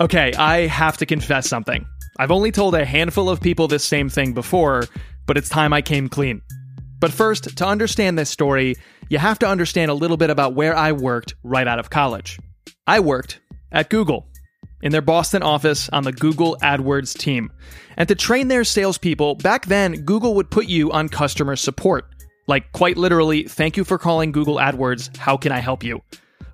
Okay, 0.00 0.32
I 0.32 0.66
have 0.66 0.96
to 0.96 1.06
confess 1.06 1.46
something. 1.46 1.84
I've 2.18 2.30
only 2.30 2.50
told 2.50 2.74
a 2.74 2.86
handful 2.86 3.28
of 3.28 3.42
people 3.42 3.68
this 3.68 3.84
same 3.84 4.08
thing 4.08 4.32
before, 4.32 4.84
but 5.26 5.36
it's 5.36 5.50
time 5.50 5.74
I 5.74 5.82
came 5.82 6.08
clean. 6.08 6.40
But 7.00 7.12
first, 7.12 7.54
to 7.58 7.66
understand 7.66 8.18
this 8.18 8.30
story, 8.30 8.76
you 9.10 9.18
have 9.18 9.38
to 9.40 9.46
understand 9.46 9.90
a 9.90 9.94
little 9.94 10.16
bit 10.16 10.30
about 10.30 10.54
where 10.54 10.74
I 10.74 10.92
worked 10.92 11.34
right 11.42 11.68
out 11.68 11.78
of 11.78 11.90
college. 11.90 12.38
I 12.86 13.00
worked 13.00 13.40
at 13.72 13.90
Google 13.90 14.26
in 14.80 14.90
their 14.90 15.02
Boston 15.02 15.42
office 15.42 15.90
on 15.90 16.04
the 16.04 16.12
Google 16.12 16.56
AdWords 16.62 17.16
team. 17.18 17.52
And 17.98 18.08
to 18.08 18.14
train 18.14 18.48
their 18.48 18.64
salespeople, 18.64 19.34
back 19.34 19.66
then, 19.66 20.06
Google 20.06 20.34
would 20.36 20.50
put 20.50 20.66
you 20.66 20.90
on 20.92 21.10
customer 21.10 21.56
support. 21.56 22.06
Like, 22.48 22.72
quite 22.72 22.96
literally, 22.96 23.42
thank 23.42 23.76
you 23.76 23.84
for 23.84 23.98
calling 23.98 24.32
Google 24.32 24.56
AdWords. 24.56 25.14
How 25.18 25.36
can 25.36 25.52
I 25.52 25.58
help 25.58 25.84
you? 25.84 26.00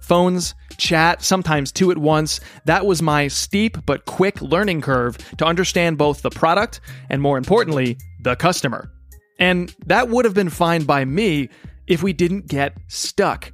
Phones, 0.07 0.55
chat, 0.77 1.23
sometimes 1.23 1.73
two 1.73 1.91
at 1.91 1.99
once. 1.99 2.41
That 2.65 2.87
was 2.87 3.03
my 3.03 3.29
steep 3.29 3.79
but 3.87 4.05
quick 4.05 4.41
learning 4.41 4.83
curve 4.83 5.19
to 5.39 5.45
understand 5.45 5.99
both 5.99 6.23
the 6.23 6.31
product 6.31 6.81
and, 7.11 7.21
more 7.21 7.39
importantly, 7.39 7.99
the 8.23 8.37
customer. 8.37 8.91
And 9.39 9.75
that 9.87 10.09
would 10.09 10.25
have 10.25 10.35
been 10.35 10.51
fine 10.51 10.85
by 10.85 11.05
me 11.05 11.49
if 11.87 12.03
we 12.03 12.13
didn't 12.13 12.47
get 12.47 12.77
stuck. 12.89 13.53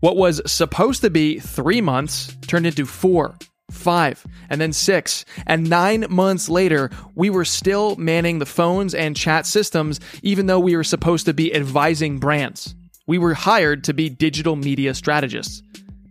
What 0.00 0.16
was 0.16 0.42
supposed 0.50 1.00
to 1.02 1.10
be 1.10 1.38
three 1.38 1.80
months 1.80 2.36
turned 2.46 2.66
into 2.66 2.86
four, 2.86 3.36
five, 3.70 4.26
and 4.50 4.60
then 4.60 4.72
six. 4.72 5.24
And 5.46 5.70
nine 5.70 6.06
months 6.10 6.48
later, 6.48 6.90
we 7.14 7.30
were 7.30 7.44
still 7.44 7.96
manning 7.96 8.38
the 8.38 8.46
phones 8.46 8.94
and 8.94 9.16
chat 9.16 9.46
systems, 9.46 10.00
even 10.22 10.46
though 10.46 10.60
we 10.60 10.76
were 10.76 10.84
supposed 10.84 11.26
to 11.26 11.34
be 11.34 11.54
advising 11.54 12.18
brands. 12.18 12.74
We 13.06 13.18
were 13.18 13.34
hired 13.34 13.84
to 13.84 13.94
be 13.94 14.08
digital 14.08 14.56
media 14.56 14.94
strategists. 14.94 15.62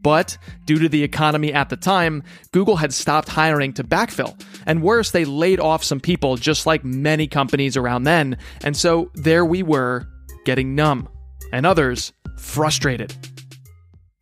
But 0.03 0.37
due 0.65 0.79
to 0.79 0.89
the 0.89 1.03
economy 1.03 1.53
at 1.53 1.69
the 1.69 1.77
time, 1.77 2.23
Google 2.51 2.75
had 2.75 2.93
stopped 2.93 3.29
hiring 3.29 3.73
to 3.73 3.83
backfill. 3.83 4.39
And 4.65 4.83
worse, 4.83 5.11
they 5.11 5.25
laid 5.25 5.59
off 5.59 5.83
some 5.83 5.99
people, 5.99 6.35
just 6.35 6.65
like 6.65 6.83
many 6.83 7.25
companies 7.25 7.77
around 7.77 8.03
then. 8.03 8.37
And 8.63 8.77
so 8.77 9.09
there 9.15 9.45
we 9.45 9.63
were, 9.63 10.05
getting 10.45 10.75
numb, 10.75 11.09
and 11.51 11.65
others 11.65 12.13
frustrated. 12.37 13.15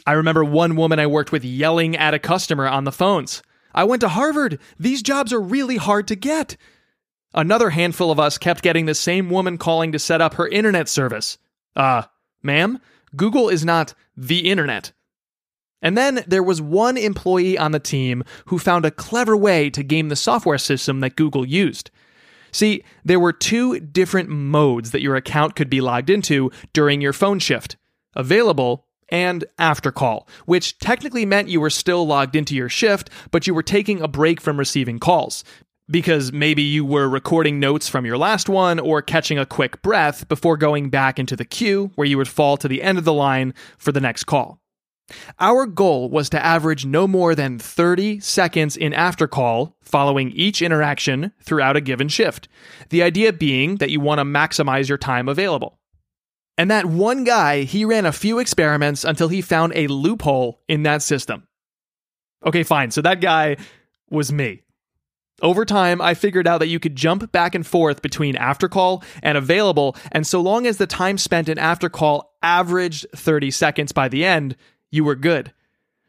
I 0.05 0.13
remember 0.13 0.43
one 0.43 0.75
woman 0.75 0.99
I 0.99 1.07
worked 1.07 1.31
with 1.31 1.43
yelling 1.43 1.95
at 1.97 2.13
a 2.13 2.19
customer 2.19 2.67
on 2.67 2.83
the 2.83 2.91
phones. 2.91 3.41
I 3.73 3.83
went 3.83 4.01
to 4.01 4.09
Harvard. 4.09 4.59
These 4.79 5.01
jobs 5.01 5.33
are 5.33 5.41
really 5.41 5.77
hard 5.77 6.07
to 6.09 6.15
get. 6.15 6.57
Another 7.33 7.69
handful 7.69 8.11
of 8.11 8.19
us 8.19 8.37
kept 8.37 8.61
getting 8.61 8.85
the 8.85 8.95
same 8.95 9.29
woman 9.29 9.57
calling 9.57 9.91
to 9.93 9.99
set 9.99 10.21
up 10.21 10.33
her 10.35 10.47
internet 10.47 10.89
service. 10.89 11.37
Uh, 11.75 12.03
ma'am, 12.43 12.79
Google 13.15 13.49
is 13.49 13.63
not 13.63 13.93
the 14.17 14.49
internet. 14.49 14.91
And 15.81 15.97
then 15.97 16.23
there 16.27 16.43
was 16.43 16.61
one 16.61 16.97
employee 16.97 17.57
on 17.57 17.71
the 17.71 17.79
team 17.79 18.23
who 18.45 18.59
found 18.59 18.85
a 18.85 18.91
clever 18.91 19.35
way 19.35 19.69
to 19.71 19.83
game 19.83 20.09
the 20.09 20.15
software 20.15 20.57
system 20.57 20.99
that 20.99 21.15
Google 21.15 21.45
used. 21.45 21.89
See, 22.51 22.83
there 23.03 23.19
were 23.19 23.33
two 23.33 23.79
different 23.79 24.29
modes 24.29 24.91
that 24.91 25.01
your 25.01 25.15
account 25.15 25.55
could 25.55 25.69
be 25.69 25.81
logged 25.81 26.09
into 26.09 26.51
during 26.73 27.01
your 27.01 27.13
phone 27.13 27.39
shift 27.39 27.77
available 28.15 28.85
and 29.09 29.45
after 29.57 29.91
call, 29.91 30.27
which 30.45 30.77
technically 30.79 31.25
meant 31.25 31.49
you 31.49 31.59
were 31.59 31.69
still 31.69 32.05
logged 32.05 32.35
into 32.35 32.55
your 32.55 32.69
shift, 32.69 33.09
but 33.31 33.47
you 33.47 33.53
were 33.53 33.63
taking 33.63 34.01
a 34.01 34.07
break 34.07 34.39
from 34.39 34.57
receiving 34.57 34.99
calls. 34.99 35.43
Because 35.89 36.31
maybe 36.31 36.61
you 36.61 36.85
were 36.85 37.09
recording 37.09 37.59
notes 37.59 37.89
from 37.89 38.05
your 38.05 38.17
last 38.17 38.47
one 38.47 38.79
or 38.79 39.01
catching 39.01 39.37
a 39.37 39.45
quick 39.45 39.81
breath 39.81 40.27
before 40.29 40.55
going 40.55 40.89
back 40.89 41.19
into 41.19 41.35
the 41.35 41.43
queue 41.43 41.91
where 41.95 42.07
you 42.07 42.17
would 42.17 42.29
fall 42.29 42.55
to 42.57 42.69
the 42.69 42.81
end 42.81 42.97
of 42.97 43.03
the 43.03 43.13
line 43.13 43.53
for 43.77 43.91
the 43.91 43.99
next 43.99 44.23
call. 44.23 44.61
Our 45.39 45.65
goal 45.65 46.09
was 46.09 46.29
to 46.29 46.45
average 46.45 46.85
no 46.85 47.07
more 47.07 47.35
than 47.35 47.59
30 47.59 48.19
seconds 48.19 48.77
in 48.77 48.93
after 48.93 49.27
call 49.27 49.77
following 49.81 50.31
each 50.31 50.61
interaction 50.61 51.31
throughout 51.41 51.75
a 51.75 51.81
given 51.81 52.07
shift. 52.07 52.47
The 52.89 53.03
idea 53.03 53.33
being 53.33 53.77
that 53.77 53.89
you 53.89 53.99
want 53.99 54.19
to 54.19 54.25
maximize 54.25 54.89
your 54.89 54.97
time 54.97 55.27
available. 55.27 55.79
And 56.57 56.69
that 56.69 56.85
one 56.85 57.23
guy, 57.23 57.63
he 57.63 57.85
ran 57.85 58.05
a 58.05 58.11
few 58.11 58.39
experiments 58.39 59.03
until 59.03 59.29
he 59.29 59.41
found 59.41 59.73
a 59.75 59.87
loophole 59.87 60.61
in 60.67 60.83
that 60.83 61.01
system. 61.01 61.47
Okay, 62.45 62.63
fine. 62.63 62.91
So 62.91 63.01
that 63.01 63.21
guy 63.21 63.57
was 64.09 64.31
me. 64.31 64.63
Over 65.41 65.65
time, 65.65 66.01
I 66.01 66.13
figured 66.13 66.47
out 66.47 66.59
that 66.59 66.67
you 66.67 66.79
could 66.79 66.95
jump 66.95 67.31
back 67.31 67.55
and 67.55 67.65
forth 67.65 68.01
between 68.01 68.35
after 68.35 68.69
call 68.69 69.03
and 69.23 69.37
available, 69.37 69.95
and 70.11 70.25
so 70.27 70.39
long 70.39 70.67
as 70.67 70.77
the 70.77 70.85
time 70.85 71.17
spent 71.17 71.49
in 71.49 71.57
after 71.57 71.89
call 71.89 72.35
averaged 72.43 73.07
30 73.15 73.49
seconds 73.49 73.91
by 73.91 74.07
the 74.07 74.23
end, 74.23 74.55
you 74.91 75.03
were 75.03 75.15
good. 75.15 75.53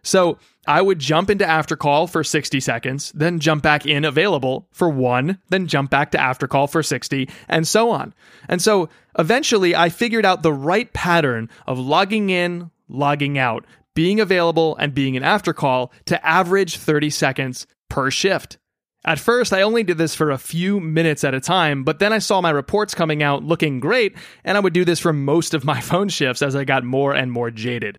So 0.03 0.39
I 0.67 0.83
would 0.83 0.99
jump 0.99 1.31
into 1.31 1.47
after 1.47 1.77
call 1.77 2.07
for 2.07 2.25
60 2.25 2.59
seconds, 2.61 3.13
then 3.13 3.39
jump 3.39 3.63
back 3.63 3.87
in 3.87 4.05
available 4.05 4.67
for 4.73 4.89
one, 4.89 5.39
then 5.49 5.69
jump 5.69 5.91
back 5.91 6.11
to 6.11 6.21
after 6.21 6.49
call 6.49 6.67
for 6.67 6.83
60, 6.83 7.29
and 7.49 7.67
so 7.67 7.91
on. 7.91 8.13
And 8.49 8.61
so 8.61 8.89
eventually 9.19 9.77
I 9.77 9.89
figured 9.89 10.27
out 10.27 10.43
the 10.43 10.53
right 10.53 10.93
pattern 10.93 11.49
of 11.67 11.79
logging 11.79 12.31
in, 12.31 12.71
logging 12.89 13.39
out, 13.39 13.65
being 13.95 14.21
available, 14.21 14.77
and 14.77 14.95
being 14.95 15.17
an 15.17 15.23
after 15.23 15.53
call 15.53 15.93
to 16.07 16.27
average 16.27 16.77
30 16.77 17.11
seconds 17.11 17.67
per 17.89 18.11
shift. 18.11 18.59
At 19.05 19.19
first, 19.19 19.53
I 19.53 19.63
only 19.63 19.83
did 19.83 19.99
this 19.99 20.15
for 20.15 20.31
a 20.31 20.39
few 20.39 20.79
minutes 20.79 21.25
at 21.25 21.35
a 21.35 21.41
time, 21.41 21.83
but 21.83 21.99
then 21.99 22.13
I 22.13 22.19
saw 22.19 22.41
my 22.41 22.51
reports 22.51 22.95
coming 22.95 23.23
out 23.23 23.43
looking 23.43 23.81
great, 23.81 24.17
and 24.45 24.57
I 24.57 24.61
would 24.61 24.73
do 24.73 24.85
this 24.85 25.01
for 25.01 25.13
most 25.13 25.55
of 25.55 25.65
my 25.65 25.81
phone 25.83 26.09
shifts 26.09 26.43
as 26.43 26.55
I 26.57 26.65
got 26.65 26.85
more 26.85 27.13
and 27.13 27.31
more 27.31 27.51
jaded. 27.51 27.99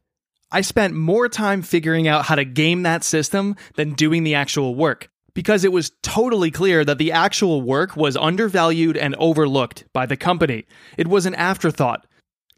I 0.54 0.62
spent 0.62 0.94
more 0.94 1.28
time 1.28 1.64
figuring 1.64 2.08
out 2.08 2.26
how 2.26 2.36
to 2.36 2.46
game 2.46 2.84
that 2.84 3.04
system 3.04 3.56
than 3.76 3.96
doing 3.96 4.24
the 4.24 4.36
actual 4.36 4.76
work 4.76 5.10
because 5.34 5.64
it 5.64 5.72
was 5.72 5.92
totally 6.04 6.52
clear 6.52 6.86
that 6.86 7.00
the 7.00 7.12
actual 7.12 7.64
work 7.64 7.98
was 7.98 8.16
undervalued 8.16 8.96
and 8.96 9.16
overlooked 9.16 9.86
by 9.94 10.06
the 10.06 10.16
company. 10.16 10.66
It 10.96 11.08
was 11.08 11.26
an 11.26 11.34
afterthought. 11.34 12.06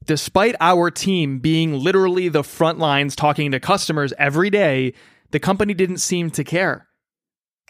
Despite 0.04 0.56
our 0.60 0.92
team 0.92 1.40
being 1.40 1.74
literally 1.74 2.28
the 2.28 2.44
front 2.44 2.80
lines 2.80 3.16
talking 3.16 3.52
to 3.52 3.62
customers 3.62 4.14
every 4.20 4.50
day, 4.50 4.94
the 5.32 5.40
company 5.40 5.74
didn't 5.74 6.00
seem 6.00 6.30
to 6.32 6.44
care. 6.44 6.88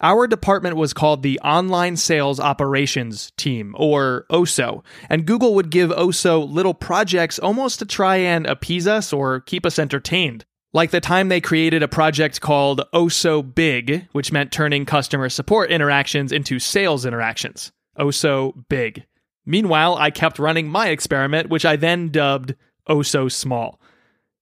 Our 0.02 0.28
department 0.28 0.76
was 0.76 0.94
called 0.94 1.24
the 1.24 1.40
Online 1.40 1.96
Sales 1.96 2.40
Operations 2.40 3.32
Team, 3.38 3.74
or 3.78 4.26
OSO, 4.30 4.84
and 5.10 5.26
Google 5.26 5.56
would 5.56 5.70
give 5.70 5.90
OSO 5.90 6.44
little 6.44 6.74
projects 6.74 7.40
almost 7.40 7.80
to 7.80 7.86
try 7.86 8.18
and 8.18 8.46
appease 8.46 8.88
us 8.88 9.14
or 9.14 9.40
keep 9.40 9.66
us 9.66 9.80
entertained. 9.80 10.44
Like 10.74 10.92
the 10.92 11.00
time 11.00 11.30
they 11.30 11.40
created 11.40 11.82
a 11.82 11.88
project 11.88 12.42
called 12.42 12.82
OSO 12.94 13.42
Big, 13.42 14.10
which 14.12 14.34
meant 14.34 14.52
turning 14.52 14.86
customer 14.86 15.30
support 15.30 15.72
interactions 15.72 16.34
into 16.34 16.60
sales 16.60 17.06
interactions. 17.06 17.72
OSO 17.98 18.54
Big. 18.68 19.06
Meanwhile, 19.46 19.96
I 19.96 20.12
kept 20.12 20.40
running 20.40 20.68
my 20.68 20.90
experiment, 20.90 21.50
which 21.50 21.64
I 21.64 21.78
then 21.78 22.10
dubbed 22.10 22.56
OSO 22.90 23.32
Small. 23.32 23.80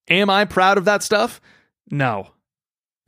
Am 0.10 0.32
I 0.32 0.46
proud 0.46 0.80
of 0.80 0.86
that 0.86 1.04
stuff? 1.04 1.40
No. 1.92 2.33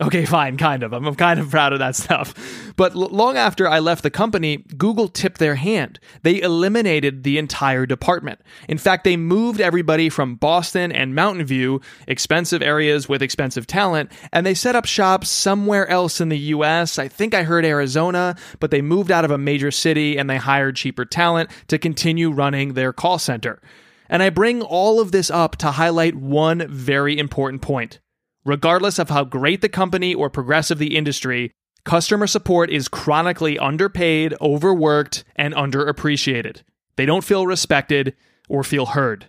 Okay, 0.01 0.25
fine, 0.25 0.57
kind 0.57 0.83
of. 0.83 0.91
I'm, 0.91 1.15
kind 1.15 1.39
of 1.39 1.49
proud 1.49 1.71
of 1.71 1.79
that 1.79 1.95
stuff. 1.95 2.33
But 2.75 2.95
l- 2.95 3.07
long 3.07 3.37
after 3.37 3.65
I 3.65 3.79
left 3.79 4.03
the 4.03 4.11
company, 4.11 4.57
Google 4.57 5.07
tipped 5.07 5.37
their 5.37 5.55
hand. 5.55 6.01
They 6.21 6.41
eliminated 6.41 7.23
the 7.23 7.37
entire 7.37 7.85
department. 7.85 8.41
In 8.67 8.77
fact, 8.77 9.05
they 9.05 9.15
moved 9.15 9.61
everybody 9.61 10.09
from 10.09 10.35
Boston 10.35 10.91
and 10.91 11.15
Mountain 11.15 11.45
View, 11.45 11.79
expensive 12.09 12.61
areas 12.61 13.07
with 13.07 13.21
expensive 13.21 13.67
talent, 13.67 14.11
and 14.33 14.45
they 14.45 14.53
set 14.53 14.75
up 14.75 14.85
shops 14.85 15.29
somewhere 15.29 15.87
else 15.87 16.19
in 16.19 16.27
the 16.27 16.37
US. 16.37 16.99
I 16.99 17.07
think 17.07 17.33
I 17.33 17.43
heard 17.43 17.63
Arizona, 17.63 18.35
but 18.59 18.71
they 18.71 18.81
moved 18.81 19.11
out 19.11 19.23
of 19.23 19.31
a 19.31 19.37
major 19.37 19.71
city 19.71 20.17
and 20.17 20.29
they 20.29 20.37
hired 20.37 20.75
cheaper 20.75 21.05
talent 21.05 21.49
to 21.69 21.77
continue 21.77 22.31
running 22.31 22.73
their 22.73 22.91
call 22.91 23.17
center. 23.17 23.61
And 24.09 24.21
I 24.21 24.29
bring 24.29 24.61
all 24.61 24.99
of 24.99 25.13
this 25.13 25.31
up 25.31 25.55
to 25.57 25.71
highlight 25.71 26.15
one 26.15 26.67
very 26.67 27.17
important 27.17 27.61
point. 27.61 27.99
Regardless 28.45 28.99
of 28.99 29.09
how 29.09 29.23
great 29.23 29.61
the 29.61 29.69
company 29.69 30.13
or 30.13 30.29
progressive 30.29 30.77
the 30.77 30.95
industry, 30.95 31.51
customer 31.83 32.27
support 32.27 32.69
is 32.69 32.87
chronically 32.87 33.57
underpaid, 33.57 34.35
overworked, 34.39 35.23
and 35.35 35.55
underappreciated. 35.55 36.61
They 36.95 37.07
don't 37.07 37.23
feel 37.23 37.47
respected 37.47 38.15
or 38.47 38.63
feel 38.63 38.85
heard. 38.85 39.25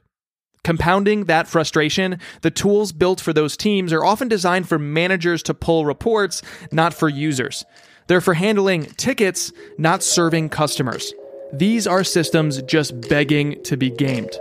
Compounding 0.65 1.25
that 1.25 1.49
frustration, 1.49 2.19
the 2.43 2.51
tools 2.51 2.93
built 2.93 3.21
for 3.21 3.33
those 3.33 3.57
teams 3.57 3.91
are 3.91 4.05
often 4.05 4.29
designed 4.29 4.69
for 4.69 4.79
managers 4.79 5.43
to 5.45 5.55
pull 5.55 5.87
reports, 5.87 6.43
not 6.71 6.93
for 6.93 7.09
users. 7.09 7.65
They're 8.09 8.21
for 8.21 8.35
handling 8.35 8.85
tickets, 8.85 9.51
not 9.79 10.03
serving 10.03 10.51
customers. 10.51 11.15
These 11.53 11.87
are 11.87 12.05
systems 12.05 12.61
just 12.63 13.09
begging 13.09 13.63
to 13.63 13.77
be 13.79 13.91
gamed. 13.91 14.37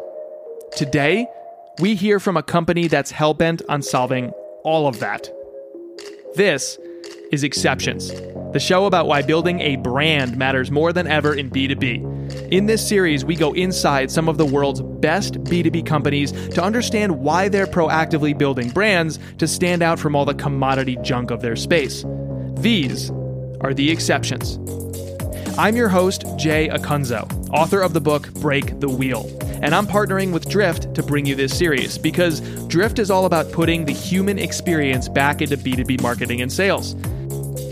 Today, 0.75 1.27
we 1.79 1.95
hear 1.95 2.19
from 2.19 2.35
a 2.35 2.43
company 2.43 2.87
that's 2.87 3.11
hell 3.11 3.33
bent 3.33 3.61
on 3.69 3.81
solving 3.81 4.33
all 4.65 4.87
of 4.87 4.99
that. 4.99 5.29
This 6.35 6.77
is 7.31 7.43
Exceptions, 7.43 8.09
the 8.51 8.59
show 8.59 8.85
about 8.85 9.07
why 9.07 9.21
building 9.21 9.59
a 9.61 9.77
brand 9.77 10.37
matters 10.37 10.71
more 10.71 10.91
than 10.91 11.07
ever 11.07 11.33
in 11.33 11.49
B2B. 11.49 12.51
In 12.51 12.65
this 12.65 12.85
series, 12.85 13.23
we 13.23 13.35
go 13.35 13.53
inside 13.53 14.09
some 14.09 14.27
of 14.27 14.37
the 14.37 14.45
world's 14.45 14.81
best 14.81 15.35
B2B 15.43 15.85
companies 15.85 16.31
to 16.49 16.63
understand 16.63 17.19
why 17.19 17.47
they're 17.47 17.67
proactively 17.67 18.35
building 18.37 18.69
brands 18.69 19.19
to 19.37 19.47
stand 19.47 19.83
out 19.83 19.99
from 19.99 20.15
all 20.15 20.25
the 20.25 20.33
commodity 20.33 20.97
junk 21.01 21.31
of 21.31 21.41
their 21.41 21.55
space. 21.55 22.03
These 22.57 23.11
are 23.61 23.73
the 23.73 23.91
exceptions. 23.91 24.57
I'm 25.57 25.77
your 25.77 25.87
host, 25.87 26.25
Jay 26.35 26.67
Acunzo, 26.67 27.49
author 27.49 27.79
of 27.79 27.93
the 27.93 28.01
book 28.01 28.33
Break 28.33 28.77
the 28.81 28.89
Wheel. 28.89 29.25
And 29.61 29.73
I'm 29.73 29.87
partnering 29.87 30.33
with 30.33 30.49
Drift 30.49 30.93
to 30.95 31.01
bring 31.01 31.25
you 31.25 31.33
this 31.33 31.57
series 31.57 31.97
because 31.97 32.41
Drift 32.67 32.99
is 32.99 33.09
all 33.09 33.25
about 33.25 33.49
putting 33.53 33.85
the 33.85 33.93
human 33.93 34.37
experience 34.37 35.07
back 35.07 35.41
into 35.41 35.55
B2B 35.55 36.01
marketing 36.01 36.41
and 36.41 36.51
sales. 36.51 36.91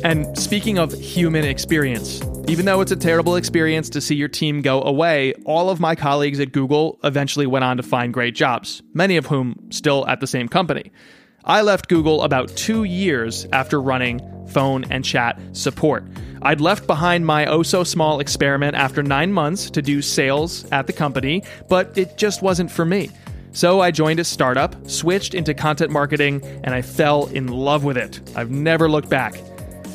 And 0.02 0.38
speaking 0.40 0.78
of 0.78 0.94
human 0.94 1.44
experience, 1.44 2.22
even 2.48 2.66
though 2.66 2.80
it's 2.80 2.94
a 2.94 2.96
terrible 2.96 3.36
experience 3.36 3.90
to 3.90 4.00
see 4.00 4.16
your 4.16 4.30
team 4.30 4.62
go 4.62 4.82
away, 4.82 5.34
all 5.44 5.70
of 5.70 5.82
my 5.82 5.94
colleagues 5.94 6.40
at 6.40 6.54
Google 6.54 7.00
eventually 7.04 7.48
went 7.48 7.66
on 7.66 7.76
to 7.76 7.84
find 7.84 8.14
great 8.14 8.34
jobs, 8.34 8.82
many 8.94 9.18
of 9.18 9.26
whom 9.26 9.58
still 9.72 10.08
at 10.08 10.22
the 10.22 10.28
same 10.28 10.48
company. 10.48 10.90
I 11.44 11.62
left 11.62 11.90
Google 11.90 12.22
about 12.24 12.48
two 12.56 12.86
years 12.86 13.46
after 13.52 13.82
running 13.82 14.22
phone 14.48 14.86
and 14.92 15.04
chat 15.04 15.40
support. 15.54 16.04
I'd 16.42 16.62
left 16.62 16.88
behind 16.88 17.26
my 17.26 17.46
oh 17.46 17.64
so 17.64 17.84
small 17.84 18.20
experiment 18.20 18.76
after 18.76 19.02
nine 19.02 19.32
months 19.32 19.70
to 19.72 19.82
do 19.82 20.02
sales 20.02 20.70
at 20.72 20.88
the 20.88 20.94
company, 20.94 21.44
but 21.70 21.98
it 21.98 22.18
just 22.18 22.42
wasn't 22.42 22.70
for 22.70 22.86
me. 22.86 23.10
So 23.54 23.82
I 23.82 23.92
joined 23.92 24.20
a 24.20 24.24
startup, 24.24 24.76
switched 24.90 25.36
into 25.36 25.54
content 25.54 25.92
marketing, 25.92 26.44
and 26.64 26.74
I 26.74 26.82
fell 26.82 27.28
in 27.28 27.48
love 27.48 27.84
with 27.84 27.98
it. 27.98 28.20
I've 28.36 28.50
never 28.52 28.90
looked 28.90 29.10
back. 29.10 29.36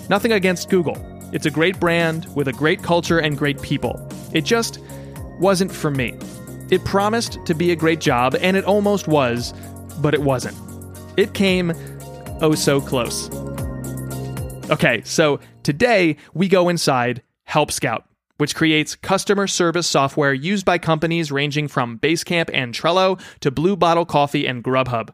Nothing 0.08 0.32
against 0.32 0.70
Google. 0.70 0.96
It's 1.32 1.44
a 1.44 1.50
great 1.50 1.78
brand 1.78 2.26
with 2.34 2.48
a 2.48 2.52
great 2.52 2.82
culture 2.82 3.18
and 3.18 3.36
great 3.36 3.60
people. 3.60 4.08
It 4.32 4.44
just 4.44 4.78
wasn't 5.38 5.72
for 5.72 5.90
me. 5.90 6.16
It 6.70 6.84
promised 6.84 7.44
to 7.46 7.54
be 7.54 7.72
a 7.72 7.76
great 7.76 8.00
job, 8.00 8.36
and 8.40 8.56
it 8.56 8.64
almost 8.64 9.08
was, 9.08 9.52
but 10.00 10.14
it 10.14 10.22
wasn't. 10.22 10.56
It 11.18 11.34
came 11.34 11.72
oh 12.40 12.54
so 12.54 12.80
close. 12.80 13.28
Okay, 14.70 15.00
so 15.02 15.40
today 15.62 16.18
we 16.34 16.46
go 16.46 16.68
inside 16.68 17.22
Help 17.44 17.72
Scout, 17.72 18.04
which 18.36 18.54
creates 18.54 18.96
customer 18.96 19.46
service 19.46 19.86
software 19.86 20.34
used 20.34 20.66
by 20.66 20.76
companies 20.76 21.32
ranging 21.32 21.68
from 21.68 21.98
Basecamp 21.98 22.50
and 22.52 22.74
Trello 22.74 23.18
to 23.40 23.50
Blue 23.50 23.76
Bottle 23.76 24.04
Coffee 24.04 24.46
and 24.46 24.62
Grubhub. 24.62 25.08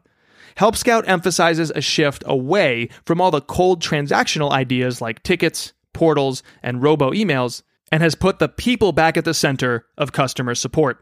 Help 0.57 0.75
Scout 0.75 1.07
emphasizes 1.07 1.71
a 1.71 1.79
shift 1.79 2.21
away 2.25 2.89
from 3.05 3.21
all 3.21 3.31
the 3.31 3.39
cold 3.39 3.81
transactional 3.81 4.51
ideas 4.51 4.99
like 4.99 5.23
tickets, 5.23 5.71
portals, 5.93 6.43
and 6.61 6.83
robo 6.83 7.11
emails, 7.11 7.63
and 7.93 8.03
has 8.03 8.15
put 8.15 8.39
the 8.39 8.49
people 8.49 8.91
back 8.91 9.15
at 9.15 9.23
the 9.23 9.33
center 9.33 9.85
of 9.97 10.11
customer 10.11 10.53
support. 10.53 11.01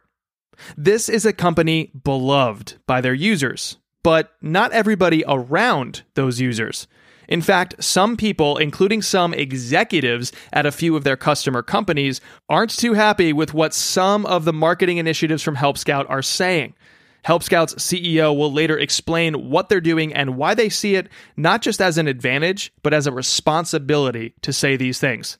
This 0.77 1.09
is 1.09 1.25
a 1.25 1.33
company 1.33 1.91
beloved 2.03 2.75
by 2.85 3.01
their 3.01 3.15
users, 3.15 3.77
but 4.03 4.31
not 4.43 4.71
everybody 4.73 5.23
around 5.27 6.03
those 6.13 6.39
users. 6.39 6.87
In 7.33 7.41
fact, 7.41 7.83
some 7.83 8.15
people, 8.15 8.57
including 8.57 9.01
some 9.01 9.33
executives 9.33 10.31
at 10.53 10.67
a 10.67 10.71
few 10.71 10.95
of 10.95 11.03
their 11.03 11.17
customer 11.17 11.63
companies, 11.63 12.21
aren't 12.47 12.69
too 12.69 12.93
happy 12.93 13.33
with 13.33 13.55
what 13.55 13.73
some 13.73 14.23
of 14.27 14.45
the 14.45 14.53
marketing 14.53 14.97
initiatives 14.97 15.41
from 15.41 15.55
Help 15.55 15.79
Scout 15.79 16.05
are 16.11 16.21
saying. 16.21 16.75
Help 17.23 17.41
Scout's 17.41 17.73
CEO 17.73 18.37
will 18.37 18.53
later 18.53 18.77
explain 18.77 19.49
what 19.49 19.67
they're 19.67 19.81
doing 19.81 20.13
and 20.13 20.37
why 20.37 20.53
they 20.53 20.69
see 20.69 20.93
it 20.93 21.09
not 21.35 21.63
just 21.63 21.81
as 21.81 21.97
an 21.97 22.07
advantage, 22.07 22.71
but 22.83 22.93
as 22.93 23.07
a 23.07 23.11
responsibility 23.11 24.35
to 24.43 24.53
say 24.53 24.77
these 24.77 24.99
things. 24.99 25.39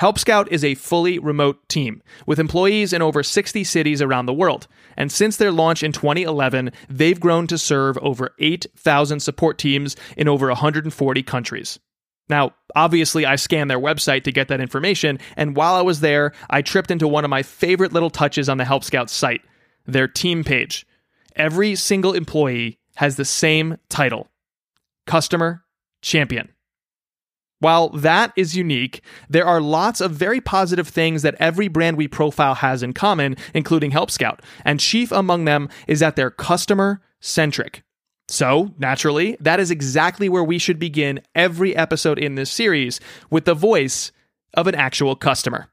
Help 0.00 0.18
Scout 0.18 0.50
is 0.50 0.64
a 0.64 0.76
fully 0.76 1.18
remote 1.18 1.68
team 1.68 2.02
with 2.26 2.38
employees 2.38 2.94
in 2.94 3.02
over 3.02 3.22
60 3.22 3.62
cities 3.64 4.00
around 4.00 4.24
the 4.24 4.32
world. 4.32 4.66
And 4.96 5.12
since 5.12 5.36
their 5.36 5.52
launch 5.52 5.82
in 5.82 5.92
2011, 5.92 6.72
they've 6.88 7.20
grown 7.20 7.46
to 7.48 7.58
serve 7.58 7.98
over 7.98 8.30
8,000 8.38 9.20
support 9.20 9.58
teams 9.58 9.96
in 10.16 10.26
over 10.26 10.46
140 10.46 11.22
countries. 11.24 11.78
Now, 12.30 12.54
obviously, 12.74 13.26
I 13.26 13.36
scanned 13.36 13.70
their 13.70 13.78
website 13.78 14.24
to 14.24 14.32
get 14.32 14.48
that 14.48 14.62
information, 14.62 15.18
and 15.36 15.54
while 15.54 15.74
I 15.74 15.82
was 15.82 16.00
there, 16.00 16.32
I 16.48 16.62
tripped 16.62 16.90
into 16.90 17.06
one 17.06 17.24
of 17.24 17.30
my 17.30 17.42
favorite 17.42 17.92
little 17.92 18.08
touches 18.08 18.48
on 18.48 18.56
the 18.56 18.64
Help 18.64 18.84
Scout 18.84 19.10
site 19.10 19.42
their 19.84 20.08
team 20.08 20.44
page 20.44 20.86
every 21.36 21.74
single 21.74 22.14
employee 22.14 22.78
has 22.96 23.16
the 23.16 23.26
same 23.26 23.76
title 23.90 24.30
Customer 25.06 25.62
Champion. 26.00 26.48
While 27.60 27.90
that 27.90 28.32
is 28.36 28.56
unique, 28.56 29.02
there 29.28 29.46
are 29.46 29.60
lots 29.60 30.00
of 30.00 30.12
very 30.12 30.40
positive 30.40 30.88
things 30.88 31.20
that 31.22 31.36
every 31.38 31.68
brand 31.68 31.98
we 31.98 32.08
profile 32.08 32.54
has 32.54 32.82
in 32.82 32.94
common, 32.94 33.36
including 33.52 33.90
Help 33.90 34.10
Scout, 34.10 34.40
and 34.64 34.80
chief 34.80 35.12
among 35.12 35.44
them 35.44 35.68
is 35.86 36.00
that 36.00 36.16
they're 36.16 36.30
customer 36.30 37.02
centric. 37.20 37.82
So, 38.28 38.74
naturally, 38.78 39.36
that 39.40 39.60
is 39.60 39.70
exactly 39.70 40.28
where 40.30 40.44
we 40.44 40.58
should 40.58 40.78
begin 40.78 41.20
every 41.34 41.76
episode 41.76 42.18
in 42.18 42.34
this 42.34 42.50
series 42.50 42.98
with 43.28 43.44
the 43.44 43.54
voice 43.54 44.10
of 44.54 44.66
an 44.66 44.74
actual 44.74 45.14
customer. 45.14 45.68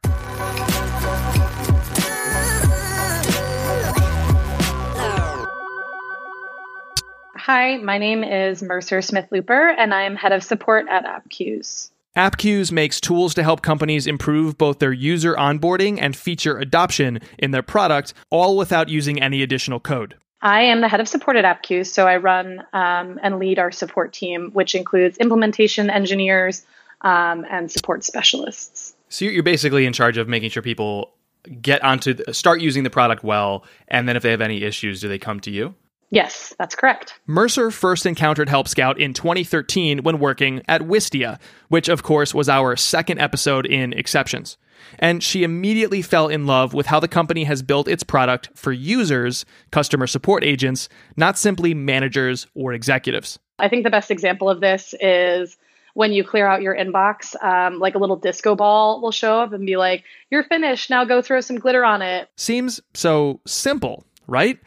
Hi, 7.47 7.77
my 7.77 7.97
name 7.97 8.25
is 8.25 8.61
Mercer 8.61 9.01
Smith 9.01 9.29
Looper, 9.31 9.69
and 9.69 9.93
I'm 9.93 10.17
head 10.17 10.33
of 10.33 10.43
support 10.43 10.85
at 10.89 11.05
Appcues. 11.05 11.91
Appcues 12.13 12.73
makes 12.73 12.99
tools 12.99 13.33
to 13.35 13.41
help 13.41 13.61
companies 13.61 14.05
improve 14.05 14.57
both 14.57 14.79
their 14.79 14.91
user 14.91 15.33
onboarding 15.33 15.97
and 16.01 16.13
feature 16.13 16.57
adoption 16.57 17.21
in 17.39 17.51
their 17.51 17.61
product, 17.61 18.13
all 18.29 18.57
without 18.57 18.89
using 18.89 19.23
any 19.23 19.41
additional 19.41 19.79
code. 19.79 20.15
I 20.41 20.63
am 20.63 20.81
the 20.81 20.89
head 20.89 20.99
of 20.99 21.07
support 21.07 21.37
at 21.37 21.45
Appcues, 21.45 21.87
so 21.87 22.05
I 22.05 22.17
run 22.17 22.65
um, 22.73 23.17
and 23.23 23.39
lead 23.39 23.59
our 23.59 23.71
support 23.71 24.11
team, 24.11 24.51
which 24.51 24.75
includes 24.75 25.17
implementation 25.17 25.89
engineers 25.89 26.65
um, 26.99 27.45
and 27.49 27.71
support 27.71 28.03
specialists. 28.03 28.93
So 29.07 29.23
you're 29.23 29.41
basically 29.41 29.85
in 29.85 29.93
charge 29.93 30.17
of 30.17 30.27
making 30.27 30.49
sure 30.49 30.61
people 30.61 31.13
get 31.61 31.81
onto 31.81 32.13
the, 32.13 32.33
start 32.33 32.59
using 32.59 32.83
the 32.83 32.89
product 32.89 33.23
well, 33.23 33.63
and 33.87 34.05
then 34.05 34.17
if 34.17 34.23
they 34.23 34.31
have 34.31 34.41
any 34.41 34.63
issues, 34.63 34.99
do 34.99 35.07
they 35.07 35.17
come 35.17 35.39
to 35.39 35.49
you? 35.49 35.75
Yes, 36.09 36.53
that's 36.57 36.75
correct. 36.75 37.19
Mercer 37.25 37.69
first 37.69 38.05
encountered 38.05 38.47
Help 38.49 38.67
Scout 38.67 38.99
in 38.99 39.13
2013 39.13 40.03
when 40.03 40.19
working 40.19 40.61
at 40.67 40.81
Wistia, 40.81 41.39
which 41.67 41.89
of 41.89 42.03
course 42.03 42.33
was 42.33 42.47
our 42.47 42.75
second 42.75 43.19
episode 43.19 43.65
in 43.65 43.93
Exceptions. 43.93 44.57
And 44.99 45.21
she 45.21 45.43
immediately 45.43 46.01
fell 46.01 46.27
in 46.27 46.45
love 46.45 46.73
with 46.73 46.85
how 46.85 46.99
the 46.99 47.07
company 47.07 47.43
has 47.43 47.61
built 47.61 47.87
its 47.87 48.03
product 48.03 48.49
for 48.55 48.71
users, 48.71 49.45
customer 49.71 50.07
support 50.07 50.43
agents, 50.43 50.87
not 51.17 51.37
simply 51.37 51.73
managers 51.73 52.47
or 52.53 52.73
executives. 52.73 53.39
I 53.59 53.67
think 53.67 53.83
the 53.83 53.89
best 53.89 54.11
example 54.11 54.49
of 54.49 54.61
this 54.61 54.93
is 55.01 55.57
when 55.93 56.13
you 56.13 56.23
clear 56.23 56.47
out 56.47 56.61
your 56.61 56.75
inbox, 56.75 57.35
um, 57.43 57.79
like 57.79 57.95
a 57.95 57.97
little 57.97 58.15
disco 58.15 58.55
ball 58.55 59.01
will 59.01 59.11
show 59.11 59.39
up 59.39 59.51
and 59.51 59.65
be 59.65 59.77
like, 59.77 60.03
You're 60.29 60.43
finished. 60.43 60.89
Now 60.89 61.03
go 61.05 61.21
throw 61.21 61.41
some 61.41 61.57
glitter 61.57 61.83
on 61.83 62.01
it. 62.01 62.29
Seems 62.37 62.79
so 62.93 63.41
simple, 63.45 64.05
right? 64.27 64.59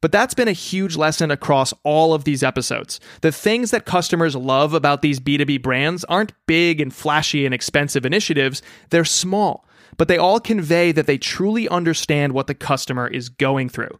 But 0.00 0.12
that's 0.12 0.34
been 0.34 0.48
a 0.48 0.52
huge 0.52 0.96
lesson 0.96 1.30
across 1.30 1.72
all 1.82 2.14
of 2.14 2.24
these 2.24 2.42
episodes. 2.42 3.00
The 3.22 3.32
things 3.32 3.70
that 3.70 3.86
customers 3.86 4.36
love 4.36 4.74
about 4.74 5.02
these 5.02 5.20
B2B 5.20 5.62
brands 5.62 6.04
aren't 6.04 6.32
big 6.46 6.80
and 6.80 6.94
flashy 6.94 7.44
and 7.44 7.54
expensive 7.54 8.04
initiatives, 8.04 8.62
they're 8.90 9.04
small, 9.04 9.66
but 9.96 10.08
they 10.08 10.18
all 10.18 10.40
convey 10.40 10.92
that 10.92 11.06
they 11.06 11.18
truly 11.18 11.68
understand 11.68 12.32
what 12.32 12.46
the 12.46 12.54
customer 12.54 13.06
is 13.06 13.28
going 13.28 13.68
through. 13.68 13.98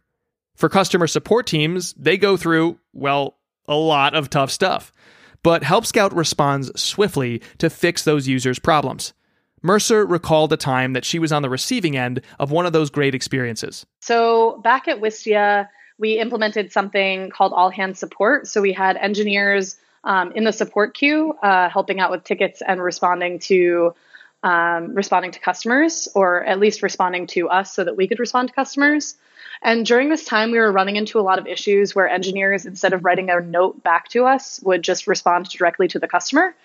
For 0.55 0.69
customer 0.69 1.07
support 1.07 1.45
teams, 1.45 1.93
they 1.93 2.17
go 2.17 2.37
through, 2.37 2.79
well, 2.93 3.37
a 3.67 3.75
lot 3.75 4.15
of 4.15 4.29
tough 4.29 4.51
stuff. 4.51 4.91
But 5.43 5.63
Help 5.63 5.85
Scout 5.85 6.15
responds 6.15 6.71
swiftly 6.79 7.41
to 7.59 7.69
fix 7.69 8.03
those 8.03 8.27
users' 8.27 8.59
problems. 8.59 9.13
Mercer 9.61 10.05
recalled 10.05 10.53
a 10.53 10.57
time 10.57 10.93
that 10.93 11.05
she 11.05 11.19
was 11.19 11.31
on 11.31 11.41
the 11.41 11.49
receiving 11.49 11.97
end 11.97 12.21
of 12.39 12.51
one 12.51 12.65
of 12.65 12.73
those 12.73 12.89
great 12.89 13.15
experiences. 13.15 13.85
So, 14.01 14.59
back 14.63 14.87
at 14.87 15.01
Wistia, 15.01 15.67
we 15.97 16.19
implemented 16.19 16.71
something 16.71 17.29
called 17.29 17.53
all 17.53 17.69
hands 17.69 17.99
support. 17.99 18.47
So 18.47 18.61
we 18.61 18.73
had 18.73 18.97
engineers 18.97 19.77
um, 20.03 20.31
in 20.33 20.43
the 20.43 20.53
support 20.53 20.93
queue 20.93 21.33
uh, 21.41 21.69
helping 21.69 21.99
out 21.99 22.11
with 22.11 22.23
tickets 22.23 22.61
and 22.65 22.81
responding 22.81 23.39
to 23.39 23.93
um, 24.43 24.93
responding 24.93 25.31
to 25.31 25.39
customers, 25.39 26.07
or 26.13 26.43
at 26.45 26.59
least 26.59 26.83
responding 26.83 27.25
to 27.27 27.49
us 27.49 27.73
so 27.73 27.83
that 27.83 27.97
we 27.97 28.07
could 28.07 28.19
respond 28.19 28.49
to 28.49 28.53
customers. 28.53 29.15
And 29.63 29.85
during 29.85 30.09
this 30.09 30.25
time, 30.25 30.51
we 30.51 30.59
were 30.59 30.71
running 30.71 30.95
into 30.95 31.19
a 31.19 31.21
lot 31.21 31.39
of 31.39 31.47
issues 31.47 31.95
where 31.95 32.07
engineers, 32.07 32.65
instead 32.65 32.93
of 32.93 33.03
writing 33.03 33.29
a 33.31 33.41
note 33.41 33.81
back 33.83 34.07
to 34.09 34.25
us, 34.25 34.61
would 34.63 34.83
just 34.83 35.07
respond 35.07 35.49
directly 35.49 35.87
to 35.89 35.99
the 35.99 36.07
customer, 36.07 36.55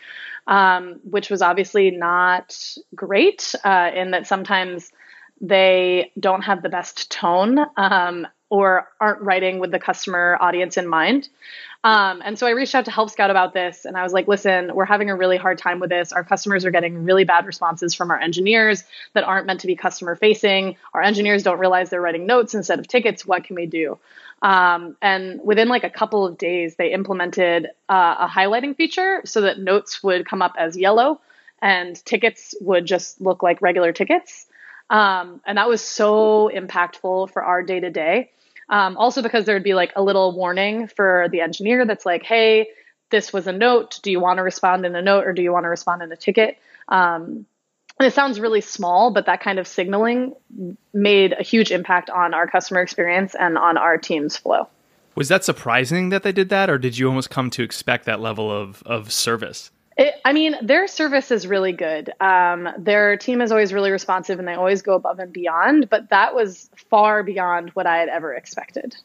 um, 0.47 1.01
which 1.05 1.31
was 1.31 1.41
obviously 1.41 1.91
not 1.91 2.77
great 2.95 3.55
uh, 3.65 3.91
in 3.95 4.11
that 4.11 4.27
sometimes 4.27 4.93
they 5.41 6.13
don't 6.21 6.43
have 6.43 6.63
the 6.63 6.69
best 6.69 7.11
tone 7.11 7.59
um, 7.77 8.27
or 8.53 8.87
aren't 9.01 9.23
writing 9.23 9.61
with 9.61 9.71
the 9.71 9.79
customer 9.79 10.37
audience 10.39 10.77
in 10.77 10.87
mind. 10.87 11.27
Um, 11.85 12.21
and 12.23 12.39
so 12.39 12.47
I 12.47 12.51
reached 12.51 12.75
out 12.75 12.85
to 12.85 12.91
Help 12.91 13.09
Scout 13.09 13.31
about 13.31 13.55
this, 13.55 13.87
and 13.87 13.97
I 13.97 14.03
was 14.03 14.13
like, 14.13 14.29
listen, 14.29 14.75
we're 14.75 14.85
having 14.85 15.09
a 15.09 15.17
really 15.17 15.39
hard 15.39 15.57
time 15.57 15.81
with 15.81 15.89
this. 15.89 16.13
Our 16.13 16.23
customers 16.23 16.67
are 16.67 16.71
getting 16.71 17.03
really 17.03 17.25
bad 17.25 17.47
responses 17.47 17.95
from 17.95 18.11
our 18.11 18.21
engineers 18.21 18.85
that 19.15 19.25
aren't 19.25 19.47
meant 19.47 19.61
to 19.61 19.67
be 19.67 19.75
customer 19.75 20.17
facing. 20.17 20.77
Our 20.93 21.01
engineers 21.01 21.43
don't 21.43 21.59
realize 21.59 21.89
they're 21.89 22.03
writing 22.03 22.27
notes 22.27 22.53
instead 22.53 22.79
of 22.79 22.87
tickets. 22.87 23.25
What 23.25 23.45
can 23.45 23.57
we 23.57 23.65
do? 23.65 23.99
Um, 24.43 24.99
and 25.01 25.41
within 25.43 25.69
like 25.69 25.85
a 25.85 25.91
couple 25.91 26.27
of 26.27 26.37
days, 26.37 26.77
they 26.77 26.93
implemented 26.93 27.69
uh, 27.89 28.17
a 28.19 28.29
highlighting 28.29 28.77
feature 28.77 29.23
so 29.25 29.41
that 29.41 29.59
notes 29.59 30.03
would 30.03 30.29
come 30.29 30.43
up 30.43 30.57
as 30.59 30.77
yellow 30.77 31.23
and 31.63 31.97
tickets 32.05 32.55
would 32.61 32.85
just 32.85 33.19
look 33.19 33.43
like 33.43 33.63
regular 33.63 33.93
tickets. 33.93 34.45
Um, 34.91 35.41
and 35.47 35.57
that 35.57 35.71
was 35.71 35.81
so 35.81 36.51
impactful 36.55 37.33
for 37.33 37.43
our 37.43 37.63
day 37.63 37.81
to 37.81 37.89
day. 37.89 38.31
Also, 38.73 39.23
because 39.23 39.45
there 39.45 39.55
would 39.55 39.63
be 39.63 39.75
like 39.75 39.93
a 39.97 40.03
little 40.03 40.33
warning 40.35 40.89
for 40.89 41.29
the 41.31 41.41
engineer 41.41 41.85
that's 41.85 42.07
like, 42.07 42.23
hey, 42.23 42.69
this 43.11 43.33
was 43.33 43.47
a 43.47 43.53
note. 43.53 44.01
Do 44.03 44.11
you 44.11 44.19
want 44.19 44.39
to 44.39 44.43
respond 44.43 44.85
in 44.87 44.97
a 44.97 45.03
note 45.03 45.27
or 45.27 45.33
do 45.33 45.43
you 45.43 45.53
want 45.53 45.65
to 45.65 45.69
respond 45.69 46.03
in 46.03 46.11
a 46.11 46.17
ticket? 46.17 46.59
Um, 46.89 47.47
and 47.99 48.07
it 48.09 48.15
sounds 48.15 48.41
really 48.41 48.63
small, 48.63 49.13
but 49.13 49.27
that 49.27 49.41
kind 49.41 49.59
of 49.59 49.69
signaling 49.69 50.35
made 50.93 51.35
a 51.39 51.43
huge 51.43 51.71
impact 51.71 52.11
on 52.11 52.35
our 52.35 52.47
customer 52.47 52.81
experience 52.81 53.37
and 53.39 53.57
on 53.57 53.77
our 53.77 53.99
team's 53.99 54.37
flow. 54.37 54.67
Was 55.15 55.29
that 55.29 55.45
surprising 55.45 56.09
that 56.09 56.23
they 56.23 56.33
did 56.33 56.49
that, 56.49 56.71
or 56.71 56.79
did 56.79 56.97
you 56.97 57.07
almost 57.07 57.29
come 57.29 57.51
to 57.51 57.63
expect 57.63 58.07
that 58.07 58.21
level 58.21 58.51
of, 58.51 58.83
of 58.87 59.13
service? 59.13 59.71
It, 59.97 60.15
I 60.25 60.33
mean, 60.33 60.57
their 60.63 60.89
service 60.89 61.31
is 61.31 61.47
really 61.47 61.73
good. 61.73 62.13
Um, 62.21 62.69
their 62.79 63.17
team 63.17 63.41
is 63.41 63.53
always 63.53 63.73
really 63.73 63.91
responsive 63.91 64.39
and 64.39 64.49
they 64.49 64.55
always 64.55 64.83
go 64.83 64.95
above 64.95 65.19
and 65.19 65.33
beyond, 65.33 65.91
but 65.91 66.11
that 66.11 66.35
was 66.35 66.71
far 66.89 67.23
beyond 67.23 67.71
what 67.71 67.87
I 67.87 67.99
had 67.99 68.09
ever 68.09 68.33
expected. 68.33 68.97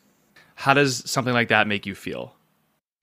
How 0.56 0.74
does 0.74 1.10
something 1.10 1.34
like 1.34 1.50
that 1.50 1.68
make 1.68 1.86
you 1.86 1.94
feel? 1.94 2.38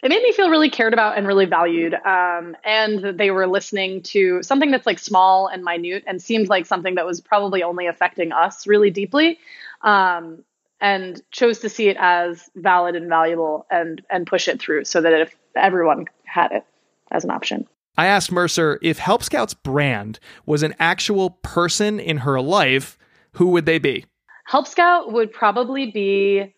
it 0.04 0.10
made 0.10 0.22
me 0.22 0.32
feel 0.32 0.50
really 0.50 0.68
cared 0.68 0.92
about 0.92 1.16
and 1.16 1.26
really 1.26 1.46
valued. 1.46 1.94
Um, 1.94 2.54
and 2.62 3.02
that 3.02 3.16
they 3.16 3.30
were 3.30 3.46
listening 3.46 4.02
to 4.02 4.42
something 4.42 4.70
that's 4.70 4.84
like 4.84 4.98
small 4.98 5.46
and 5.46 5.64
minute 5.64 6.04
and 6.06 6.20
seemed 6.20 6.50
like 6.50 6.66
something 6.66 6.96
that 6.96 7.06
was 7.06 7.22
probably 7.22 7.62
only 7.62 7.86
affecting 7.86 8.30
us 8.30 8.66
really 8.66 8.90
deeply. 8.90 9.38
Um, 9.80 10.44
and 10.78 11.22
chose 11.30 11.60
to 11.60 11.70
see 11.70 11.88
it 11.88 11.96
as 11.98 12.50
valid 12.54 12.96
and 12.96 13.08
valuable 13.08 13.64
and 13.70 14.02
and 14.10 14.26
push 14.26 14.46
it 14.46 14.60
through 14.60 14.84
so 14.84 15.00
that 15.00 15.14
if 15.14 15.34
everyone 15.56 16.04
had 16.24 16.52
it 16.52 16.66
as 17.14 17.24
an 17.24 17.30
option. 17.30 17.66
I 17.96 18.06
asked 18.06 18.32
Mercer 18.32 18.78
if 18.82 18.98
Help 18.98 19.22
Scout's 19.22 19.54
brand 19.54 20.18
was 20.46 20.62
an 20.62 20.74
actual 20.78 21.30
person 21.42 22.00
in 22.00 22.18
her 22.18 22.40
life, 22.40 22.98
who 23.32 23.48
would 23.48 23.66
they 23.66 23.78
be? 23.78 24.04
Help 24.46 24.66
Scout 24.66 25.12
would 25.12 25.32
probably 25.32 25.90
be 25.90 26.54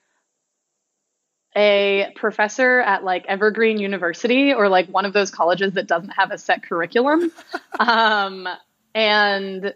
a 1.56 2.12
professor 2.16 2.80
at 2.80 3.04
like 3.04 3.24
Evergreen 3.26 3.78
University 3.78 4.52
or 4.52 4.68
like 4.68 4.88
one 4.88 5.04
of 5.04 5.12
those 5.12 5.30
colleges 5.30 5.72
that 5.72 5.86
doesn't 5.86 6.10
have 6.10 6.30
a 6.30 6.38
set 6.38 6.62
curriculum. 6.62 7.32
um, 7.80 8.48
and 8.94 9.74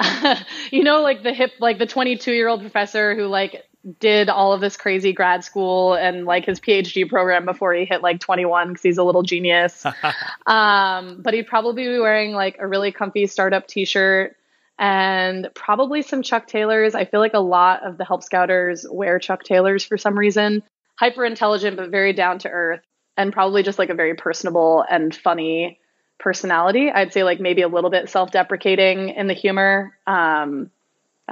you 0.70 0.82
know, 0.82 1.02
like 1.02 1.22
the 1.22 1.32
hip, 1.32 1.52
like 1.60 1.78
the 1.78 1.86
22 1.86 2.32
year 2.32 2.48
old 2.48 2.60
professor 2.60 3.14
who 3.14 3.26
like 3.26 3.62
did 3.98 4.28
all 4.28 4.52
of 4.52 4.60
this 4.60 4.76
crazy 4.76 5.12
grad 5.12 5.42
school 5.42 5.94
and 5.94 6.24
like 6.24 6.44
his 6.44 6.60
PhD 6.60 7.08
program 7.08 7.44
before 7.44 7.74
he 7.74 7.84
hit 7.84 8.02
like 8.02 8.20
21 8.20 8.68
because 8.68 8.82
he's 8.82 8.98
a 8.98 9.04
little 9.04 9.22
genius. 9.22 9.84
um, 10.46 11.20
but 11.20 11.34
he'd 11.34 11.46
probably 11.46 11.84
be 11.84 11.98
wearing 11.98 12.32
like 12.32 12.56
a 12.60 12.66
really 12.66 12.92
comfy 12.92 13.26
startup 13.26 13.66
t 13.66 13.84
shirt 13.84 14.36
and 14.78 15.48
probably 15.54 16.02
some 16.02 16.22
Chuck 16.22 16.46
Taylors. 16.46 16.94
I 16.94 17.04
feel 17.04 17.20
like 17.20 17.34
a 17.34 17.40
lot 17.40 17.84
of 17.84 17.98
the 17.98 18.04
Help 18.04 18.22
Scouters 18.22 18.86
wear 18.90 19.18
Chuck 19.18 19.42
Taylors 19.42 19.84
for 19.84 19.98
some 19.98 20.18
reason 20.18 20.62
hyper 20.96 21.24
intelligent 21.24 21.76
but 21.76 21.90
very 21.90 22.12
down 22.12 22.38
to 22.38 22.48
earth 22.48 22.80
and 23.16 23.32
probably 23.32 23.62
just 23.62 23.78
like 23.78 23.90
a 23.90 23.94
very 23.94 24.14
personable 24.14 24.84
and 24.88 25.14
funny 25.14 25.80
personality. 26.18 26.90
I'd 26.90 27.12
say 27.12 27.24
like 27.24 27.40
maybe 27.40 27.62
a 27.62 27.68
little 27.68 27.90
bit 27.90 28.08
self-deprecating 28.08 29.10
in 29.10 29.26
the 29.26 29.34
humor. 29.34 29.98
Um, 30.06 30.70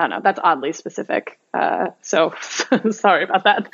I 0.01 0.05
don't 0.05 0.11
know. 0.11 0.21
That's 0.23 0.41
oddly 0.43 0.73
specific. 0.73 1.39
Uh, 1.53 1.89
so 2.01 2.33
sorry 2.91 3.25
about 3.25 3.45
that. 3.45 3.71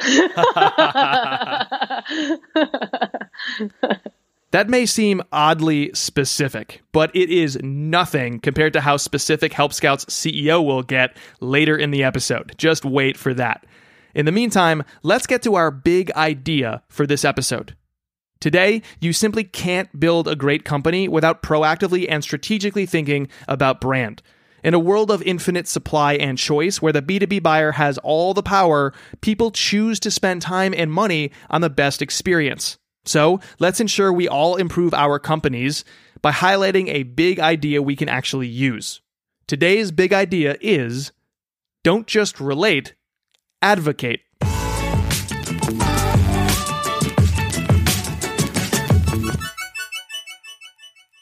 that 4.51 4.69
may 4.69 4.87
seem 4.87 5.23
oddly 5.31 5.93
specific, 5.95 6.83
but 6.91 7.15
it 7.15 7.31
is 7.31 7.63
nothing 7.63 8.41
compared 8.41 8.73
to 8.73 8.81
how 8.81 8.97
specific 8.97 9.53
Help 9.53 9.73
Scouts 9.73 10.07
CEO 10.07 10.65
will 10.65 10.83
get 10.83 11.17
later 11.41 11.77
in 11.77 11.93
the 11.93 12.03
episode. 12.03 12.57
Just 12.59 12.85
wait 12.85 13.17
for 13.17 13.33
that. 13.35 13.65
In 14.13 14.27
the 14.27 14.33
meantime, 14.33 14.83
let's 15.05 15.29
get 15.29 15.43
to 15.45 15.55
our 15.55 15.71
big 15.71 16.11
idea 16.13 16.83
for 16.89 17.07
this 17.07 17.25
episode. 17.25 17.77
Today, 18.41 18.83
you 19.01 19.13
simply 19.13 19.45
can't 19.45 20.01
build 20.01 20.27
a 20.27 20.35
great 20.35 20.65
company 20.65 21.07
without 21.07 21.45
proactively 21.45 22.07
and 22.09 22.25
strategically 22.25 22.85
thinking 22.85 23.29
about 23.47 23.81
brand. 23.81 24.23
In 24.65 24.75
a 24.75 24.79
world 24.79 25.11
of 25.11 25.23
infinite 25.23 25.69
supply 25.69 26.15
and 26.15 26.39
choice, 26.39 26.83
where 26.83 26.93
the 26.93 27.03
B2B 27.03 27.43
buyer 27.43 27.73
has 27.73 27.99
all 27.99 28.35
the 28.35 28.43
power, 28.43 28.93
people 29.21 29.51
choose 29.51 30.01
to 30.01 30.11
spend 30.11 30.43
time 30.43 30.75
and 30.77 30.93
money 30.93 31.31
on 31.51 31.61
the 31.61 31.71
best 31.71 32.03
experience. 32.03 32.79
So, 33.05 33.41
let's 33.61 33.81
ensure 33.81 34.13
we 34.13 34.29
all 34.29 34.57
improve 34.57 34.93
our 34.93 35.19
companies 35.19 35.85
by 36.23 36.33
highlighting 36.33 36.89
a 36.89 37.05
big 37.05 37.39
idea 37.39 37.81
we 37.81 37.95
can 37.95 38.09
actually 38.09 38.49
use. 38.49 39.01
Today's 39.47 39.93
big 39.93 40.13
idea 40.13 40.57
is 40.61 41.13
don't 41.85 42.09
just 42.09 42.41
relate, 42.41 42.95
advocate. 43.63 44.23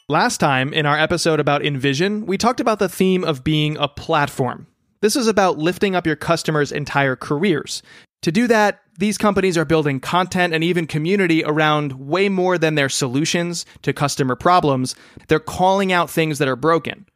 Last 0.07 0.37
time, 0.37 0.71
in 0.71 0.85
our 0.85 0.99
episode 0.99 1.39
about 1.39 1.63
InVision, 1.63 2.27
we 2.27 2.37
talked 2.37 2.59
about 2.59 2.77
the 2.77 2.87
theme 2.87 3.23
of 3.23 3.43
being 3.43 3.75
a 3.77 3.87
platform. 3.87 4.67
This 5.01 5.15
is 5.15 5.25
about 5.25 5.57
lifting 5.57 5.95
up 5.95 6.05
your 6.05 6.15
customers' 6.15 6.71
entire 6.71 7.15
careers. 7.15 7.81
To 8.21 8.31
do 8.31 8.45
that, 8.45 8.81
these 8.99 9.17
companies 9.17 9.57
are 9.57 9.65
building 9.65 9.99
content 9.99 10.53
and 10.53 10.63
even 10.63 10.85
community 10.85 11.43
around 11.43 11.93
way 11.93 12.29
more 12.29 12.59
than 12.59 12.75
their 12.75 12.87
solutions 12.87 13.65
to 13.81 13.93
customer 13.93 14.35
problems. 14.35 14.93
They're 15.27 15.39
calling 15.39 15.91
out 15.91 16.11
things 16.11 16.37
that 16.37 16.47
are 16.47 16.55
broken. 16.55 17.07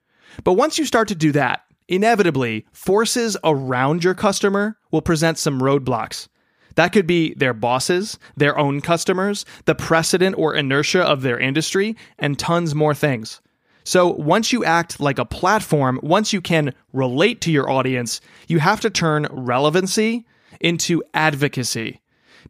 But 0.43 0.53
once 0.53 0.79
you 0.79 0.85
start 0.87 1.09
to 1.09 1.15
do 1.15 1.31
that, 1.33 1.61
inevitably, 1.87 2.65
forces 2.71 3.37
around 3.43 4.03
your 4.03 4.15
customer 4.15 4.79
will 4.89 5.03
present 5.03 5.37
some 5.37 5.61
roadblocks. 5.61 6.27
That 6.75 6.93
could 6.93 7.07
be 7.07 7.33
their 7.33 7.53
bosses, 7.53 8.19
their 8.37 8.57
own 8.57 8.81
customers, 8.81 9.45
the 9.65 9.75
precedent 9.75 10.35
or 10.37 10.55
inertia 10.55 11.01
of 11.01 11.21
their 11.21 11.39
industry, 11.39 11.95
and 12.17 12.37
tons 12.37 12.73
more 12.75 12.93
things. 12.93 13.41
So 13.83 14.07
once 14.07 14.51
you 14.51 14.63
act 14.63 14.99
like 14.99 15.17
a 15.17 15.25
platform, 15.25 15.99
once 16.03 16.31
you 16.31 16.41
can 16.41 16.73
relate 16.93 17.41
to 17.41 17.51
your 17.51 17.69
audience, 17.69 18.21
you 18.47 18.59
have 18.59 18.81
to 18.81 18.89
turn 18.89 19.27
relevancy 19.31 20.25
into 20.59 21.01
advocacy. 21.13 22.01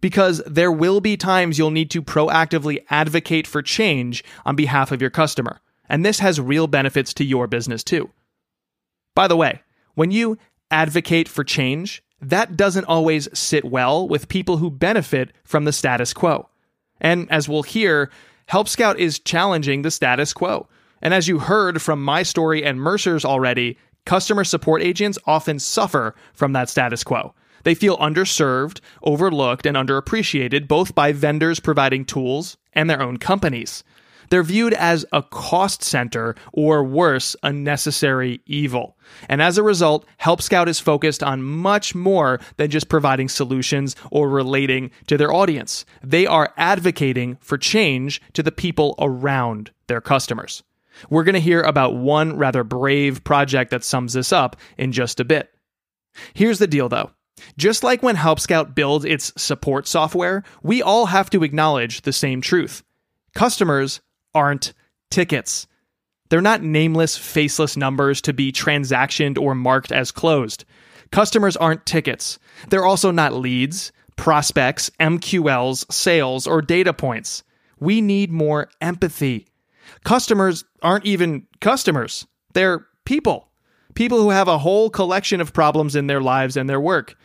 Because 0.02 0.42
there 0.46 0.72
will 0.72 1.02
be 1.02 1.18
times 1.18 1.58
you'll 1.58 1.72
need 1.72 1.92
to 1.92 2.02
proactively 2.02 2.84
advocate 2.90 3.48
for 3.48 3.62
change 3.62 4.24
on 4.46 4.56
behalf 4.56 4.92
of 4.92 5.02
your 5.02 5.10
customer. 5.10 5.62
And 5.88 6.06
this 6.06 6.20
has 6.20 6.40
real 6.40 6.68
benefits 6.68 7.14
to 7.16 7.24
your 7.24 7.48
business 7.48 7.84
too. 7.84 8.10
By 9.16 9.28
the 9.28 9.36
way, 9.36 9.62
when 9.96 10.12
you 10.12 10.38
advocate 10.72 11.28
for 11.28 11.44
change, 11.44 12.04
that 12.22 12.58
doesn't 12.58 12.86
always 12.86 13.30
sit 13.38 13.66
well 13.66 14.08
with 14.08 14.28
people 14.28 14.58
who 14.58 14.70
benefit 14.70 15.32
from 15.44 15.66
the 15.66 15.72
status 15.72 16.14
quo. 16.14 16.50
And 17.00 17.32
as 17.32 17.48
we'll 17.48 17.64
hear, 17.64 18.10
Help 18.48 18.68
Scout 18.68 19.00
is 19.00 19.20
challenging 19.20 19.82
the 19.82 19.92
status 19.92 20.34
quo. 20.34 20.68
And 21.02 21.14
as 21.14 21.28
you 21.28 21.40
heard 21.40 21.82
from 21.82 22.04
my 22.04 22.24
story 22.24 22.64
and 22.64 22.82
Mercer's 22.82 23.24
already, 23.24 23.78
customer 24.06 24.44
support 24.44 24.82
agents 24.82 25.18
often 25.26 25.60
suffer 25.60 26.16
from 26.34 26.54
that 26.54 26.70
status 26.70 27.04
quo. 27.04 27.34
They 27.64 27.76
feel 27.76 27.98
underserved, 27.98 28.80
overlooked, 29.04 29.66
and 29.66 29.78
underappreciated 29.78 30.68
both 30.68 30.96
by 30.96 31.12
vendors 31.12 31.60
providing 31.60 32.06
tools 32.06 32.58
and 32.74 32.90
their 32.90 33.02
own 33.02 33.18
companies. 33.18 33.84
They're 34.30 34.44
viewed 34.44 34.74
as 34.74 35.06
a 35.12 35.24
cost 35.24 35.84
center 35.84 36.36
or 36.54 36.84
worse, 36.84 37.36
a 37.44 37.52
necessary 37.52 38.42
evil. 38.46 38.98
And 39.28 39.42
as 39.42 39.58
a 39.58 39.64
result, 39.64 40.06
Help 40.18 40.42
Scout 40.42 40.70
is 40.70 40.80
focused 40.80 41.24
on 41.24 41.44
much 41.44 41.96
more 41.96 42.40
than 42.58 42.70
just 42.70 42.90
providing 42.90 43.30
solutions 43.30 43.96
or 44.12 44.30
relating 44.30 44.92
to 45.08 45.18
their 45.18 45.34
audience. 45.34 45.86
They 46.04 46.28
are 46.28 46.54
advocating 46.58 47.38
for 47.42 47.58
change 47.58 48.22
to 48.34 48.44
the 48.44 48.52
people 48.52 48.96
around 49.00 49.72
their 49.88 50.02
customers. 50.02 50.64
We're 51.10 51.24
going 51.24 51.34
to 51.34 51.40
hear 51.40 51.62
about 51.62 51.96
one 51.96 52.38
rather 52.38 52.64
brave 52.64 53.24
project 53.24 53.72
that 53.72 53.84
sums 53.84 54.14
this 54.14 54.32
up 54.32 54.58
in 54.78 54.92
just 54.92 55.20
a 55.20 55.26
bit. 55.26 55.50
Here's 56.34 56.60
the 56.60 56.68
deal 56.68 56.90
though. 56.90 57.12
Just 57.58 57.84
like 57.84 58.04
when 58.04 58.18
Help 58.18 58.40
Scout 58.40 58.76
builds 58.76 59.06
its 59.06 59.32
support 59.42 59.88
software, 59.88 60.44
we 60.62 60.82
all 60.82 61.06
have 61.06 61.30
to 61.30 61.44
acknowledge 61.44 62.02
the 62.02 62.12
same 62.12 62.42
truth. 62.42 62.84
Customers 63.34 64.02
aren't 64.34 64.74
tickets. 65.10 65.68
They're 66.30 66.42
not 66.42 66.62
nameless, 66.62 67.18
faceless 67.18 67.76
numbers 67.76 68.22
to 68.22 68.34
be 68.34 68.52
transactioned 68.52 69.40
or 69.40 69.56
marked 69.56 69.92
as 69.92 70.12
closed. 70.12 70.66
Customers 71.12 71.58
aren't 71.58 71.86
tickets. 71.86 72.38
They're 72.70 72.86
also 72.86 73.10
not 73.10 73.34
leads, 73.34 73.92
prospects, 74.16 74.92
MQLs, 75.00 75.92
sales, 75.92 76.46
or 76.46 76.62
data 76.62 76.94
points. 76.94 77.44
We 77.80 78.02
need 78.02 78.32
more 78.32 78.70
empathy. 78.80 79.48
Customers 80.04 80.66
aren't 80.84 81.06
even 81.06 81.48
customers. 81.62 82.28
They're 82.54 82.86
people. 83.06 83.50
People 83.96 84.22
who 84.22 84.30
have 84.30 84.48
a 84.48 84.60
whole 84.60 84.90
collection 84.90 85.42
of 85.42 85.54
problems 85.54 85.96
in 85.96 86.08
their 86.08 86.22
lives 86.22 86.56
and 86.56 86.70
their 86.70 86.80
work. 86.80 87.16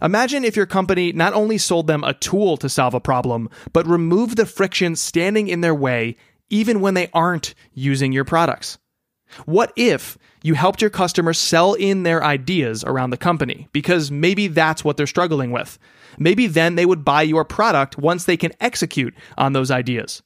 Imagine 0.00 0.44
if 0.44 0.54
your 0.54 0.66
company 0.66 1.12
not 1.12 1.32
only 1.32 1.58
sold 1.58 1.86
them 1.86 2.04
a 2.04 2.14
tool 2.14 2.56
to 2.58 2.68
solve 2.68 2.94
a 2.94 3.00
problem, 3.00 3.48
but 3.72 3.86
removed 3.86 4.36
the 4.36 4.46
friction 4.46 4.96
standing 4.96 5.48
in 5.48 5.60
their 5.60 5.74
way 5.74 6.16
even 6.54 6.80
when 6.80 6.94
they 6.94 7.10
aren't 7.12 7.52
using 7.72 8.12
your 8.12 8.24
products. 8.24 8.78
What 9.44 9.72
if 9.74 10.16
you 10.44 10.54
helped 10.54 10.80
your 10.80 10.90
customers 10.90 11.36
sell 11.36 11.74
in 11.74 12.04
their 12.04 12.22
ideas 12.22 12.84
around 12.84 13.10
the 13.10 13.16
company? 13.16 13.66
Because 13.72 14.12
maybe 14.12 14.46
that's 14.46 14.84
what 14.84 14.96
they're 14.96 15.08
struggling 15.08 15.50
with. 15.50 15.80
Maybe 16.16 16.46
then 16.46 16.76
they 16.76 16.86
would 16.86 17.04
buy 17.04 17.22
your 17.22 17.44
product 17.44 17.98
once 17.98 18.24
they 18.24 18.36
can 18.36 18.52
execute 18.60 19.14
on 19.36 19.52
those 19.52 19.72
ideas. 19.72 20.22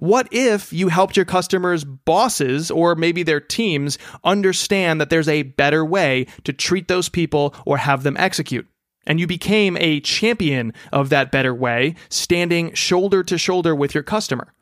What 0.00 0.28
if 0.30 0.70
you 0.70 0.88
helped 0.88 1.16
your 1.16 1.24
customers' 1.24 1.84
bosses 1.84 2.70
or 2.70 2.94
maybe 2.94 3.22
their 3.22 3.40
teams 3.40 3.96
understand 4.22 5.00
that 5.00 5.08
there's 5.08 5.30
a 5.30 5.44
better 5.44 5.82
way 5.82 6.26
to 6.44 6.52
treat 6.52 6.88
those 6.88 7.08
people 7.08 7.54
or 7.64 7.78
have 7.78 8.02
them 8.02 8.18
execute? 8.18 8.66
And 9.06 9.18
you 9.18 9.26
became 9.26 9.78
a 9.78 10.00
champion 10.00 10.74
of 10.92 11.08
that 11.08 11.32
better 11.32 11.54
way, 11.54 11.94
standing 12.10 12.74
shoulder 12.74 13.22
to 13.22 13.38
shoulder 13.38 13.74
with 13.74 13.94
your 13.94 14.04
customer. 14.04 14.52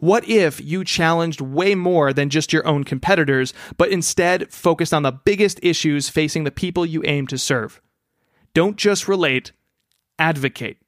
What 0.00 0.28
if 0.28 0.60
you 0.60 0.84
challenged 0.84 1.40
way 1.40 1.74
more 1.74 2.12
than 2.12 2.30
just 2.30 2.52
your 2.52 2.66
own 2.66 2.84
competitors, 2.84 3.52
but 3.76 3.90
instead 3.90 4.52
focused 4.52 4.94
on 4.94 5.02
the 5.02 5.12
biggest 5.12 5.60
issues 5.62 6.08
facing 6.08 6.44
the 6.44 6.50
people 6.50 6.86
you 6.86 7.02
aim 7.04 7.26
to 7.28 7.38
serve? 7.38 7.80
Don't 8.54 8.76
just 8.76 9.08
relate, 9.08 9.52
advocate. 10.18 10.78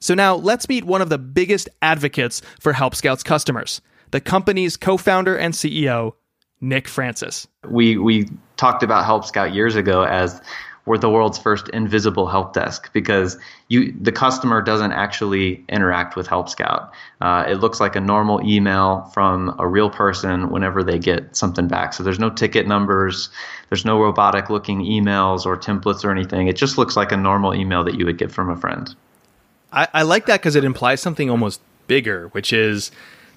So 0.00 0.14
now 0.14 0.34
let's 0.34 0.68
meet 0.68 0.84
one 0.84 1.00
of 1.00 1.08
the 1.08 1.18
biggest 1.18 1.68
advocates 1.80 2.42
for 2.60 2.72
Help 2.72 2.94
Scout's 2.94 3.22
customers, 3.22 3.80
the 4.10 4.20
company's 4.20 4.76
co-founder 4.76 5.36
and 5.36 5.54
CEO, 5.54 6.14
Nick 6.60 6.88
Francis. 6.88 7.46
We 7.68 7.96
we 7.96 8.28
talked 8.56 8.82
about 8.82 9.04
Help 9.04 9.24
Scout 9.24 9.54
years 9.54 9.76
ago 9.76 10.02
as 10.02 10.40
we're 10.84 10.98
the 10.98 11.10
world's 11.10 11.38
first 11.38 11.68
invisible 11.68 12.26
help 12.26 12.54
desk 12.54 12.92
because 12.92 13.38
you 13.68 13.92
the 14.00 14.10
customer 14.10 14.60
doesn't 14.60 14.92
actually 14.92 15.64
interact 15.68 16.16
with 16.16 16.26
Help 16.26 16.48
Scout. 16.48 16.92
Uh, 17.20 17.44
it 17.46 17.56
looks 17.56 17.80
like 17.80 17.94
a 17.94 18.00
normal 18.00 18.44
email 18.44 19.02
from 19.14 19.54
a 19.58 19.66
real 19.66 19.90
person 19.90 20.50
whenever 20.50 20.82
they 20.82 20.98
get 20.98 21.36
something 21.36 21.68
back. 21.68 21.92
So 21.92 22.02
there's 22.02 22.18
no 22.18 22.30
ticket 22.30 22.66
numbers, 22.66 23.30
there's 23.68 23.84
no 23.84 24.00
robotic 24.00 24.50
looking 24.50 24.80
emails 24.80 25.46
or 25.46 25.56
templates 25.56 26.04
or 26.04 26.10
anything. 26.10 26.48
It 26.48 26.56
just 26.56 26.76
looks 26.76 26.96
like 26.96 27.12
a 27.12 27.16
normal 27.16 27.54
email 27.54 27.84
that 27.84 27.94
you 27.94 28.04
would 28.04 28.18
get 28.18 28.32
from 28.32 28.50
a 28.50 28.56
friend. 28.56 28.94
I, 29.72 29.88
I 29.94 30.02
like 30.02 30.26
that 30.26 30.40
because 30.40 30.56
it 30.56 30.64
implies 30.64 31.00
something 31.00 31.30
almost 31.30 31.60
bigger, 31.86 32.28
which 32.28 32.52
is 32.52 32.90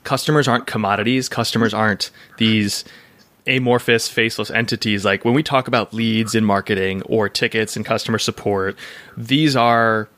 customers 0.03 0.47
aren't 0.47 0.67
commodities. 0.67 1.29
Customers 1.29 1.73
aren't 1.73 2.09
these 2.37 2.83
amorphous, 3.47 4.07
faceless 4.07 4.49
entities. 4.51 5.05
Like 5.05 5.25
when 5.25 5.33
we 5.33 5.43
talk 5.43 5.67
about 5.67 5.93
leads 5.93 6.35
in 6.35 6.43
marketing 6.43 7.01
or 7.03 7.29
tickets 7.29 7.75
and 7.75 7.85
customer 7.85 8.17
support, 8.17 8.75
these 9.15 9.55
are, 9.55 10.09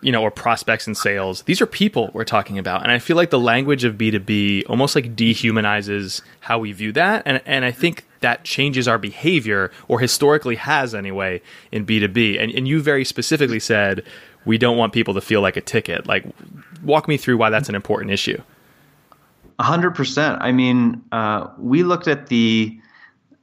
you 0.00 0.10
know, 0.10 0.22
or 0.22 0.30
prospects 0.30 0.86
and 0.86 0.96
sales, 0.96 1.42
these 1.42 1.60
are 1.60 1.66
people 1.66 2.10
we're 2.14 2.24
talking 2.24 2.58
about. 2.58 2.82
And 2.82 2.90
I 2.90 2.98
feel 2.98 3.16
like 3.16 3.30
the 3.30 3.38
language 3.38 3.84
of 3.84 3.96
B2B 3.96 4.64
almost 4.68 4.94
like 4.94 5.14
dehumanizes 5.14 6.22
how 6.40 6.58
we 6.58 6.72
view 6.72 6.92
that. 6.92 7.22
And, 7.26 7.42
and 7.44 7.64
I 7.64 7.70
think 7.70 8.06
that 8.20 8.44
changes 8.44 8.86
our 8.86 8.98
behavior, 8.98 9.70
or 9.88 9.98
historically 9.98 10.56
has 10.56 10.94
anyway, 10.94 11.40
in 11.72 11.86
B2B. 11.86 12.38
And, 12.40 12.52
and 12.52 12.68
you 12.68 12.80
very 12.80 13.04
specifically 13.04 13.60
said, 13.60 14.04
we 14.44 14.58
don't 14.58 14.76
want 14.76 14.92
people 14.92 15.14
to 15.14 15.20
feel 15.20 15.40
like 15.40 15.56
a 15.56 15.62
ticket. 15.62 16.06
Like, 16.06 16.24
walk 16.82 17.08
me 17.08 17.16
through 17.16 17.38
why 17.38 17.50
that's 17.50 17.68
an 17.68 17.74
important 17.74 18.10
issue 18.10 18.40
hundred 19.60 19.94
percent. 19.94 20.40
I 20.40 20.52
mean, 20.52 21.02
uh, 21.12 21.48
we 21.58 21.82
looked 21.82 22.08
at 22.08 22.28
the 22.28 22.78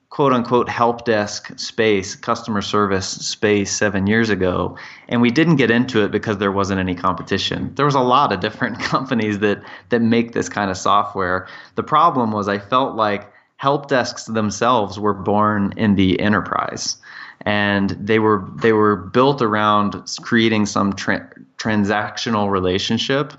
quote 0.10 0.34
unquote 0.34 0.70
help 0.70 1.06
desk 1.06 1.52
space, 1.60 2.16
customer 2.16 2.62
service 2.62 3.08
space 3.08 3.72
seven 3.76 4.08
years 4.08 4.30
ago, 4.30 4.78
and 5.10 5.22
we 5.22 5.30
didn't 5.30 5.58
get 5.58 5.70
into 5.70 6.04
it 6.04 6.12
because 6.12 6.38
there 6.38 6.52
wasn't 6.52 6.80
any 6.80 6.96
competition. 6.96 7.74
There 7.76 7.86
was 7.86 7.96
a 7.96 8.02
lot 8.02 8.32
of 8.32 8.40
different 8.40 8.80
companies 8.94 9.40
that 9.40 9.62
that 9.90 10.02
make 10.02 10.34
this 10.34 10.50
kind 10.50 10.72
of 10.72 10.78
software. 10.78 11.48
The 11.76 11.84
problem 11.84 12.32
was 12.32 12.48
I 12.48 12.60
felt 12.60 12.96
like 12.96 13.32
help 13.58 13.88
desks 13.88 14.26
themselves 14.26 15.00
were 15.00 15.14
born 15.14 15.74
in 15.78 15.96
the 15.96 16.20
enterprise 16.20 16.98
and 17.42 17.92
they 17.92 18.20
were 18.20 18.48
they 18.56 18.74
were 18.74 18.96
built 18.96 19.42
around 19.42 19.96
creating 20.22 20.66
some 20.66 20.94
tra- 20.94 21.30
transactional 21.58 22.52
relationship 22.52 23.34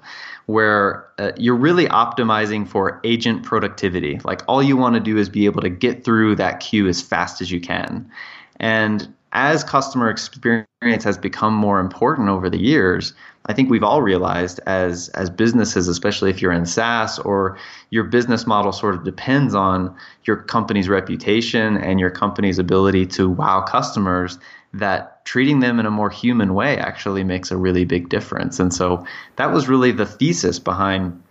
where 0.48 1.06
uh, 1.18 1.30
you're 1.36 1.54
really 1.54 1.84
optimizing 1.88 2.66
for 2.66 3.02
agent 3.04 3.42
productivity. 3.42 4.18
Like 4.24 4.40
all 4.48 4.62
you 4.62 4.78
want 4.78 4.94
to 4.94 5.00
do 5.00 5.18
is 5.18 5.28
be 5.28 5.44
able 5.44 5.60
to 5.60 5.68
get 5.68 6.04
through 6.04 6.36
that 6.36 6.60
queue 6.60 6.88
as 6.88 7.02
fast 7.02 7.42
as 7.42 7.50
you 7.50 7.60
can. 7.60 8.10
And 8.58 9.12
as 9.32 9.62
customer 9.62 10.08
experience 10.08 11.04
has 11.04 11.18
become 11.18 11.52
more 11.52 11.80
important 11.80 12.30
over 12.30 12.48
the 12.48 12.58
years, 12.58 13.12
I 13.44 13.52
think 13.52 13.68
we've 13.68 13.82
all 13.82 14.00
realized 14.00 14.58
as 14.64 15.10
as 15.10 15.28
businesses, 15.28 15.86
especially 15.86 16.30
if 16.30 16.40
you're 16.40 16.52
in 16.52 16.64
SaaS 16.64 17.18
or 17.18 17.58
your 17.90 18.04
business 18.04 18.46
model 18.46 18.72
sort 18.72 18.94
of 18.94 19.04
depends 19.04 19.54
on 19.54 19.94
your 20.24 20.36
company's 20.36 20.88
reputation 20.88 21.76
and 21.76 22.00
your 22.00 22.10
company's 22.10 22.58
ability 22.58 23.04
to 23.04 23.28
wow 23.28 23.60
customers, 23.60 24.38
that 24.72 25.17
treating 25.28 25.60
them 25.60 25.78
in 25.78 25.84
a 25.84 25.90
more 25.90 26.08
human 26.08 26.54
way 26.54 26.78
actually 26.78 27.22
makes 27.22 27.50
a 27.50 27.56
really 27.56 27.84
big 27.84 28.08
difference. 28.08 28.58
And 28.58 28.72
so 28.72 29.04
that 29.36 29.52
was 29.52 29.68
really 29.68 29.92
the 29.92 30.06
thesis 30.06 30.58
behind 30.58 31.22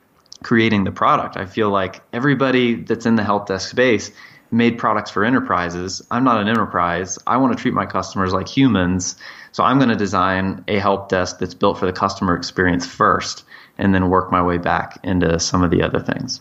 creating 0.43 0.83
the 0.83 0.91
product. 0.91 1.35
I 1.35 1.47
feel 1.47 1.71
like 1.71 2.03
everybody 2.13 2.75
that's 2.75 3.07
in 3.07 3.15
the 3.15 3.23
help 3.23 3.47
desk 3.47 3.71
space 3.71 4.11
made 4.51 4.77
products 4.77 5.09
for 5.09 5.25
enterprises. 5.25 6.03
I'm 6.11 6.23
not 6.23 6.39
an 6.39 6.47
enterprise. 6.47 7.17
I 7.25 7.37
want 7.37 7.57
to 7.57 7.59
treat 7.59 7.73
my 7.73 7.87
customers 7.87 8.33
like 8.33 8.47
humans. 8.47 9.15
So 9.51 9.63
I'm 9.63 9.79
going 9.79 9.89
to 9.89 9.95
design 9.95 10.63
a 10.67 10.77
help 10.77 11.09
desk 11.09 11.39
that's 11.39 11.55
built 11.55 11.79
for 11.79 11.87
the 11.87 11.91
customer 11.91 12.35
experience 12.35 12.85
first 12.85 13.45
and 13.79 13.95
then 13.95 14.11
work 14.11 14.31
my 14.31 14.43
way 14.43 14.59
back 14.59 14.99
into 15.03 15.39
some 15.39 15.63
of 15.63 15.71
the 15.71 15.81
other 15.81 15.99
things. 15.99 16.39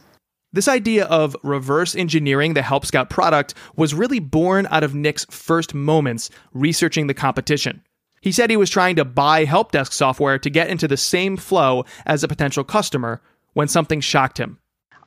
This 0.56 0.68
idea 0.68 1.04
of 1.04 1.36
reverse 1.42 1.94
engineering 1.94 2.54
the 2.54 2.62
Help 2.62 2.86
Scout 2.86 3.10
product 3.10 3.52
was 3.76 3.92
really 3.92 4.20
born 4.20 4.66
out 4.70 4.84
of 4.84 4.94
Nick's 4.94 5.26
first 5.28 5.74
moments 5.74 6.30
researching 6.54 7.08
the 7.08 7.12
competition. 7.12 7.82
He 8.22 8.32
said 8.32 8.48
he 8.48 8.56
was 8.56 8.70
trying 8.70 8.96
to 8.96 9.04
buy 9.04 9.44
help 9.44 9.72
desk 9.72 9.92
software 9.92 10.38
to 10.38 10.48
get 10.48 10.70
into 10.70 10.88
the 10.88 10.96
same 10.96 11.36
flow 11.36 11.84
as 12.06 12.24
a 12.24 12.28
potential 12.28 12.64
customer 12.64 13.20
when 13.52 13.68
something 13.68 14.00
shocked 14.00 14.38
him. 14.38 14.58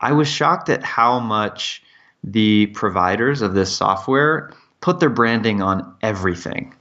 I 0.02 0.12
was 0.12 0.28
shocked 0.28 0.70
at 0.70 0.84
how 0.84 1.20
much 1.20 1.82
the 2.24 2.68
providers 2.68 3.42
of 3.42 3.56
this 3.56 3.76
software 3.76 4.54
put 4.82 5.00
their 5.00 5.10
branding 5.10 5.64
on 5.64 5.96
everything. 6.04 6.76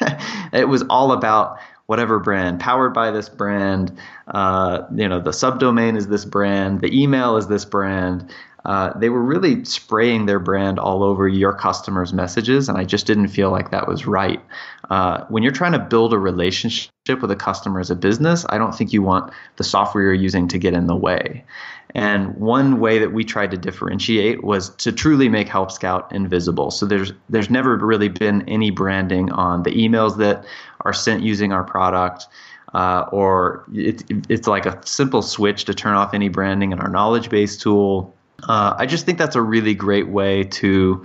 it 0.54 0.70
was 0.70 0.82
all 0.88 1.12
about 1.12 1.58
whatever 1.88 2.18
brand, 2.18 2.60
powered 2.60 2.92
by 2.92 3.10
this 3.10 3.30
brand. 3.30 3.98
Uh, 4.28 4.82
you 4.94 5.08
know, 5.08 5.18
the 5.18 5.30
subdomain 5.30 5.96
is 5.96 6.06
this 6.06 6.26
brand, 6.26 6.82
the 6.82 7.02
email 7.02 7.38
is 7.38 7.48
this 7.48 7.64
brand. 7.64 8.30
Uh, 8.64 8.92
they 8.98 9.08
were 9.08 9.22
really 9.22 9.64
spraying 9.64 10.26
their 10.26 10.38
brand 10.38 10.78
all 10.78 11.02
over 11.02 11.26
your 11.26 11.54
customers' 11.54 12.12
messages, 12.12 12.68
and 12.68 12.76
I 12.76 12.84
just 12.84 13.06
didn't 13.06 13.28
feel 13.28 13.50
like 13.50 13.70
that 13.70 13.88
was 13.88 14.06
right. 14.06 14.42
Uh, 14.90 15.24
when 15.30 15.42
you're 15.42 15.52
trying 15.52 15.72
to 15.72 15.78
build 15.78 16.12
a 16.12 16.18
relationship 16.18 16.90
with 17.22 17.30
a 17.30 17.36
customer 17.36 17.80
as 17.80 17.90
a 17.90 17.96
business, 17.96 18.44
I 18.50 18.58
don't 18.58 18.74
think 18.74 18.92
you 18.92 19.00
want 19.00 19.32
the 19.56 19.64
software 19.64 20.04
you're 20.04 20.12
using 20.12 20.46
to 20.48 20.58
get 20.58 20.74
in 20.74 20.88
the 20.88 20.96
way. 20.96 21.46
And 21.94 22.34
one 22.36 22.80
way 22.80 22.98
that 22.98 23.12
we 23.12 23.24
tried 23.24 23.50
to 23.52 23.56
differentiate 23.56 24.44
was 24.44 24.70
to 24.76 24.92
truly 24.92 25.28
make 25.28 25.48
Help 25.48 25.70
Scout 25.70 26.12
invisible. 26.12 26.70
So 26.70 26.86
there's 26.86 27.12
there's 27.30 27.50
never 27.50 27.76
really 27.76 28.08
been 28.08 28.46
any 28.48 28.70
branding 28.70 29.32
on 29.32 29.62
the 29.62 29.70
emails 29.70 30.18
that 30.18 30.44
are 30.82 30.92
sent 30.92 31.22
using 31.22 31.52
our 31.52 31.64
product. 31.64 32.26
Uh, 32.74 33.06
or 33.12 33.64
it, 33.72 34.02
it's 34.28 34.46
like 34.46 34.66
a 34.66 34.78
simple 34.84 35.22
switch 35.22 35.64
to 35.64 35.72
turn 35.72 35.94
off 35.94 36.12
any 36.12 36.28
branding 36.28 36.72
in 36.72 36.78
our 36.80 36.90
knowledge 36.90 37.30
base 37.30 37.56
tool. 37.56 38.14
Uh, 38.42 38.74
I 38.76 38.84
just 38.84 39.06
think 39.06 39.16
that's 39.16 39.36
a 39.36 39.42
really 39.42 39.74
great 39.74 40.08
way 40.08 40.44
to 40.44 41.02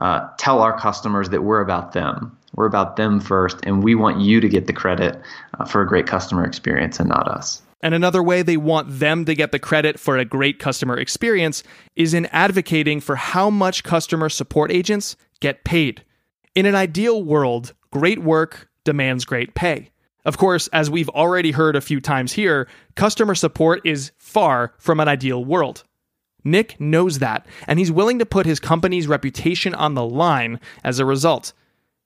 uh, 0.00 0.28
tell 0.38 0.62
our 0.62 0.76
customers 0.78 1.28
that 1.28 1.42
we're 1.42 1.60
about 1.60 1.92
them. 1.92 2.36
We're 2.54 2.66
about 2.66 2.96
them 2.96 3.20
first, 3.20 3.58
and 3.64 3.82
we 3.84 3.94
want 3.94 4.20
you 4.20 4.40
to 4.40 4.48
get 4.48 4.66
the 4.66 4.72
credit 4.72 5.20
uh, 5.58 5.66
for 5.66 5.82
a 5.82 5.86
great 5.86 6.06
customer 6.06 6.44
experience 6.44 6.98
and 6.98 7.10
not 7.10 7.28
us. 7.28 7.62
And 7.82 7.94
another 7.94 8.22
way 8.22 8.42
they 8.42 8.56
want 8.56 9.00
them 9.00 9.24
to 9.24 9.34
get 9.34 9.50
the 9.50 9.58
credit 9.58 9.98
for 9.98 10.16
a 10.16 10.24
great 10.24 10.58
customer 10.58 10.96
experience 10.98 11.64
is 11.96 12.14
in 12.14 12.26
advocating 12.26 13.00
for 13.00 13.16
how 13.16 13.50
much 13.50 13.82
customer 13.82 14.28
support 14.28 14.70
agents 14.70 15.16
get 15.40 15.64
paid. 15.64 16.04
In 16.54 16.66
an 16.66 16.76
ideal 16.76 17.22
world, 17.22 17.74
great 17.90 18.20
work 18.20 18.68
demands 18.84 19.24
great 19.24 19.54
pay. 19.54 19.90
Of 20.24 20.38
course, 20.38 20.68
as 20.68 20.88
we've 20.88 21.08
already 21.08 21.50
heard 21.50 21.74
a 21.74 21.80
few 21.80 22.00
times 22.00 22.32
here, 22.32 22.68
customer 22.94 23.34
support 23.34 23.80
is 23.84 24.12
far 24.18 24.74
from 24.78 25.00
an 25.00 25.08
ideal 25.08 25.44
world. 25.44 25.82
Nick 26.44 26.80
knows 26.80 27.18
that, 27.18 27.46
and 27.66 27.78
he's 27.78 27.90
willing 27.90 28.18
to 28.18 28.26
put 28.26 28.46
his 28.46 28.60
company's 28.60 29.06
reputation 29.06 29.74
on 29.74 29.94
the 29.94 30.04
line 30.04 30.60
as 30.84 30.98
a 30.98 31.04
result. 31.04 31.52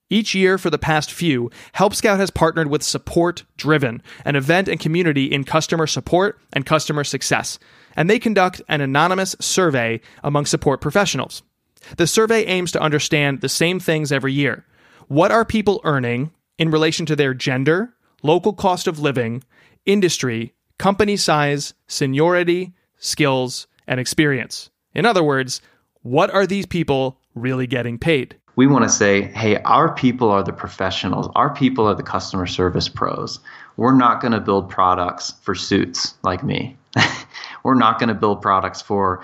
Each 0.09 0.37
year 0.37 0.57
for 0.57 0.71
the 0.71 0.79
past 0.79 1.11
few, 1.11 1.51
Help 1.73 1.93
Scout 1.93 2.21
has 2.21 2.31
partnered 2.31 2.69
with 2.69 2.85
Support 2.85 3.43
Driven, 3.57 4.01
an 4.25 4.37
event 4.37 4.69
and 4.69 4.79
community 4.79 5.25
in 5.25 5.43
customer 5.43 5.89
support 5.89 6.39
and 6.53 6.65
customer 6.65 7.03
success, 7.03 7.59
and 7.97 8.09
they 8.09 8.21
conduct 8.21 8.63
an 8.69 8.81
anonymous 8.81 9.35
survey 9.41 10.01
among 10.23 10.47
support 10.47 10.81
professionals. 10.81 11.43
The 11.97 12.07
survey 12.07 12.45
aims 12.45 12.71
to 12.73 12.81
understand 12.81 13.41
the 13.41 13.49
same 13.49 13.81
things 13.81 14.13
every 14.13 14.33
year. 14.33 14.65
What 15.09 15.33
are 15.33 15.45
people 15.45 15.81
earning 15.83 16.31
in 16.57 16.71
relation 16.71 17.05
to 17.07 17.17
their 17.17 17.35
gender, 17.35 17.93
local 18.23 18.53
cost 18.53 18.87
of 18.87 19.01
living, 19.01 19.43
industry, 19.87 20.55
company 20.79 21.17
size, 21.17 21.75
seniority, 21.89 22.75
skills, 22.99 23.67
and 23.89 23.99
experience? 23.99 24.71
In 24.95 25.05
other 25.05 25.23
words, 25.25 25.61
What 26.03 26.31
are 26.31 26.47
these 26.47 26.67
people 26.67 27.19
really 27.35 27.67
getting 27.67 27.99
paid? 27.99 28.37
We 28.57 28.67
want 28.67 28.85
to 28.85 28.89
say, 28.89 29.23
hey, 29.23 29.59
our 29.63 29.95
people 29.95 30.31
are 30.31 30.43
the 30.43 30.53
professionals. 30.53 31.31
Our 31.35 31.55
people 31.55 31.87
are 31.87 31.95
the 31.95 32.03
customer 32.03 32.47
service 32.47 32.89
pros. 32.89 33.39
We're 33.77 33.95
not 33.95 34.21
going 34.21 34.33
to 34.33 34.41
build 34.41 34.71
products 34.71 35.35
for 35.43 35.55
suits 35.55 36.15
like 36.23 36.43
me. 36.43 36.77
We're 37.65 37.75
not 37.75 37.99
going 37.99 38.09
to 38.09 38.15
build 38.15 38.41
products 38.41 38.81
for 38.81 39.23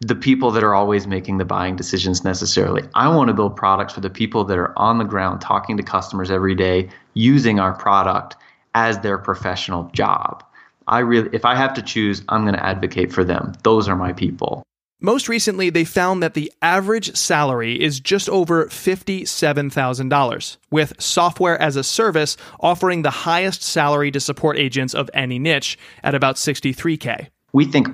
the 0.00 0.16
people 0.16 0.50
that 0.50 0.64
are 0.64 0.74
always 0.74 1.06
making 1.06 1.38
the 1.38 1.44
buying 1.44 1.76
decisions 1.76 2.24
necessarily. 2.24 2.82
I 2.94 3.14
want 3.14 3.28
to 3.28 3.34
build 3.34 3.54
products 3.54 3.92
for 3.92 4.00
the 4.00 4.10
people 4.10 4.42
that 4.44 4.58
are 4.58 4.76
on 4.76 4.98
the 4.98 5.04
ground 5.04 5.40
talking 5.40 5.76
to 5.76 5.82
customers 5.84 6.28
every 6.28 6.56
day, 6.56 6.88
using 7.14 7.60
our 7.60 7.72
product 7.72 8.34
as 8.74 8.98
their 8.98 9.16
professional 9.16 9.84
job. 9.92 10.42
I 10.88 10.98
really 10.98 11.30
if 11.32 11.44
I 11.44 11.54
have 11.54 11.74
to 11.74 11.82
choose, 11.82 12.22
I'm 12.28 12.42
going 12.42 12.56
to 12.56 12.66
advocate 12.66 13.12
for 13.12 13.22
them. 13.22 13.52
Those 13.62 13.88
are 13.88 13.94
my 13.94 14.12
people. 14.12 14.64
Most 15.04 15.28
recently, 15.28 15.68
they 15.68 15.84
found 15.84 16.22
that 16.22 16.34
the 16.34 16.52
average 16.62 17.16
salary 17.16 17.82
is 17.82 17.98
just 17.98 18.28
over 18.28 18.66
$57,000, 18.66 20.56
with 20.70 20.92
software 21.02 21.60
as 21.60 21.74
a 21.74 21.82
service 21.82 22.36
offering 22.60 23.02
the 23.02 23.10
highest 23.10 23.64
salary 23.64 24.12
to 24.12 24.20
support 24.20 24.56
agents 24.56 24.94
of 24.94 25.10
any 25.12 25.40
niche 25.40 25.76
at 26.04 26.14
about 26.14 26.36
63K. 26.36 27.26
We 27.52 27.64
think 27.64 27.88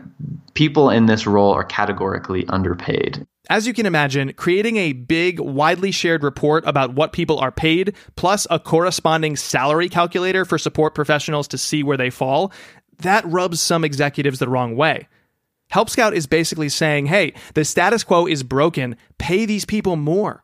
people 0.52 0.90
in 0.90 1.06
this 1.06 1.26
role 1.26 1.54
are 1.54 1.64
categorically 1.64 2.46
underpaid. 2.48 3.26
As 3.48 3.66
you 3.66 3.72
can 3.72 3.86
imagine, 3.86 4.34
creating 4.34 4.76
a 4.76 4.92
big, 4.92 5.40
widely 5.40 5.90
shared 5.90 6.22
report 6.22 6.62
about 6.66 6.92
what 6.92 7.14
people 7.14 7.38
are 7.38 7.50
paid, 7.50 7.94
plus 8.16 8.46
a 8.50 8.58
corresponding 8.58 9.34
salary 9.34 9.88
calculator 9.88 10.44
for 10.44 10.58
support 10.58 10.94
professionals 10.94 11.48
to 11.48 11.56
see 11.56 11.82
where 11.82 11.96
they 11.96 12.10
fall, 12.10 12.52
that 12.98 13.24
rubs 13.24 13.62
some 13.62 13.82
executives 13.82 14.40
the 14.40 14.48
wrong 14.48 14.76
way. 14.76 15.08
Help 15.70 15.90
Scout 15.90 16.14
is 16.14 16.26
basically 16.26 16.70
saying, 16.70 17.06
hey, 17.06 17.34
the 17.54 17.64
status 17.64 18.02
quo 18.02 18.26
is 18.26 18.42
broken, 18.42 18.96
pay 19.18 19.44
these 19.44 19.64
people 19.64 19.96
more. 19.96 20.42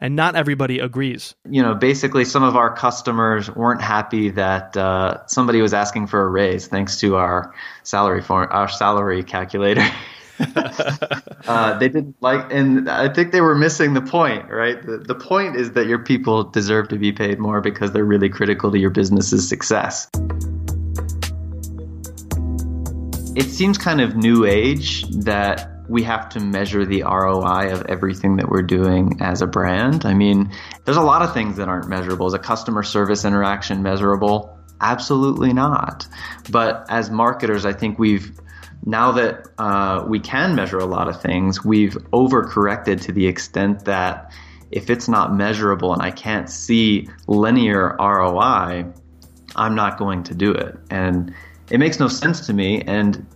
And 0.00 0.14
not 0.14 0.36
everybody 0.36 0.78
agrees. 0.78 1.34
You 1.48 1.60
know, 1.60 1.74
basically, 1.74 2.24
some 2.24 2.44
of 2.44 2.54
our 2.54 2.72
customers 2.72 3.50
weren't 3.50 3.82
happy 3.82 4.30
that 4.30 4.76
uh, 4.76 5.26
somebody 5.26 5.60
was 5.60 5.74
asking 5.74 6.06
for 6.06 6.22
a 6.22 6.28
raise 6.28 6.68
thanks 6.68 7.00
to 7.00 7.16
our 7.16 7.52
salary 7.82 8.22
form, 8.22 8.46
our 8.52 8.68
salary 8.68 9.24
calculator. 9.24 9.84
uh, 11.48 11.76
they 11.78 11.88
didn't 11.88 12.14
like, 12.20 12.46
and 12.52 12.88
I 12.88 13.12
think 13.12 13.32
they 13.32 13.40
were 13.40 13.56
missing 13.56 13.94
the 13.94 14.00
point, 14.00 14.48
right? 14.48 14.80
The, 14.80 14.98
the 14.98 15.16
point 15.16 15.56
is 15.56 15.72
that 15.72 15.88
your 15.88 15.98
people 15.98 16.44
deserve 16.44 16.86
to 16.90 16.96
be 16.96 17.10
paid 17.10 17.40
more 17.40 17.60
because 17.60 17.90
they're 17.90 18.04
really 18.04 18.28
critical 18.28 18.70
to 18.70 18.78
your 18.78 18.90
business's 18.90 19.48
success 19.48 20.08
it 23.38 23.52
seems 23.52 23.78
kind 23.78 24.00
of 24.00 24.16
new 24.16 24.44
age 24.44 25.04
that 25.10 25.70
we 25.88 26.02
have 26.02 26.28
to 26.28 26.40
measure 26.40 26.84
the 26.84 27.04
ROI 27.04 27.72
of 27.72 27.86
everything 27.88 28.36
that 28.36 28.48
we're 28.48 28.62
doing 28.62 29.16
as 29.20 29.42
a 29.42 29.46
brand. 29.46 30.04
I 30.04 30.12
mean, 30.12 30.50
there's 30.84 30.96
a 30.96 31.02
lot 31.02 31.22
of 31.22 31.32
things 31.32 31.56
that 31.58 31.68
aren't 31.68 31.88
measurable. 31.88 32.26
Is 32.26 32.34
a 32.34 32.40
customer 32.40 32.82
service 32.82 33.24
interaction 33.24 33.80
measurable? 33.80 34.58
Absolutely 34.80 35.52
not. 35.52 36.08
But 36.50 36.86
as 36.88 37.10
marketers, 37.10 37.64
I 37.64 37.72
think 37.72 37.96
we've 37.96 38.32
now 38.84 39.12
that 39.12 39.46
uh, 39.56 40.04
we 40.08 40.18
can 40.18 40.56
measure 40.56 40.78
a 40.78 40.86
lot 40.86 41.06
of 41.06 41.22
things, 41.22 41.64
we've 41.64 41.94
overcorrected 42.12 43.02
to 43.02 43.12
the 43.12 43.28
extent 43.28 43.84
that 43.84 44.32
if 44.72 44.90
it's 44.90 45.06
not 45.06 45.32
measurable 45.32 45.92
and 45.92 46.02
I 46.02 46.10
can't 46.10 46.50
see 46.50 47.08
linear 47.28 47.96
ROI, 48.00 48.92
I'm 49.54 49.74
not 49.76 49.96
going 49.96 50.24
to 50.24 50.34
do 50.34 50.50
it. 50.50 50.76
And 50.90 51.34
it 51.70 51.78
makes 51.78 51.98
no 51.98 52.08
sense 52.08 52.46
to 52.46 52.52
me. 52.52 52.82
And 52.82 53.26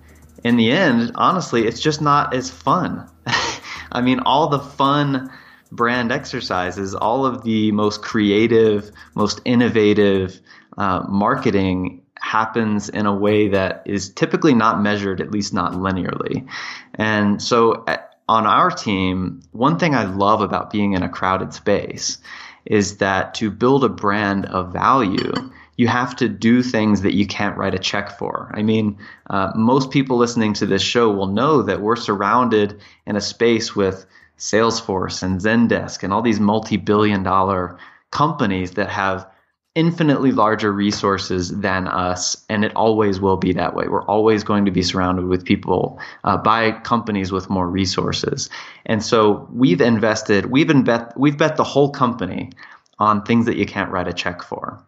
in 0.44 0.56
the 0.56 0.70
end, 0.70 1.12
honestly, 1.14 1.66
it's 1.66 1.80
just 1.80 2.00
not 2.00 2.34
as 2.34 2.50
fun. 2.50 3.08
I 3.92 4.00
mean, 4.00 4.20
all 4.20 4.48
the 4.48 4.58
fun 4.58 5.30
brand 5.70 6.12
exercises, 6.12 6.94
all 6.94 7.26
of 7.26 7.44
the 7.44 7.72
most 7.72 8.02
creative, 8.02 8.90
most 9.14 9.40
innovative 9.44 10.38
uh, 10.76 11.04
marketing 11.08 12.02
happens 12.18 12.88
in 12.88 13.06
a 13.06 13.14
way 13.14 13.48
that 13.48 13.82
is 13.86 14.10
typically 14.10 14.54
not 14.54 14.80
measured, 14.80 15.20
at 15.20 15.30
least 15.30 15.52
not 15.52 15.72
linearly. 15.72 16.48
And 16.94 17.42
so 17.42 17.84
at, 17.86 18.10
on 18.28 18.46
our 18.46 18.70
team, 18.70 19.42
one 19.50 19.78
thing 19.78 19.94
I 19.94 20.04
love 20.04 20.40
about 20.40 20.70
being 20.70 20.92
in 20.92 21.02
a 21.02 21.08
crowded 21.08 21.52
space 21.52 22.18
is 22.64 22.98
that 22.98 23.34
to 23.34 23.50
build 23.50 23.84
a 23.84 23.88
brand 23.88 24.46
of 24.46 24.72
value, 24.72 25.32
you 25.76 25.88
have 25.88 26.14
to 26.16 26.28
do 26.28 26.62
things 26.62 27.02
that 27.02 27.14
you 27.14 27.26
can't 27.26 27.56
write 27.56 27.74
a 27.74 27.78
check 27.78 28.18
for. 28.18 28.50
I 28.54 28.62
mean, 28.62 28.98
uh, 29.30 29.52
most 29.54 29.90
people 29.90 30.16
listening 30.16 30.52
to 30.54 30.66
this 30.66 30.82
show 30.82 31.10
will 31.10 31.28
know 31.28 31.62
that 31.62 31.80
we're 31.80 31.96
surrounded 31.96 32.80
in 33.06 33.16
a 33.16 33.20
space 33.20 33.74
with 33.74 34.06
Salesforce 34.38 35.22
and 35.22 35.40
Zendesk 35.40 36.02
and 36.02 36.12
all 36.12 36.22
these 36.22 36.40
multi 36.40 36.76
billion 36.76 37.22
dollar 37.22 37.78
companies 38.10 38.72
that 38.72 38.90
have 38.90 39.26
infinitely 39.74 40.32
larger 40.32 40.70
resources 40.70 41.48
than 41.48 41.88
us, 41.88 42.44
and 42.50 42.64
it 42.64 42.72
always 42.76 43.20
will 43.20 43.38
be 43.38 43.54
that 43.54 43.74
way. 43.74 43.88
We're 43.88 44.04
always 44.04 44.44
going 44.44 44.66
to 44.66 44.70
be 44.70 44.82
surrounded 44.82 45.26
with 45.26 45.46
people 45.46 45.98
uh, 46.24 46.36
by 46.36 46.72
companies 46.72 47.32
with 47.32 47.48
more 47.48 47.66
resources, 47.66 48.50
and 48.84 49.02
so 49.02 49.48
we've 49.52 49.80
invested, 49.80 50.46
we've 50.46 50.84
bet, 50.84 51.18
we've 51.18 51.38
bet 51.38 51.56
the 51.56 51.64
whole 51.64 51.90
company 51.90 52.50
on 52.98 53.22
things 53.22 53.46
that 53.46 53.56
you 53.56 53.64
can't 53.64 53.90
write 53.90 54.08
a 54.08 54.12
check 54.12 54.42
for. 54.42 54.84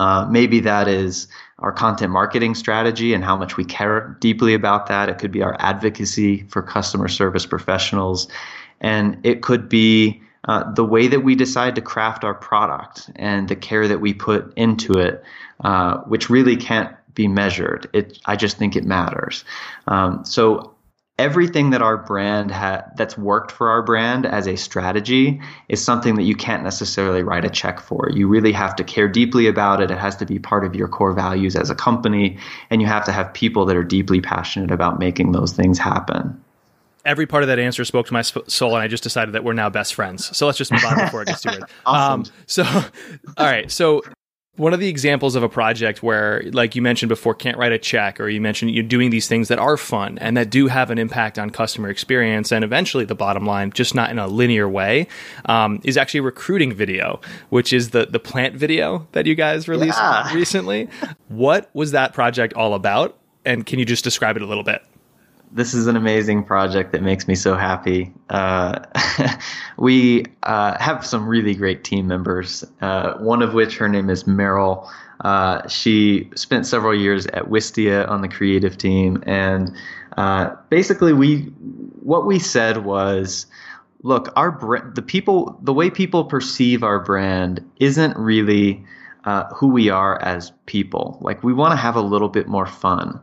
Uh, 0.00 0.26
maybe 0.28 0.60
that 0.60 0.88
is 0.88 1.28
our 1.60 1.72
content 1.72 2.12
marketing 2.12 2.54
strategy 2.54 3.14
and 3.14 3.24
how 3.24 3.36
much 3.36 3.56
we 3.56 3.64
care 3.64 4.16
deeply 4.20 4.54
about 4.54 4.86
that. 4.86 5.08
It 5.08 5.18
could 5.18 5.30
be 5.30 5.42
our 5.42 5.56
advocacy 5.58 6.42
for 6.48 6.62
customer 6.62 7.08
service 7.08 7.46
professionals. 7.46 8.28
And 8.80 9.18
it 9.22 9.42
could 9.42 9.68
be 9.68 10.20
uh, 10.46 10.70
the 10.72 10.84
way 10.84 11.06
that 11.06 11.20
we 11.20 11.34
decide 11.34 11.74
to 11.76 11.80
craft 11.80 12.24
our 12.24 12.34
product 12.34 13.10
and 13.16 13.48
the 13.48 13.56
care 13.56 13.88
that 13.88 14.00
we 14.00 14.12
put 14.12 14.52
into 14.56 14.92
it, 14.94 15.24
uh, 15.60 15.98
which 16.00 16.28
really 16.28 16.56
can't 16.56 16.94
be 17.14 17.28
measured. 17.28 17.88
It, 17.92 18.18
I 18.26 18.36
just 18.36 18.58
think 18.58 18.76
it 18.76 18.84
matters. 18.84 19.44
Um, 19.86 20.24
so 20.24 20.73
everything 21.18 21.70
that 21.70 21.80
our 21.80 21.96
brand 21.96 22.50
ha- 22.50 22.84
that's 22.96 23.16
worked 23.16 23.52
for 23.52 23.70
our 23.70 23.82
brand 23.82 24.26
as 24.26 24.48
a 24.48 24.56
strategy 24.56 25.40
is 25.68 25.82
something 25.82 26.16
that 26.16 26.24
you 26.24 26.34
can't 26.34 26.64
necessarily 26.64 27.22
write 27.22 27.44
a 27.44 27.50
check 27.50 27.80
for. 27.80 28.10
You 28.12 28.26
really 28.26 28.52
have 28.52 28.74
to 28.76 28.84
care 28.84 29.08
deeply 29.08 29.46
about 29.46 29.80
it. 29.80 29.90
It 29.90 29.98
has 29.98 30.16
to 30.16 30.26
be 30.26 30.38
part 30.38 30.64
of 30.64 30.74
your 30.74 30.88
core 30.88 31.12
values 31.12 31.54
as 31.54 31.70
a 31.70 31.74
company, 31.74 32.36
and 32.70 32.80
you 32.80 32.88
have 32.88 33.04
to 33.04 33.12
have 33.12 33.32
people 33.32 33.64
that 33.66 33.76
are 33.76 33.84
deeply 33.84 34.20
passionate 34.20 34.72
about 34.72 34.98
making 34.98 35.32
those 35.32 35.52
things 35.52 35.78
happen. 35.78 36.40
Every 37.04 37.26
part 37.26 37.42
of 37.42 37.48
that 37.48 37.58
answer 37.58 37.84
spoke 37.84 38.06
to 38.06 38.12
my 38.12 38.22
soul, 38.22 38.74
and 38.74 38.82
I 38.82 38.88
just 38.88 39.02
decided 39.02 39.34
that 39.34 39.44
we're 39.44 39.52
now 39.52 39.70
best 39.70 39.94
friends. 39.94 40.36
So 40.36 40.46
let's 40.46 40.58
just 40.58 40.72
move 40.72 40.84
on 40.84 40.96
before 40.96 41.22
it 41.22 41.26
gets 41.26 41.42
too 41.42 41.50
weird. 41.50 41.64
awesome. 41.86 42.20
Um, 42.22 42.26
so, 42.46 42.62
all 43.36 43.46
right. 43.46 43.70
So 43.70 44.02
one 44.56 44.72
of 44.72 44.78
the 44.78 44.88
examples 44.88 45.34
of 45.34 45.42
a 45.42 45.48
project 45.48 46.02
where, 46.02 46.44
like 46.52 46.76
you 46.76 46.82
mentioned 46.82 47.08
before, 47.08 47.34
can't 47.34 47.58
write 47.58 47.72
a 47.72 47.78
check, 47.78 48.20
or 48.20 48.28
you 48.28 48.40
mentioned 48.40 48.70
you're 48.70 48.84
doing 48.84 49.10
these 49.10 49.26
things 49.26 49.48
that 49.48 49.58
are 49.58 49.76
fun 49.76 50.16
and 50.18 50.36
that 50.36 50.48
do 50.48 50.68
have 50.68 50.90
an 50.90 50.98
impact 50.98 51.38
on 51.38 51.50
customer 51.50 51.88
experience 51.88 52.52
and 52.52 52.64
eventually 52.64 53.04
the 53.04 53.16
bottom 53.16 53.44
line, 53.44 53.72
just 53.72 53.94
not 53.94 54.10
in 54.10 54.18
a 54.18 54.28
linear 54.28 54.68
way, 54.68 55.08
um, 55.46 55.80
is 55.82 55.96
actually 55.96 56.20
recruiting 56.20 56.72
video, 56.72 57.20
which 57.48 57.72
is 57.72 57.90
the 57.90 58.06
the 58.06 58.20
plant 58.20 58.54
video 58.54 59.06
that 59.12 59.26
you 59.26 59.34
guys 59.34 59.66
released 59.66 59.98
yeah. 59.98 60.32
recently. 60.32 60.88
What 61.28 61.68
was 61.74 61.90
that 61.90 62.12
project 62.12 62.54
all 62.54 62.74
about? 62.74 63.18
And 63.44 63.66
can 63.66 63.78
you 63.78 63.84
just 63.84 64.04
describe 64.04 64.36
it 64.36 64.42
a 64.42 64.46
little 64.46 64.64
bit? 64.64 64.82
This 65.54 65.72
is 65.72 65.86
an 65.86 65.94
amazing 65.96 66.42
project 66.42 66.90
that 66.90 67.02
makes 67.02 67.28
me 67.28 67.36
so 67.36 67.56
happy. 67.56 68.12
Uh, 68.28 68.80
we 69.78 70.24
uh, 70.42 70.76
have 70.82 71.06
some 71.06 71.28
really 71.28 71.54
great 71.54 71.84
team 71.84 72.08
members, 72.08 72.64
uh, 72.80 73.14
one 73.18 73.40
of 73.40 73.54
which 73.54 73.76
her 73.76 73.88
name 73.88 74.10
is 74.10 74.24
Meryl. 74.24 74.90
Uh, 75.20 75.66
she 75.68 76.28
spent 76.34 76.66
several 76.66 76.92
years 76.92 77.26
at 77.28 77.44
Wistia 77.44 78.08
on 78.10 78.20
the 78.20 78.28
creative 78.28 78.76
team, 78.76 79.22
and 79.26 79.72
uh, 80.16 80.50
basically, 80.70 81.12
we 81.12 81.42
what 82.02 82.26
we 82.26 82.40
said 82.40 82.84
was, 82.84 83.46
look, 84.02 84.32
our 84.34 84.50
br- 84.50 84.90
the 84.94 85.02
people, 85.02 85.56
the 85.62 85.72
way 85.72 85.88
people 85.88 86.24
perceive 86.24 86.82
our 86.82 86.98
brand 86.98 87.64
isn't 87.76 88.16
really 88.16 88.84
uh, 89.22 89.44
who 89.54 89.68
we 89.68 89.88
are 89.88 90.20
as 90.20 90.50
people. 90.66 91.16
Like 91.20 91.44
we 91.44 91.52
want 91.52 91.70
to 91.72 91.76
have 91.76 91.94
a 91.94 92.02
little 92.02 92.28
bit 92.28 92.48
more 92.48 92.66
fun 92.66 93.20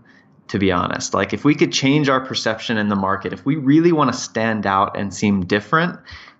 to 0.51 0.59
be 0.59 0.69
honest. 0.69 1.13
Like 1.13 1.31
if 1.31 1.45
we 1.45 1.55
could 1.55 1.71
change 1.71 2.09
our 2.09 2.19
perception 2.19 2.77
in 2.77 2.89
the 2.89 2.95
market, 2.95 3.31
if 3.31 3.45
we 3.45 3.55
really 3.55 3.93
want 3.93 4.11
to 4.11 4.17
stand 4.17 4.67
out 4.67 4.97
and 4.97 5.13
seem 5.13 5.45
different, 5.45 5.97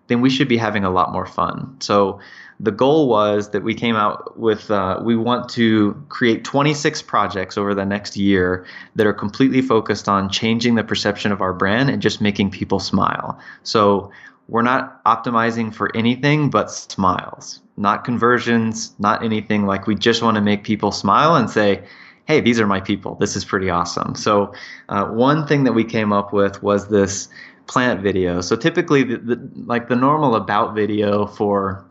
then 0.08 0.19
we 0.19 0.30
should 0.30 0.50
be 0.50 0.58
having 0.58 0.84
a 0.84 0.89
lot 0.89 1.13
more 1.13 1.26
fun. 1.26 1.78
So 1.80 2.19
the 2.60 2.74
goal 2.74 3.08
was 3.08 3.52
that 3.52 3.63
we 3.63 3.74
came 3.74 3.95
out 3.95 4.38
with 4.38 4.69
uh, 4.69 5.00
we 5.02 5.15
want 5.15 5.47
to 5.52 5.93
create 6.10 6.43
26 6.43 7.02
projects 7.04 7.58
over 7.58 7.74
the 7.74 7.86
next 7.86 8.17
year 8.17 8.65
that 8.95 9.08
are 9.08 9.13
completely 9.13 9.62
focused 9.62 10.10
on 10.10 10.30
changing 10.30 10.76
the 10.76 10.84
perception 10.84 11.32
of 11.32 11.39
our 11.39 11.54
brand 11.54 11.89
and 11.89 12.02
just 12.02 12.19
making 12.19 12.52
people 12.52 12.80
smile. 12.80 13.39
So 13.63 14.12
we're 14.50 14.62
not 14.62 15.02
optimizing 15.06 15.74
for 15.74 15.89
anything 15.95 16.50
but 16.50 16.69
smiles, 16.69 17.62
not 17.78 18.04
conversions, 18.04 18.93
not 19.00 19.24
anything 19.24 19.65
like 19.65 19.88
we 19.88 19.95
just 19.95 20.21
want 20.21 20.36
to 20.36 20.41
make 20.41 20.65
people 20.65 20.91
smile 20.91 21.36
and 21.36 21.50
say, 21.50 21.86
hey, 22.32 22.39
these 22.39 22.62
are 22.62 22.67
my 22.67 22.80
people. 22.80 23.15
This 23.15 23.36
is 23.36 23.44
pretty 23.44 23.70
awesome. 23.70 24.15
So, 24.15 24.54
uh, 24.88 25.08
one 25.08 25.46
thing 25.46 25.65
that 25.65 25.74
we 25.74 25.84
came 25.84 26.13
up 26.13 26.32
with 26.32 26.63
was 26.63 26.88
this 26.88 27.28
plant 27.67 28.02
video. 28.02 28.39
So 28.39 28.56
typically, 28.56 29.04
the, 29.04 29.17
the, 29.17 29.52
like 29.65 29.89
the 29.89 29.98
normal 29.98 30.36
about 30.36 30.74
video 30.74 31.26
for 31.28 31.86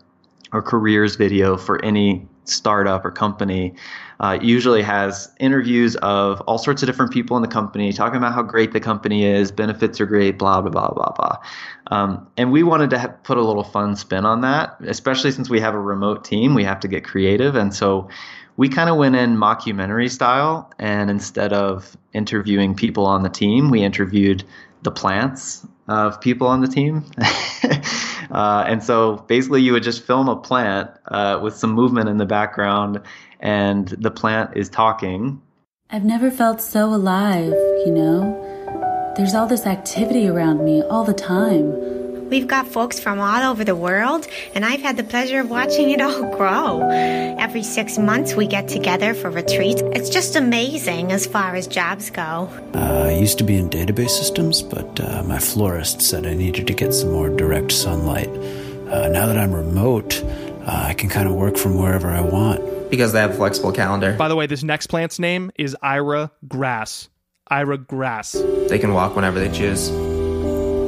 or 0.53 0.62
careers 0.62 1.14
video 1.16 1.57
for 1.57 1.85
any 1.85 2.26
startup 2.44 3.05
or 3.05 3.11
company 3.11 3.74
uh, 4.18 4.38
usually 4.42 4.83
has 4.83 5.31
interviews 5.38 5.94
of 5.96 6.40
all 6.42 6.59
sorts 6.59 6.83
of 6.83 6.88
different 6.88 7.12
people 7.12 7.37
in 7.37 7.42
the 7.42 7.48
company 7.48 7.92
talking 7.92 8.16
about 8.16 8.33
how 8.33 8.42
great 8.42 8.72
the 8.72 8.81
company 8.81 9.24
is, 9.24 9.53
benefits 9.53 10.00
are 10.00 10.07
great, 10.07 10.38
blah 10.38 10.61
blah 10.62 10.70
blah 10.70 10.88
blah 10.88 11.12
blah. 11.12 11.37
Um, 11.90 12.26
and 12.38 12.50
we 12.50 12.62
wanted 12.62 12.90
to 12.90 12.98
ha- 12.98 13.14
put 13.24 13.37
a 13.37 13.42
little 13.42 13.62
fun 13.62 13.94
spin 13.94 14.24
on 14.24 14.40
that, 14.40 14.76
especially 14.87 15.33
since 15.33 15.50
we 15.50 15.61
have 15.61 15.74
a 15.74 15.81
remote 15.81 16.24
team. 16.24 16.55
We 16.55 16.64
have 16.64 16.81
to 16.81 16.88
get 16.88 17.05
creative, 17.05 17.55
and 17.55 17.74
so 17.74 18.09
we 18.61 18.68
kind 18.68 18.90
of 18.90 18.99
went 18.99 19.16
in 19.16 19.38
mockumentary 19.38 20.11
style. 20.11 20.70
And 20.79 21.09
instead 21.09 21.55
of 21.55 21.96
interviewing 22.12 22.75
people 22.75 23.07
on 23.07 23.23
the 23.23 23.31
team, 23.31 23.70
we 23.70 23.83
interviewed 23.83 24.44
the 24.83 24.90
plants 24.90 25.66
of 25.88 26.20
people 26.20 26.46
on 26.46 26.61
the 26.61 26.68
team. 26.68 27.07
uh, 28.31 28.64
and 28.68 28.85
so 28.85 29.16
basically, 29.29 29.62
you 29.62 29.73
would 29.73 29.83
just 29.83 30.07
film 30.07 30.29
a 30.29 30.37
plant 30.37 30.90
uh, 31.09 31.40
with 31.42 31.57
some 31.57 31.70
movement 31.70 32.11
in 32.11 32.18
the 32.18 32.27
background, 32.27 33.01
and 33.40 33.88
the 33.88 34.11
plant 34.11 34.55
is 34.55 34.68
talking. 34.68 35.40
I've 35.88 36.05
never 36.05 36.31
felt 36.31 36.61
so 36.61 36.92
alive, 36.92 37.55
you 37.87 37.92
know? 37.92 39.14
There's 39.16 39.35
all 39.35 39.46
this 39.46 39.64
activity 39.64 40.29
around 40.29 40.62
me 40.66 40.83
all 40.83 41.05
the 41.05 41.14
time. 41.14 42.00
We've 42.31 42.47
got 42.47 42.69
folks 42.69 43.01
from 43.01 43.19
all 43.19 43.51
over 43.51 43.64
the 43.64 43.75
world, 43.75 44.29
and 44.55 44.64
I've 44.64 44.81
had 44.81 44.97
the 44.97 45.03
pleasure 45.03 45.40
of 45.40 45.51
watching 45.51 45.90
it 45.90 46.01
all 46.01 46.31
grow. 46.37 46.88
Every 46.90 47.64
six 47.64 47.99
months, 47.99 48.35
we 48.35 48.47
get 48.47 48.69
together 48.69 49.14
for 49.14 49.31
retreats. 49.31 49.83
It's 49.87 50.09
just 50.09 50.37
amazing 50.37 51.11
as 51.11 51.27
far 51.27 51.57
as 51.57 51.66
jobs 51.66 52.09
go. 52.09 52.49
Uh, 52.73 53.07
I 53.09 53.12
used 53.16 53.38
to 53.38 53.45
be 53.45 53.57
in 53.57 53.69
database 53.69 54.11
systems, 54.11 54.62
but 54.62 55.01
uh, 55.01 55.25
my 55.25 55.40
florist 55.40 56.01
said 56.03 56.25
I 56.25 56.35
needed 56.35 56.69
to 56.69 56.73
get 56.73 56.95
some 56.95 57.11
more 57.11 57.29
direct 57.29 57.73
sunlight. 57.73 58.29
Uh, 58.29 59.09
now 59.09 59.27
that 59.27 59.37
I'm 59.37 59.53
remote, 59.53 60.23
uh, 60.23 60.85
I 60.87 60.95
can 60.95 61.09
kind 61.09 61.29
of 61.29 61.35
work 61.35 61.57
from 61.57 61.77
wherever 61.77 62.09
I 62.09 62.21
want. 62.21 62.90
Because 62.90 63.12
they 63.12 63.21
have 63.21 63.33
a 63.33 63.35
flexible 63.35 63.73
calendar. 63.73 64.14
By 64.14 64.29
the 64.29 64.37
way, 64.37 64.47
this 64.47 64.62
next 64.64 64.88
plant's 64.88 65.19
name 65.19 65.51
is 65.57 65.77
Ira 65.83 66.31
Grass. 66.47 67.09
Ira 67.49 67.79
Grass. 67.79 68.33
They 68.69 68.79
can 68.79 68.93
walk 68.93 69.16
whenever 69.16 69.38
they 69.40 69.51
choose. 69.51 69.90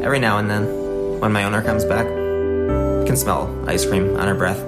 Every 0.03 0.19
now 0.19 0.39
and 0.39 0.51
then 0.51 0.82
when 1.23 1.33
my 1.33 1.45
owner 1.45 1.63
comes 1.63 1.85
back. 1.85 2.05
I 2.05 3.07
can 3.07 3.17
smell 3.17 3.47
ice 3.69 3.87
cream 3.87 4.17
on 4.17 4.27
her 4.27 4.35
breath. 4.35 4.59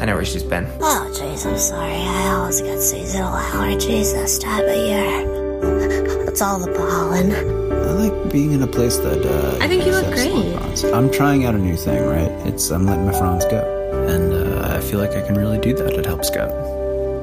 I 0.00 0.04
know 0.04 0.14
where 0.14 0.24
she's 0.24 0.44
been. 0.44 0.64
Oh, 0.80 1.10
jeez, 1.12 1.44
I'm 1.44 1.58
sorry. 1.58 1.92
I 1.92 2.34
always 2.34 2.60
get 2.62 2.80
seasonal 2.80 3.32
allergies 3.32 4.12
this 4.12 4.38
time 4.38 4.64
of 4.64 4.76
year. 4.76 6.28
it's 6.28 6.40
all 6.40 6.60
the 6.60 6.72
pollen. 6.72 7.32
I 7.72 8.08
like 8.08 8.32
being 8.32 8.52
in 8.52 8.62
a 8.62 8.68
place 8.68 8.96
that. 8.98 9.26
Uh, 9.26 9.58
I 9.60 9.66
think 9.66 9.84
you 9.84 9.90
look 9.90 10.06
great. 10.14 10.94
I'm 10.94 11.10
trying 11.10 11.46
out 11.46 11.56
a 11.56 11.58
new 11.58 11.76
thing, 11.76 12.06
right? 12.06 12.30
It's 12.46 12.70
I'm 12.70 12.86
letting 12.86 13.04
my 13.04 13.12
fronds 13.18 13.44
go, 13.46 13.60
and 14.08 14.32
uh, 14.32 14.76
I 14.76 14.80
feel 14.80 15.00
like 15.00 15.16
I 15.16 15.26
can 15.26 15.34
really 15.34 15.58
do 15.58 15.74
that 15.74 15.94
at 15.94 16.06
Help 16.06 16.24
Scout. 16.24 16.52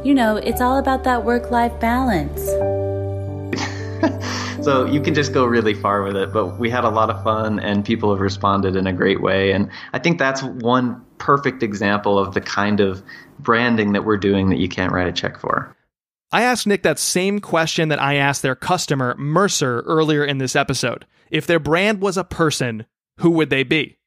You 0.06 0.14
know, 0.14 0.36
it's 0.36 0.60
all 0.60 0.80
about 0.80 1.06
that 1.06 1.24
work-life 1.24 1.80
balance. 1.80 2.42
so 4.62 4.86
you 4.86 5.02
can 5.02 5.14
just 5.14 5.34
go 5.34 5.46
really 5.46 5.74
far 5.74 6.04
with 6.04 6.16
it. 6.16 6.32
But 6.34 6.60
we 6.60 6.70
had 6.70 6.84
a 6.84 6.90
lot 6.90 7.10
of 7.10 7.24
fun, 7.24 7.60
and 7.60 7.84
people 7.84 8.12
have 8.12 8.20
responded 8.20 8.76
in 8.76 8.88
a 8.88 8.94
great 8.94 9.22
way. 9.22 9.52
And 9.52 9.70
I 9.94 10.00
think 10.00 10.20
that's 10.20 10.44
one 10.44 11.04
perfect 11.18 11.64
example 11.64 12.18
of 12.18 12.34
the 12.34 12.42
kind 12.42 12.80
of 12.80 13.04
branding 13.40 13.94
that 13.94 14.06
we're 14.06 14.18
doing 14.18 14.50
that 14.50 14.60
you 14.60 14.70
can't 14.70 14.92
write 14.92 15.08
a 15.08 15.12
check 15.12 15.40
for. 15.40 15.76
I 16.32 16.44
asked 16.44 16.66
Nick 16.66 16.84
that 16.84 17.00
same 17.00 17.40
question 17.40 17.90
that 17.90 18.02
I 18.02 18.16
asked 18.16 18.42
their 18.42 18.56
customer, 18.56 19.16
Mercer, 19.18 19.82
earlier 19.82 20.24
in 20.24 20.38
this 20.38 20.56
episode. 20.56 21.06
If 21.30 21.46
their 21.46 21.60
brand 21.60 22.02
was 22.02 22.18
a 22.18 22.24
person, 22.24 22.86
who 23.18 23.32
would 23.32 23.50
they 23.50 23.64
be? 23.64 23.98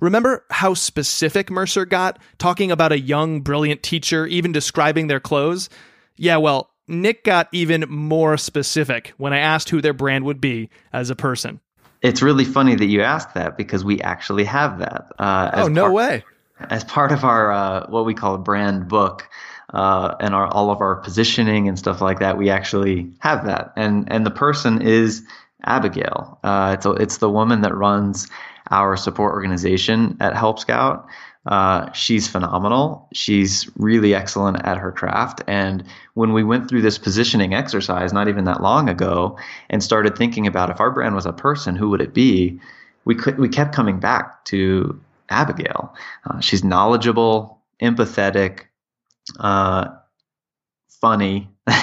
Remember 0.00 0.44
how 0.50 0.74
specific 0.74 1.50
Mercer 1.50 1.84
got, 1.84 2.18
talking 2.38 2.70
about 2.70 2.92
a 2.92 3.00
young, 3.00 3.40
brilliant 3.40 3.82
teacher, 3.82 4.26
even 4.26 4.52
describing 4.52 5.06
their 5.06 5.20
clothes? 5.20 5.70
Yeah, 6.16 6.36
well, 6.36 6.69
Nick 6.90 7.24
got 7.24 7.48
even 7.52 7.84
more 7.88 8.36
specific 8.36 9.14
when 9.16 9.32
I 9.32 9.38
asked 9.38 9.70
who 9.70 9.80
their 9.80 9.92
brand 9.92 10.24
would 10.24 10.40
be 10.40 10.68
as 10.92 11.10
a 11.10 11.16
person. 11.16 11.60
It's 12.02 12.22
really 12.22 12.44
funny 12.44 12.74
that 12.74 12.86
you 12.86 13.02
asked 13.02 13.34
that 13.34 13.56
because 13.56 13.84
we 13.84 14.00
actually 14.00 14.44
have 14.44 14.78
that. 14.78 15.12
Uh, 15.18 15.50
oh, 15.54 15.68
no 15.68 15.82
part, 15.82 15.92
way. 15.92 16.24
As 16.70 16.84
part 16.84 17.12
of 17.12 17.24
our, 17.24 17.52
uh, 17.52 17.86
what 17.90 18.04
we 18.04 18.14
call 18.14 18.34
a 18.34 18.38
brand 18.38 18.88
book, 18.88 19.28
uh, 19.72 20.16
and 20.18 20.34
our, 20.34 20.46
all 20.48 20.70
of 20.70 20.80
our 20.80 20.96
positioning 20.96 21.68
and 21.68 21.78
stuff 21.78 22.00
like 22.00 22.18
that, 22.18 22.36
we 22.36 22.50
actually 22.50 23.12
have 23.20 23.44
that. 23.46 23.72
And, 23.76 24.10
and 24.10 24.26
the 24.26 24.30
person 24.30 24.82
is 24.82 25.22
Abigail. 25.64 26.38
Uh, 26.42 26.74
it's, 26.76 26.86
a, 26.86 26.90
it's 26.92 27.18
the 27.18 27.30
woman 27.30 27.60
that 27.60 27.74
runs 27.74 28.28
our 28.70 28.96
support 28.96 29.32
organization 29.32 30.16
at 30.20 30.36
Help 30.36 30.58
Scout. 30.58 31.06
Uh, 31.46 31.90
she's 31.92 32.28
phenomenal. 32.28 33.08
She's 33.14 33.68
really 33.76 34.14
excellent 34.14 34.64
at 34.64 34.76
her 34.76 34.92
craft. 34.92 35.42
And 35.46 35.84
when 36.14 36.32
we 36.32 36.44
went 36.44 36.68
through 36.68 36.82
this 36.82 36.98
positioning 36.98 37.54
exercise 37.54 38.12
not 38.12 38.28
even 38.28 38.44
that 38.44 38.62
long 38.62 38.88
ago 38.88 39.38
and 39.70 39.82
started 39.82 40.16
thinking 40.16 40.46
about 40.46 40.70
if 40.70 40.80
our 40.80 40.90
brand 40.90 41.14
was 41.14 41.26
a 41.26 41.32
person, 41.32 41.76
who 41.76 41.88
would 41.90 42.02
it 42.02 42.12
be? 42.12 42.60
We 43.06 43.14
could, 43.14 43.38
we 43.38 43.48
kept 43.48 43.74
coming 43.74 43.98
back 43.98 44.44
to 44.46 45.00
Abigail. 45.30 45.94
Uh, 46.28 46.40
she's 46.40 46.62
knowledgeable, 46.62 47.58
empathetic, 47.80 48.64
uh, 49.38 49.88
funny. 51.00 51.48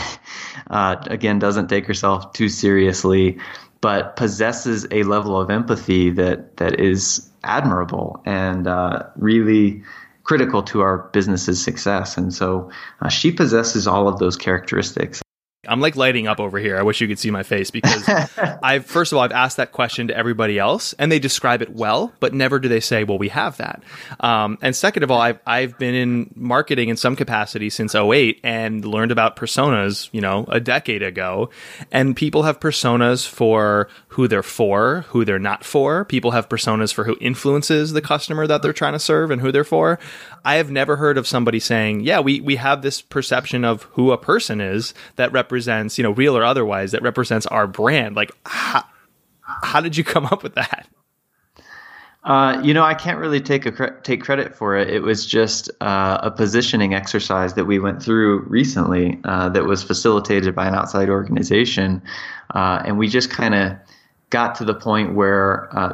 Uh, 0.70 0.98
again, 1.06 1.40
doesn't 1.40 1.68
take 1.68 1.86
herself 1.86 2.34
too 2.34 2.50
seriously, 2.50 3.38
but 3.82 4.16
possesses 4.16 4.88
a 4.92 5.04
level 5.04 5.40
of 5.40 5.50
empathy 5.50 6.10
that 6.12 6.58
that 6.58 6.80
is 6.80 7.30
admirable 7.44 8.22
and 8.26 8.68
uh, 8.68 9.04
really 9.16 9.84
critical 10.24 10.62
to 10.62 10.82
our 10.82 11.10
business's 11.14 11.64
success. 11.64 12.18
And 12.18 12.34
so 12.34 12.70
uh, 13.02 13.10
she 13.10 13.32
possesses 13.32 13.88
all 13.88 14.08
of 14.08 14.20
those 14.20 14.36
characteristics. 14.36 15.22
I'm 15.66 15.82
like 15.82 15.96
lighting 15.96 16.28
up 16.28 16.40
over 16.40 16.60
here. 16.60 16.78
I 16.78 16.84
wish 16.84 17.02
you 17.02 17.08
could 17.08 17.20
see 17.20 17.32
my 17.32 17.44
face 17.44 17.72
because 17.72 18.08
I've 18.64 18.86
first 18.86 19.12
of 19.12 19.18
all 19.18 19.24
I've 19.24 19.32
asked 19.32 19.58
that 19.58 19.72
question 19.72 20.08
to 20.08 20.16
everybody 20.18 20.60
else 20.60 20.94
and 20.94 21.12
they 21.12 21.20
describe 21.20 21.62
it 21.62 21.74
well, 21.74 22.14
but 22.20 22.34
never 22.34 22.60
do 22.60 22.70
they 22.70 22.80
say, 22.80 23.04
"Well, 23.04 23.18
we 23.18 23.30
have 23.30 23.58
that." 23.58 23.84
Um, 24.20 24.58
and 24.62 24.76
second 24.76 25.04
of 25.04 25.12
all, 25.12 25.20
I've 25.20 25.40
I've 25.46 25.78
been 25.78 25.96
in 25.96 26.34
marketing 26.36 26.90
in 26.90 26.98
some 26.98 27.16
capacity 27.16 27.70
since 27.70 27.96
08 27.96 28.40
and 28.44 28.86
learned 28.86 29.12
about 29.12 29.36
personas, 29.36 30.10
you 30.12 30.22
know, 30.22 30.46
a 30.48 30.60
decade 30.60 31.02
ago. 31.02 31.50
And 31.92 32.16
people 32.16 32.44
have 32.44 32.60
personas 32.60 33.28
for 33.28 33.90
who 34.10 34.28
they're 34.28 34.44
for, 34.44 35.06
who 35.10 35.26
they're 35.26 35.40
not 35.40 35.64
for. 35.64 36.06
People 36.06 36.32
have 36.32 36.50
personas 36.50 36.94
for 36.94 37.04
who 37.04 37.18
influences 37.20 37.94
the 37.94 38.02
customer 38.02 38.48
that 38.48 38.62
they're 38.62 38.74
trying 38.74 38.94
to 38.94 39.00
serve 39.00 39.32
and 39.32 39.42
who 39.42 39.52
they're 39.52 39.64
for. 39.64 40.00
I 40.46 40.56
have 40.56 40.72
never 40.72 40.96
heard 40.96 41.18
of 41.18 41.28
somebody 41.28 41.60
saying, 41.60 42.02
"Yeah, 42.02 42.20
we 42.20 42.40
we 42.42 42.56
have 42.56 42.84
this 42.84 43.02
perception 43.02 43.66
of 43.66 43.84
who 43.94 44.12
a 44.12 44.18
person 44.18 44.62
is 44.62 44.94
that 45.16 45.32
represents, 45.32 45.47
you 45.98 46.04
know, 46.04 46.12
real 46.12 46.38
or 46.38 46.44
otherwise, 46.44 46.92
that 46.92 47.02
represents 47.02 47.46
our 47.48 47.68
brand." 47.68 48.16
Like, 48.16 48.32
how, 48.46 48.84
how 49.42 49.82
did 49.82 49.98
you 49.98 50.04
come 50.04 50.26
up 50.26 50.44
with 50.44 50.56
that? 50.56 50.88
Uh, 52.24 52.62
you 52.62 52.74
know, 52.74 52.84
I 52.84 52.94
can't 52.94 53.20
really 53.20 53.40
take 53.40 53.66
a 53.66 53.72
cre- 53.72 54.00
take 54.04 54.22
credit 54.22 54.54
for 54.54 54.76
it. 54.76 54.90
It 54.90 55.00
was 55.00 55.26
just 55.26 55.70
uh, 55.80 56.20
a 56.22 56.30
positioning 56.30 56.94
exercise 56.94 57.54
that 57.54 57.66
we 57.66 57.80
went 57.80 58.04
through 58.04 58.40
recently 58.42 59.18
uh, 59.24 59.48
that 59.50 59.64
was 59.64 59.82
facilitated 59.82 60.54
by 60.54 60.68
an 60.68 60.76
outside 60.76 61.10
organization, 61.10 62.02
uh, 62.54 62.82
and 62.84 62.98
we 62.98 63.08
just 63.08 63.30
kind 63.30 63.56
of 63.56 63.74
got 64.30 64.56
to 64.56 64.66
the 64.66 64.74
point 64.74 65.16
where 65.16 65.70
uh, 65.78 65.94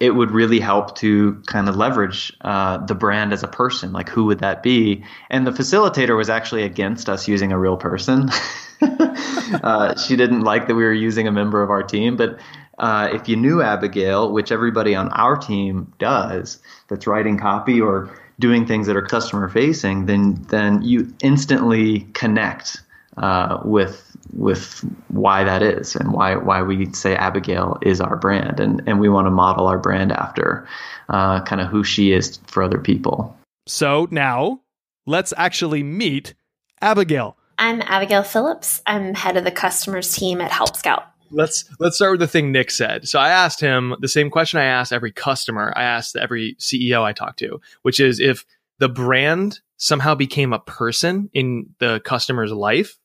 it 0.00 0.10
would 0.10 0.30
really 0.30 0.60
help 0.60 0.96
to 0.96 1.42
kind 1.46 1.68
of 1.68 1.76
leverage 1.76 2.32
uh, 2.42 2.78
the 2.78 2.94
brand 2.94 3.32
as 3.32 3.42
a 3.42 3.48
person. 3.48 3.92
Like, 3.92 4.08
who 4.08 4.26
would 4.26 4.38
that 4.40 4.62
be? 4.62 5.04
And 5.28 5.46
the 5.46 5.50
facilitator 5.50 6.16
was 6.16 6.30
actually 6.30 6.62
against 6.62 7.08
us 7.08 7.26
using 7.26 7.50
a 7.50 7.58
real 7.58 7.76
person. 7.76 8.30
uh, 8.80 9.98
she 9.98 10.14
didn't 10.14 10.42
like 10.42 10.68
that 10.68 10.76
we 10.76 10.84
were 10.84 10.92
using 10.92 11.26
a 11.26 11.32
member 11.32 11.62
of 11.62 11.70
our 11.70 11.82
team. 11.82 12.16
But 12.16 12.38
uh, 12.78 13.08
if 13.12 13.28
you 13.28 13.34
knew 13.34 13.60
Abigail, 13.60 14.32
which 14.32 14.52
everybody 14.52 14.94
on 14.94 15.08
our 15.08 15.36
team 15.36 15.92
does, 15.98 16.60
that's 16.86 17.08
writing 17.08 17.38
copy 17.38 17.80
or 17.80 18.16
doing 18.38 18.66
things 18.66 18.86
that 18.86 18.96
are 18.96 19.02
customer 19.02 19.48
facing, 19.48 20.06
then 20.06 20.40
then 20.48 20.82
you 20.82 21.12
instantly 21.20 22.00
connect 22.12 22.82
uh, 23.18 23.60
with 23.64 24.04
with 24.32 24.84
why 25.08 25.44
that 25.44 25.62
is 25.62 25.96
and 25.96 26.12
why 26.12 26.36
why 26.36 26.62
we 26.62 26.92
say 26.92 27.14
Abigail 27.14 27.78
is 27.82 28.00
our 28.00 28.16
brand 28.16 28.60
and 28.60 28.82
and 28.86 29.00
we 29.00 29.08
want 29.08 29.26
to 29.26 29.30
model 29.30 29.66
our 29.66 29.78
brand 29.78 30.12
after 30.12 30.66
uh, 31.08 31.40
kind 31.42 31.60
of 31.60 31.68
who 31.68 31.84
she 31.84 32.12
is 32.12 32.38
for 32.46 32.62
other 32.62 32.78
people. 32.78 33.36
So 33.66 34.08
now 34.10 34.60
let's 35.06 35.32
actually 35.36 35.82
meet 35.82 36.34
Abigail. 36.80 37.36
I'm 37.58 37.82
Abigail 37.82 38.22
Phillips. 38.22 38.82
I'm 38.86 39.14
head 39.14 39.36
of 39.36 39.44
the 39.44 39.50
customers 39.50 40.14
team 40.14 40.40
at 40.40 40.52
Help 40.52 40.76
Scout. 40.76 41.04
Let's 41.30 41.64
let's 41.78 41.96
start 41.96 42.12
with 42.12 42.20
the 42.20 42.28
thing 42.28 42.52
Nick 42.52 42.70
said. 42.70 43.08
So 43.08 43.18
I 43.18 43.30
asked 43.30 43.60
him 43.60 43.94
the 44.00 44.08
same 44.08 44.30
question 44.30 44.60
I 44.60 44.64
asked 44.64 44.92
every 44.92 45.12
customer. 45.12 45.72
I 45.76 45.82
asked 45.82 46.16
every 46.16 46.54
CEO 46.58 47.02
I 47.02 47.12
talked 47.12 47.38
to, 47.40 47.60
which 47.82 48.00
is 48.00 48.20
if 48.20 48.46
the 48.78 48.88
brand 48.88 49.60
somehow 49.76 50.14
became 50.14 50.52
a 50.52 50.58
person 50.58 51.28
in 51.32 51.74
the 51.78 52.00
customer's 52.04 52.52
life, 52.52 52.98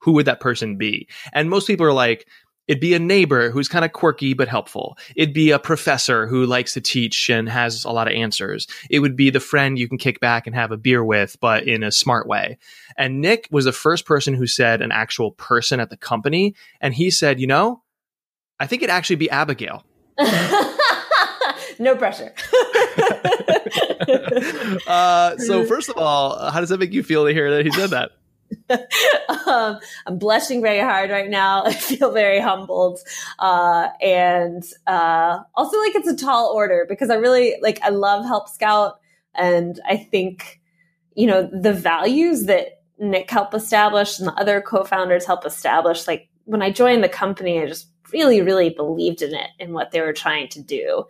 who 0.00 0.12
would 0.12 0.26
that 0.26 0.40
person 0.40 0.76
be? 0.76 1.08
And 1.32 1.50
most 1.50 1.66
people 1.66 1.86
are 1.86 1.92
like, 1.92 2.26
It'd 2.70 2.80
be 2.80 2.94
a 2.94 3.00
neighbor 3.00 3.50
who's 3.50 3.66
kind 3.66 3.84
of 3.84 3.92
quirky 3.92 4.32
but 4.32 4.46
helpful. 4.46 4.96
It'd 5.16 5.34
be 5.34 5.50
a 5.50 5.58
professor 5.58 6.28
who 6.28 6.46
likes 6.46 6.74
to 6.74 6.80
teach 6.80 7.28
and 7.28 7.48
has 7.48 7.84
a 7.84 7.90
lot 7.90 8.06
of 8.06 8.14
answers. 8.14 8.68
It 8.88 9.00
would 9.00 9.16
be 9.16 9.30
the 9.30 9.40
friend 9.40 9.76
you 9.76 9.88
can 9.88 9.98
kick 9.98 10.20
back 10.20 10.46
and 10.46 10.54
have 10.54 10.70
a 10.70 10.76
beer 10.76 11.02
with, 11.02 11.36
but 11.40 11.66
in 11.66 11.82
a 11.82 11.90
smart 11.90 12.28
way. 12.28 12.58
And 12.96 13.20
Nick 13.20 13.48
was 13.50 13.64
the 13.64 13.72
first 13.72 14.06
person 14.06 14.34
who 14.34 14.46
said 14.46 14.82
an 14.82 14.92
actual 14.92 15.32
person 15.32 15.80
at 15.80 15.90
the 15.90 15.96
company. 15.96 16.54
And 16.80 16.94
he 16.94 17.10
said, 17.10 17.40
you 17.40 17.48
know, 17.48 17.82
I 18.60 18.68
think 18.68 18.82
it'd 18.82 18.94
actually 18.94 19.16
be 19.16 19.30
Abigail. 19.30 19.84
no 21.80 21.96
pressure. 21.96 22.32
uh, 24.86 25.36
so, 25.38 25.64
first 25.66 25.88
of 25.88 25.96
all, 25.96 26.50
how 26.50 26.60
does 26.60 26.68
that 26.68 26.78
make 26.78 26.92
you 26.92 27.02
feel 27.02 27.26
to 27.26 27.32
hear 27.32 27.50
that 27.56 27.64
he 27.64 27.72
said 27.72 27.90
that? 27.90 28.12
um, 29.46 29.78
I'm 30.06 30.18
blushing 30.18 30.62
very 30.62 30.80
hard 30.80 31.10
right 31.10 31.28
now. 31.28 31.64
I 31.66 31.72
feel 31.72 32.12
very 32.12 32.40
humbled. 32.40 33.00
Uh, 33.38 33.88
and 34.00 34.64
uh, 34.86 35.40
also, 35.54 35.78
like, 35.78 35.94
it's 35.94 36.08
a 36.08 36.16
tall 36.16 36.52
order 36.54 36.86
because 36.88 37.10
I 37.10 37.16
really, 37.16 37.56
like, 37.60 37.80
I 37.82 37.90
love 37.90 38.24
Help 38.24 38.48
Scout. 38.48 39.00
And 39.34 39.80
I 39.88 39.96
think, 39.96 40.60
you 41.14 41.26
know, 41.26 41.48
the 41.52 41.72
values 41.72 42.46
that 42.46 42.82
Nick 42.98 43.30
helped 43.30 43.54
establish 43.54 44.18
and 44.18 44.28
the 44.28 44.34
other 44.34 44.60
co 44.60 44.84
founders 44.84 45.24
helped 45.24 45.46
establish, 45.46 46.06
like, 46.06 46.28
when 46.44 46.62
I 46.62 46.70
joined 46.70 47.04
the 47.04 47.08
company, 47.08 47.60
I 47.62 47.66
just 47.66 47.88
really, 48.12 48.42
really 48.42 48.70
believed 48.70 49.22
in 49.22 49.34
it 49.34 49.50
and 49.60 49.72
what 49.72 49.92
they 49.92 50.00
were 50.00 50.12
trying 50.12 50.48
to 50.48 50.60
do. 50.60 51.04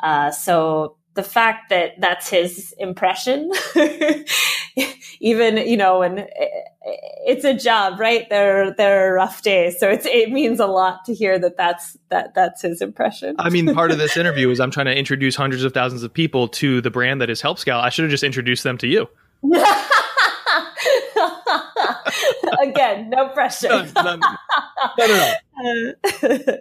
Uh, 0.00 0.30
so 0.30 0.96
the 1.16 1.22
fact 1.22 1.70
that 1.70 1.98
that's 1.98 2.28
his 2.28 2.74
impression, 2.78 3.50
even 5.20 5.56
you 5.56 5.76
know, 5.76 6.02
and 6.02 6.28
it's 7.26 7.44
a 7.44 7.54
job, 7.54 7.98
right? 7.98 8.28
There, 8.30 8.72
there 8.72 9.08
are 9.08 9.14
rough 9.14 9.42
days, 9.42 9.80
so 9.80 9.88
it's 9.90 10.06
it 10.06 10.30
means 10.30 10.60
a 10.60 10.66
lot 10.66 11.04
to 11.06 11.14
hear 11.14 11.38
that 11.38 11.56
that's 11.56 11.96
that 12.10 12.34
that's 12.34 12.62
his 12.62 12.80
impression. 12.80 13.34
I 13.38 13.50
mean, 13.50 13.74
part 13.74 13.90
of 13.90 13.98
this 14.04 14.16
interview 14.16 14.50
is 14.50 14.60
I'm 14.60 14.70
trying 14.70 14.86
to 14.86 14.96
introduce 14.96 15.34
hundreds 15.34 15.64
of 15.64 15.74
thousands 15.74 16.04
of 16.04 16.12
people 16.12 16.46
to 16.48 16.80
the 16.80 16.90
brand 16.90 17.20
that 17.22 17.30
is 17.30 17.40
Help 17.40 17.58
Scout. 17.58 17.82
I 17.82 17.88
should 17.88 18.04
have 18.04 18.10
just 18.10 18.22
introduced 18.22 18.62
them 18.62 18.78
to 18.78 18.86
you. 18.86 19.08
Again, 22.62 23.10
no 23.10 23.28
pressure. 23.30 23.68
no, 23.68 24.16
no, 24.18 24.20
no, 24.98 25.32
no. 25.58 26.58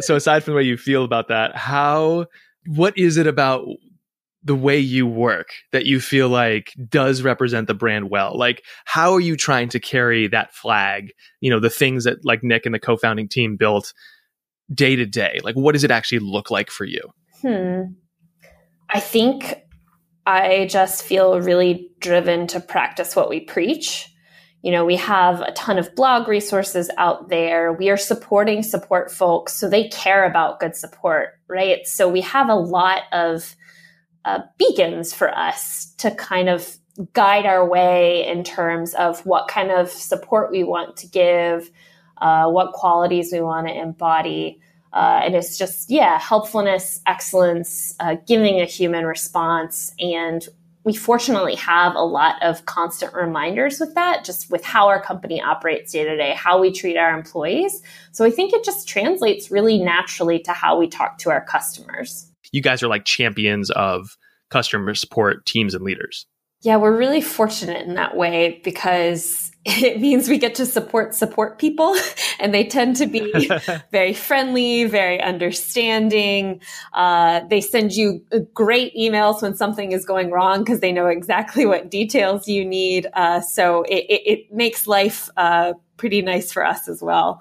so 0.00 0.16
aside 0.16 0.42
from 0.42 0.54
the 0.54 0.56
way 0.56 0.62
you 0.62 0.76
feel 0.76 1.04
about 1.04 1.28
that, 1.28 1.54
how 1.56 2.26
what 2.66 2.96
is 2.98 3.16
it 3.16 3.26
about 3.26 3.66
the 4.42 4.54
way 4.54 4.78
you 4.78 5.06
work 5.06 5.48
that 5.72 5.84
you 5.86 6.00
feel 6.00 6.28
like 6.28 6.72
does 6.88 7.22
represent 7.22 7.66
the 7.66 7.74
brand 7.74 8.10
well? 8.10 8.36
Like, 8.36 8.64
how 8.86 9.12
are 9.12 9.20
you 9.20 9.36
trying 9.36 9.68
to 9.70 9.80
carry 9.80 10.28
that 10.28 10.54
flag? 10.54 11.12
You 11.40 11.50
know, 11.50 11.60
the 11.60 11.70
things 11.70 12.04
that 12.04 12.24
like 12.24 12.42
Nick 12.42 12.64
and 12.64 12.74
the 12.74 12.78
co-founding 12.78 13.28
team 13.28 13.56
built 13.56 13.92
day 14.72 14.96
to 14.96 15.04
day. 15.04 15.40
Like, 15.42 15.56
what 15.56 15.72
does 15.72 15.84
it 15.84 15.90
actually 15.90 16.20
look 16.20 16.50
like 16.50 16.70
for 16.70 16.84
you? 16.84 17.02
Hmm. 17.42 17.82
I 18.88 19.00
think 19.00 19.56
I 20.26 20.66
just 20.70 21.02
feel 21.02 21.40
really 21.40 21.90
driven 22.00 22.46
to 22.48 22.60
practice 22.60 23.14
what 23.14 23.28
we 23.28 23.40
preach. 23.40 24.06
You 24.62 24.72
know, 24.72 24.84
we 24.84 24.96
have 24.96 25.40
a 25.40 25.52
ton 25.52 25.78
of 25.78 25.94
blog 25.94 26.28
resources 26.28 26.90
out 26.98 27.30
there. 27.30 27.72
We 27.72 27.88
are 27.88 27.96
supporting 27.96 28.62
support 28.62 29.10
folks, 29.10 29.54
so 29.54 29.68
they 29.68 29.88
care 29.88 30.24
about 30.24 30.60
good 30.60 30.76
support, 30.76 31.30
right? 31.48 31.86
So 31.86 32.08
we 32.08 32.20
have 32.22 32.48
a 32.48 32.54
lot 32.54 33.02
of 33.12 33.56
uh, 34.24 34.40
beacons 34.58 35.12
for 35.14 35.36
us 35.36 35.94
to 35.98 36.10
kind 36.10 36.48
of 36.48 36.76
guide 37.12 37.46
our 37.46 37.66
way 37.66 38.26
in 38.26 38.44
terms 38.44 38.94
of 38.94 39.24
what 39.24 39.48
kind 39.48 39.70
of 39.70 39.90
support 39.90 40.50
we 40.50 40.64
want 40.64 40.96
to 40.98 41.06
give, 41.06 41.70
uh, 42.18 42.48
what 42.48 42.72
qualities 42.72 43.30
we 43.32 43.40
want 43.40 43.66
to 43.66 43.74
embody. 43.74 44.60
Uh, 44.92 45.20
and 45.24 45.34
it's 45.34 45.56
just, 45.56 45.90
yeah, 45.90 46.18
helpfulness, 46.18 47.00
excellence, 47.06 47.94
uh, 48.00 48.16
giving 48.26 48.60
a 48.60 48.64
human 48.64 49.06
response. 49.06 49.94
And 49.98 50.46
we 50.82 50.94
fortunately 50.94 51.54
have 51.56 51.94
a 51.94 52.04
lot 52.04 52.42
of 52.42 52.64
constant 52.66 53.14
reminders 53.14 53.78
with 53.78 53.94
that, 53.94 54.24
just 54.24 54.50
with 54.50 54.64
how 54.64 54.88
our 54.88 55.00
company 55.00 55.40
operates 55.40 55.92
day 55.92 56.04
to 56.04 56.16
day, 56.16 56.34
how 56.34 56.60
we 56.60 56.72
treat 56.72 56.96
our 56.96 57.16
employees. 57.16 57.82
So 58.12 58.24
I 58.24 58.30
think 58.30 58.52
it 58.52 58.64
just 58.64 58.88
translates 58.88 59.50
really 59.50 59.78
naturally 59.78 60.40
to 60.40 60.52
how 60.52 60.78
we 60.78 60.88
talk 60.88 61.18
to 61.18 61.30
our 61.30 61.44
customers 61.44 62.29
you 62.52 62.62
guys 62.62 62.82
are 62.82 62.88
like 62.88 63.04
champions 63.04 63.70
of 63.70 64.16
customer 64.50 64.94
support 64.94 65.46
teams 65.46 65.74
and 65.74 65.84
leaders. 65.84 66.26
Yeah, 66.62 66.76
we're 66.76 66.96
really 66.96 67.22
fortunate 67.22 67.86
in 67.86 67.94
that 67.94 68.16
way 68.16 68.60
because 68.62 69.50
it 69.64 69.98
means 69.98 70.28
we 70.28 70.36
get 70.36 70.54
to 70.56 70.66
support 70.66 71.14
support 71.14 71.58
people 71.58 71.96
and 72.38 72.52
they 72.52 72.64
tend 72.64 72.96
to 72.96 73.06
be 73.06 73.50
very 73.92 74.12
friendly, 74.12 74.84
very 74.84 75.20
understanding. 75.22 76.60
Uh, 76.92 77.40
they 77.48 77.62
send 77.62 77.92
you 77.92 78.22
great 78.52 78.94
emails 78.94 79.40
when 79.40 79.54
something 79.54 79.92
is 79.92 80.04
going 80.04 80.30
wrong 80.30 80.58
because 80.60 80.80
they 80.80 80.92
know 80.92 81.06
exactly 81.06 81.64
what 81.64 81.90
details 81.90 82.46
you 82.46 82.64
need. 82.64 83.06
Uh, 83.14 83.40
so 83.40 83.82
it, 83.84 84.04
it, 84.08 84.22
it, 84.26 84.52
makes 84.52 84.86
life 84.86 85.30
uh, 85.36 85.72
pretty 85.96 86.20
nice 86.20 86.52
for 86.52 86.64
us 86.66 86.88
as 86.88 87.00
well. 87.00 87.40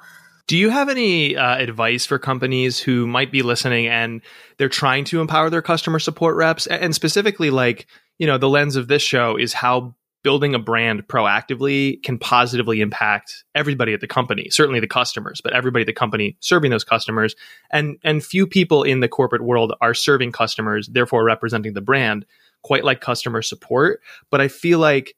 Do 0.50 0.58
you 0.58 0.72
have 0.72 0.90
any 0.90 1.38
uh, 1.38 1.58
advice 1.58 2.08
for 2.08 2.18
companies 2.18 2.80
who 2.80 3.06
might 3.06 3.32
be 3.32 3.44
listening 3.44 3.86
and 3.86 4.20
they're 4.58 4.68
trying 4.68 5.04
to 5.06 5.22
empower 5.22 5.52
their 5.52 5.62
customer 5.62 6.00
support 6.00 6.36
reps? 6.36 6.66
And 6.66 6.96
specifically, 6.96 7.52
like, 7.52 7.86
you 8.18 8.26
know, 8.26 8.40
the 8.40 8.50
lens 8.50 8.76
of 8.76 8.88
this 8.88 9.04
show 9.04 9.38
is 9.38 9.54
how 9.54 9.94
building 10.24 10.56
a 10.56 10.60
brand 10.60 11.08
proactively 11.08 12.02
can 12.02 12.18
positively 12.18 12.82
impact 12.82 13.44
everybody 13.54 13.94
at 13.94 14.02
the 14.02 14.08
company, 14.08 14.50
certainly 14.50 14.80
the 14.80 14.88
customers, 14.88 15.40
but 15.40 15.54
everybody 15.54 15.84
at 15.84 15.86
the 15.86 15.94
company 15.94 16.36
serving 16.40 16.72
those 16.72 16.84
customers. 16.84 17.36
And, 17.72 18.00
and 18.04 18.26
few 18.26 18.48
people 18.48 18.82
in 18.82 19.02
the 19.02 19.08
corporate 19.08 19.44
world 19.44 19.74
are 19.82 19.94
serving 19.94 20.32
customers, 20.32 20.90
therefore 20.92 21.24
representing 21.24 21.74
the 21.74 21.82
brand 21.82 22.26
quite 22.64 22.84
like 22.84 23.02
customer 23.02 23.44
support. 23.44 24.02
But 24.32 24.42
I 24.42 24.48
feel 24.48 24.80
like 24.80 25.16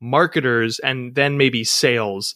marketers 0.00 0.80
and 0.80 1.14
then 1.14 1.38
maybe 1.38 1.62
sales 1.62 2.34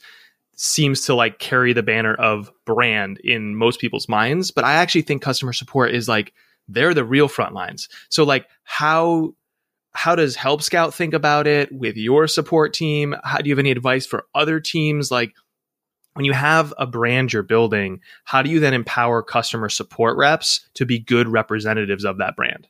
seems 0.54 1.06
to 1.06 1.14
like 1.14 1.38
carry 1.38 1.72
the 1.72 1.82
banner 1.82 2.14
of 2.14 2.52
brand 2.64 3.18
in 3.24 3.56
most 3.56 3.80
people's 3.80 4.08
minds 4.08 4.50
but 4.50 4.64
i 4.64 4.74
actually 4.74 5.02
think 5.02 5.22
customer 5.22 5.52
support 5.52 5.94
is 5.94 6.08
like 6.08 6.32
they're 6.68 6.94
the 6.94 7.04
real 7.04 7.28
front 7.28 7.54
lines. 7.54 7.88
So 8.08 8.24
like 8.24 8.46
how 8.64 9.34
how 9.94 10.14
does 10.14 10.36
help 10.36 10.62
scout 10.62 10.94
think 10.94 11.12
about 11.12 11.46
it 11.46 11.70
with 11.70 11.98
your 11.98 12.26
support 12.26 12.72
team? 12.72 13.14
How 13.24 13.38
do 13.38 13.48
you 13.48 13.52
have 13.52 13.58
any 13.58 13.70
advice 13.70 14.06
for 14.06 14.24
other 14.34 14.58
teams? 14.58 15.10
Like 15.10 15.34
when 16.14 16.24
you 16.24 16.32
have 16.32 16.72
a 16.78 16.86
brand 16.86 17.32
you're 17.32 17.42
building 17.42 18.00
how 18.24 18.42
do 18.42 18.50
you 18.50 18.60
then 18.60 18.74
empower 18.74 19.22
customer 19.22 19.70
support 19.70 20.16
reps 20.18 20.68
to 20.74 20.84
be 20.84 20.98
good 20.98 21.26
representatives 21.26 22.04
of 22.04 22.18
that 22.18 22.36
brand 22.36 22.68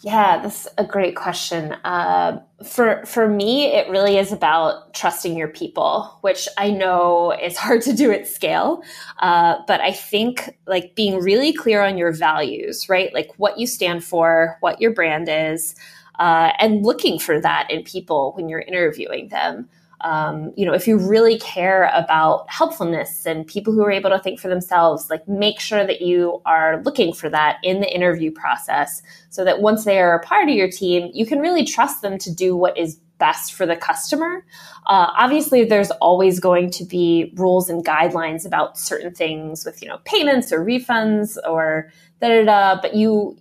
yeah, 0.00 0.40
that's 0.40 0.68
a 0.78 0.84
great 0.84 1.16
question. 1.16 1.72
Uh, 1.84 2.40
for 2.64 3.04
for 3.04 3.28
me, 3.28 3.66
it 3.66 3.90
really 3.90 4.16
is 4.16 4.30
about 4.32 4.94
trusting 4.94 5.36
your 5.36 5.48
people, 5.48 6.16
which 6.20 6.48
I 6.56 6.70
know 6.70 7.32
is 7.32 7.56
hard 7.58 7.82
to 7.82 7.92
do 7.92 8.12
at 8.12 8.28
scale. 8.28 8.82
Uh, 9.18 9.56
but 9.66 9.80
I 9.80 9.92
think 9.92 10.56
like 10.66 10.94
being 10.94 11.16
really 11.16 11.52
clear 11.52 11.82
on 11.82 11.98
your 11.98 12.12
values, 12.12 12.88
right? 12.88 13.12
Like 13.12 13.32
what 13.38 13.58
you 13.58 13.66
stand 13.66 14.04
for, 14.04 14.56
what 14.60 14.80
your 14.80 14.92
brand 14.92 15.28
is, 15.28 15.74
uh, 16.18 16.52
and 16.60 16.84
looking 16.84 17.18
for 17.18 17.40
that 17.40 17.68
in 17.70 17.82
people 17.82 18.32
when 18.36 18.48
you're 18.48 18.60
interviewing 18.60 19.28
them 19.28 19.68
um, 20.02 20.52
you 20.56 20.64
know, 20.64 20.74
if 20.74 20.86
you 20.86 20.96
really 20.96 21.38
care 21.38 21.90
about 21.92 22.48
helpfulness 22.48 23.26
and 23.26 23.46
people 23.46 23.72
who 23.72 23.82
are 23.82 23.90
able 23.90 24.10
to 24.10 24.18
think 24.18 24.38
for 24.38 24.48
themselves, 24.48 25.10
like 25.10 25.26
make 25.26 25.58
sure 25.58 25.84
that 25.84 26.00
you 26.00 26.40
are 26.46 26.80
looking 26.84 27.12
for 27.12 27.28
that 27.28 27.56
in 27.64 27.80
the 27.80 27.92
interview 27.92 28.30
process 28.30 29.02
so 29.30 29.44
that 29.44 29.60
once 29.60 29.84
they 29.84 29.98
are 29.98 30.14
a 30.14 30.22
part 30.24 30.48
of 30.48 30.54
your 30.54 30.70
team, 30.70 31.10
you 31.12 31.26
can 31.26 31.40
really 31.40 31.64
trust 31.64 32.00
them 32.02 32.16
to 32.18 32.32
do 32.32 32.56
what 32.56 32.78
is 32.78 33.00
best 33.18 33.52
for 33.52 33.66
the 33.66 33.74
customer. 33.74 34.44
Uh, 34.86 35.10
obviously, 35.16 35.64
there's 35.64 35.90
always 35.92 36.38
going 36.38 36.70
to 36.70 36.84
be 36.84 37.32
rules 37.34 37.68
and 37.68 37.84
guidelines 37.84 38.46
about 38.46 38.78
certain 38.78 39.12
things 39.12 39.64
with, 39.64 39.82
you 39.82 39.88
know, 39.88 39.98
payments 40.04 40.52
or 40.52 40.64
refunds 40.64 41.36
or 41.48 41.90
da 42.20 42.28
da 42.28 42.44
da, 42.44 42.80
but 42.80 42.94
you 42.94 43.36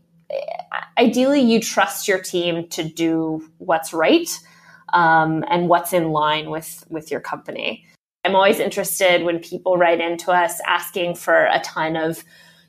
ideally 0.97 1.39
you 1.39 1.61
trust 1.61 2.07
your 2.07 2.19
team 2.19 2.67
to 2.67 2.83
do 2.83 3.47
what's 3.59 3.93
right 3.93 4.39
um, 4.97 5.45
and 5.47 5.69
what's 5.69 5.93
in 5.93 6.09
line 6.11 6.49
with 6.49 6.83
with 6.89 7.11
your 7.11 7.19
company. 7.19 7.85
I'm 8.25 8.35
always 8.35 8.59
interested 8.59 9.23
when 9.23 9.39
people 9.39 9.77
write 9.77 10.01
into 10.01 10.31
us 10.31 10.59
asking 10.67 11.15
for 11.15 11.45
a 11.45 11.61
ton 11.63 11.95
of 11.95 12.23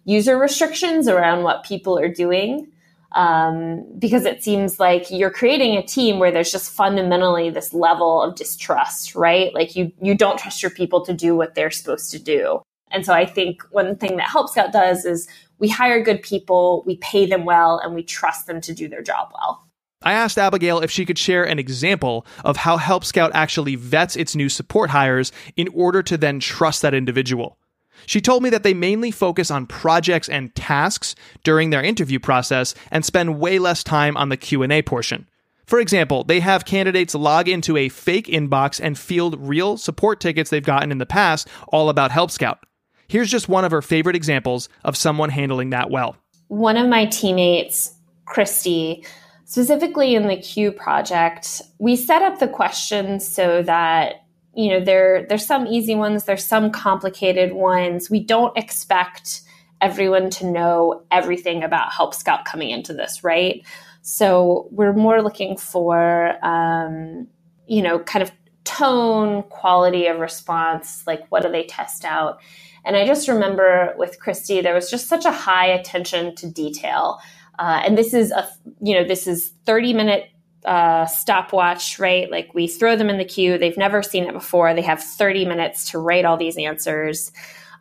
user 0.05 0.39
restrictions 0.39 1.09
around 1.09 1.43
what 1.43 1.64
people 1.64 1.99
are 1.99 2.12
doing. 2.12 2.68
Um, 3.12 3.87
because 3.99 4.26
it 4.26 4.45
seems 4.45 4.79
like 4.79 5.11
you're 5.11 5.31
creating 5.31 5.79
a 5.79 5.83
team 5.83 6.18
where 6.18 6.31
there's 6.31 6.53
just 6.53 6.70
fundamentally 6.70 7.49
this 7.49 7.72
level 7.72 8.22
of 8.22 8.35
distrust, 8.35 9.14
right? 9.14 9.55
Like 9.55 9.74
you 9.74 9.91
you 10.03 10.14
don't 10.14 10.39
trust 10.39 10.62
your 10.62 10.70
people 10.70 11.03
to 11.07 11.14
do 11.14 11.35
what 11.35 11.55
they're 11.55 11.70
supposed 11.70 12.11
to 12.11 12.18
do. 12.18 12.61
And 12.91 13.07
so 13.07 13.14
I 13.14 13.24
think 13.24 13.62
one 13.70 13.97
thing 13.97 14.18
that 14.18 14.29
Help 14.29 14.51
Scout 14.51 14.72
does 14.72 15.07
is 15.07 15.26
we 15.59 15.68
hire 15.68 16.03
good 16.03 16.22
people, 16.22 16.83
we 16.87 16.97
pay 16.99 17.24
them 17.24 17.47
well, 17.47 17.79
and 17.83 17.95
we 17.95 18.03
trust 18.03 18.47
them 18.47 18.61
to 18.61 18.74
do 18.74 18.89
their 18.89 19.03
job 19.03 19.31
well. 19.33 19.67
I 20.03 20.12
asked 20.12 20.38
Abigail 20.38 20.80
if 20.80 20.90
she 20.90 21.05
could 21.05 21.18
share 21.18 21.44
an 21.44 21.59
example 21.59 22.24
of 22.44 22.59
how 22.59 22.76
Help 22.76 23.05
Scout 23.05 23.32
actually 23.34 23.74
vets 23.74 24.14
its 24.14 24.36
new 24.36 24.49
support 24.49 24.90
hires 24.90 25.32
in 25.57 25.68
order 25.74 26.03
to 26.05 26.16
then 26.16 26.38
trust 26.38 26.82
that 26.82 26.94
individual. 26.94 27.59
She 28.07 28.20
told 28.20 28.44
me 28.44 28.51
that 28.51 28.62
they 28.62 28.74
mainly 28.74 29.11
focus 29.11 29.51
on 29.51 29.66
projects 29.66 30.28
and 30.28 30.55
tasks 30.55 31.16
during 31.42 31.70
their 31.70 31.82
interview 31.82 32.20
process 32.20 32.74
and 32.92 33.05
spend 33.05 33.40
way 33.40 33.59
less 33.59 33.82
time 33.82 34.16
on 34.16 34.28
the 34.28 34.36
Q&A 34.36 34.82
portion. 34.82 35.28
For 35.66 35.80
example, 35.80 36.24
they 36.24 36.40
have 36.40 36.64
candidates 36.64 37.14
log 37.14 37.49
into 37.49 37.76
a 37.76 37.90
fake 37.90 38.26
inbox 38.26 38.80
and 38.82 38.99
field 38.99 39.36
real 39.38 39.76
support 39.76 40.20
tickets 40.20 40.49
they've 40.49 40.64
gotten 40.64 40.92
in 40.92 40.99
the 40.99 41.07
past 41.07 41.49
all 41.68 41.90
about 41.90 42.11
Help 42.11 42.30
Scout. 42.30 42.61
Here's 43.09 43.30
just 43.30 43.49
one 43.49 43.64
of 43.64 43.72
her 43.72 43.82
favorite 43.82 44.16
examples 44.16 44.68
of 44.84 44.96
someone 44.96 45.30
handling 45.30 45.70
that 45.70 45.90
well. 45.90 46.16
One 46.46 46.76
of 46.76 46.88
my 46.88 47.05
teammates, 47.07 47.92
Christy, 48.24 49.05
specifically 49.49 50.14
in 50.14 50.28
the 50.28 50.36
Q 50.36 50.70
project, 50.70 51.62
we 51.78 51.96
set 51.96 52.20
up 52.20 52.38
the 52.38 52.46
questions 52.46 53.26
so 53.26 53.62
that 53.62 54.26
you 54.55 54.68
know 54.68 54.84
there 54.84 55.26
there's 55.26 55.46
some 55.46 55.66
easy 55.66 55.94
ones, 55.94 56.24
there's 56.24 56.44
some 56.44 56.70
complicated 56.70 57.55
ones. 57.55 58.11
We 58.11 58.22
don't 58.22 58.57
expect 58.57 59.40
everyone 59.80 60.28
to 60.30 60.46
know 60.46 61.03
everything 61.11 61.64
about 61.64 61.92
Help 61.92 62.14
Scout 62.14 62.44
coming 62.44 62.70
into 62.70 62.92
this, 62.92 63.24
right? 63.24 63.64
So 64.03 64.68
we're 64.70 64.92
more 64.92 65.22
looking 65.22 65.57
for 65.57 66.34
um, 66.44 67.26
you 67.66 67.80
know 67.80 68.01
kind 68.01 68.22
of 68.22 68.30
tone, 68.64 69.44
quality 69.44 70.09
of 70.09 70.18
response, 70.18 71.05
like 71.07 71.26
what 71.30 71.42
do 71.42 71.51
they 71.51 71.64
test 71.64 72.05
out? 72.05 72.38
And 72.84 72.96
I 72.96 73.07
just 73.07 73.28
remember 73.28 73.94
with 73.96 74.20
Christy, 74.20 74.61
there 74.61 74.74
was 74.74 74.90
just 74.90 75.09
such 75.09 75.24
a 75.24 75.32
high 75.32 75.66
attention 75.66 76.34
to 76.36 76.51
detail. 76.51 77.18
Uh, 77.59 77.82
and 77.84 77.98
this 77.98 78.14
is 78.14 78.30
a, 78.30 78.48
you 78.80 78.94
know, 78.94 79.04
this 79.04 79.26
is 79.26 79.52
30 79.66 79.92
minute 79.92 80.30
uh, 80.64 81.06
stopwatch, 81.06 81.98
right? 81.98 82.30
Like 82.30 82.52
we 82.54 82.66
throw 82.66 82.96
them 82.96 83.11
in 83.11 83.18
the 83.18 83.24
queue. 83.24 83.59
They've 83.59 83.76
never 83.76 84.02
seen 84.02 84.24
it 84.24 84.32
before. 84.32 84.74
They 84.74 84.82
have 84.82 85.02
30 85.02 85.44
minutes 85.44 85.90
to 85.90 85.98
write 85.98 86.24
all 86.24 86.36
these 86.36 86.56
answers. 86.56 87.32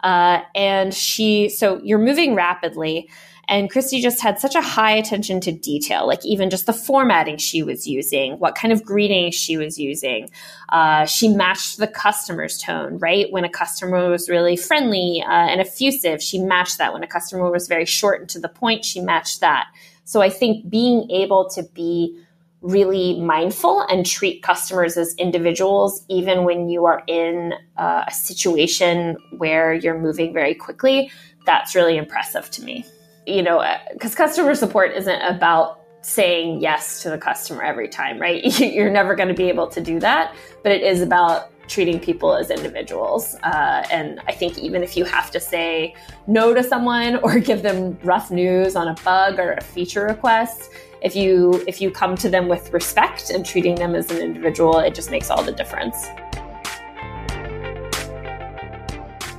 Uh, 0.03 0.41
and 0.55 0.93
she, 0.93 1.49
so 1.49 1.81
you're 1.83 1.99
moving 1.99 2.35
rapidly. 2.35 3.09
And 3.49 3.69
Christy 3.69 4.01
just 4.01 4.21
had 4.21 4.39
such 4.39 4.55
a 4.55 4.61
high 4.61 4.91
attention 4.91 5.39
to 5.41 5.53
detail, 5.53 6.05
like 6.05 6.25
even 6.25 6.49
just 6.49 6.65
the 6.65 6.73
formatting 6.73 7.37
she 7.37 7.63
was 7.63 7.87
using, 7.87 8.33
what 8.39 8.55
kind 8.55 8.73
of 8.73 8.83
greeting 8.83 9.31
she 9.31 9.55
was 9.55 9.79
using. 9.79 10.29
Uh, 10.69 11.05
she 11.05 11.29
matched 11.29 11.77
the 11.77 11.87
customer's 11.87 12.57
tone, 12.57 12.97
right? 12.97 13.31
When 13.31 13.45
a 13.45 13.49
customer 13.49 14.09
was 14.09 14.27
really 14.27 14.57
friendly 14.57 15.23
uh, 15.25 15.31
and 15.31 15.61
effusive, 15.61 16.21
she 16.21 16.39
matched 16.39 16.77
that. 16.79 16.93
When 16.93 17.03
a 17.03 17.07
customer 17.07 17.49
was 17.49 17.69
very 17.69 17.85
short 17.85 18.19
and 18.19 18.29
to 18.31 18.39
the 18.39 18.49
point, 18.49 18.83
she 18.83 18.99
matched 18.99 19.39
that. 19.39 19.67
So 20.03 20.21
I 20.21 20.29
think 20.29 20.69
being 20.69 21.09
able 21.09 21.49
to 21.51 21.63
be 21.73 22.21
really 22.61 23.17
mindful 23.21 23.81
and 23.81 24.05
treat 24.05 24.43
customers 24.43 24.97
as 24.97 25.15
individuals, 25.15 26.03
even 26.09 26.43
when 26.43 26.67
you 26.67 26.85
are 26.85 27.01
in 27.07 27.53
uh, 27.77 28.03
a 28.07 28.11
situation 28.11 29.15
where 29.37 29.73
you're 29.73 29.97
moving 29.97 30.33
very 30.33 30.53
quickly, 30.53 31.09
that's 31.45 31.75
really 31.75 31.95
impressive 31.95 32.49
to 32.51 32.63
me 32.63 32.83
you 33.27 33.43
know, 33.43 33.63
because 33.91 34.13
uh, 34.13 34.17
customer 34.17 34.55
support 34.55 34.93
isn't 34.95 35.21
about 35.21 35.81
saying 36.01 36.61
yes 36.61 37.03
to 37.03 37.09
the 37.09 37.17
customer 37.17 37.61
every 37.61 37.89
time, 37.89 38.19
right? 38.19 38.43
You're 38.59 38.89
never 38.89 39.15
going 39.15 39.27
to 39.27 39.35
be 39.35 39.49
able 39.49 39.67
to 39.67 39.81
do 39.81 39.99
that, 39.99 40.33
but 40.63 40.71
it 40.71 40.81
is 40.81 41.01
about 41.01 41.51
treating 41.67 41.99
people 41.99 42.33
as 42.33 42.49
individuals. 42.49 43.35
Uh, 43.43 43.85
and 43.91 44.21
I 44.25 44.31
think 44.31 44.57
even 44.57 44.81
if 44.81 44.95
you 44.95 45.03
have 45.03 45.29
to 45.31 45.39
say 45.41 45.93
no 46.25 46.53
to 46.53 46.63
someone 46.63 47.17
or 47.23 47.39
give 47.39 47.63
them 47.63 47.99
rough 48.01 48.31
news 48.31 48.77
on 48.77 48.87
a 48.87 48.95
bug 49.03 49.37
or 49.39 49.53
a 49.53 49.61
feature 49.61 50.05
request, 50.05 50.71
if 51.01 51.13
you 51.15 51.63
if 51.67 51.81
you 51.81 51.91
come 51.91 52.15
to 52.15 52.29
them 52.29 52.47
with 52.47 52.71
respect 52.71 53.29
and 53.29 53.45
treating 53.45 53.75
them 53.75 53.93
as 53.93 54.09
an 54.09 54.17
individual, 54.17 54.79
it 54.79 54.95
just 54.95 55.11
makes 55.11 55.29
all 55.29 55.43
the 55.43 55.51
difference. 55.51 56.07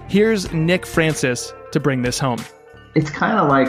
Here's 0.08 0.52
Nick 0.52 0.86
Francis 0.86 1.52
to 1.72 1.80
bring 1.80 2.02
this 2.02 2.18
home 2.18 2.38
it's 2.94 3.10
kind 3.10 3.38
of 3.38 3.48
like 3.48 3.68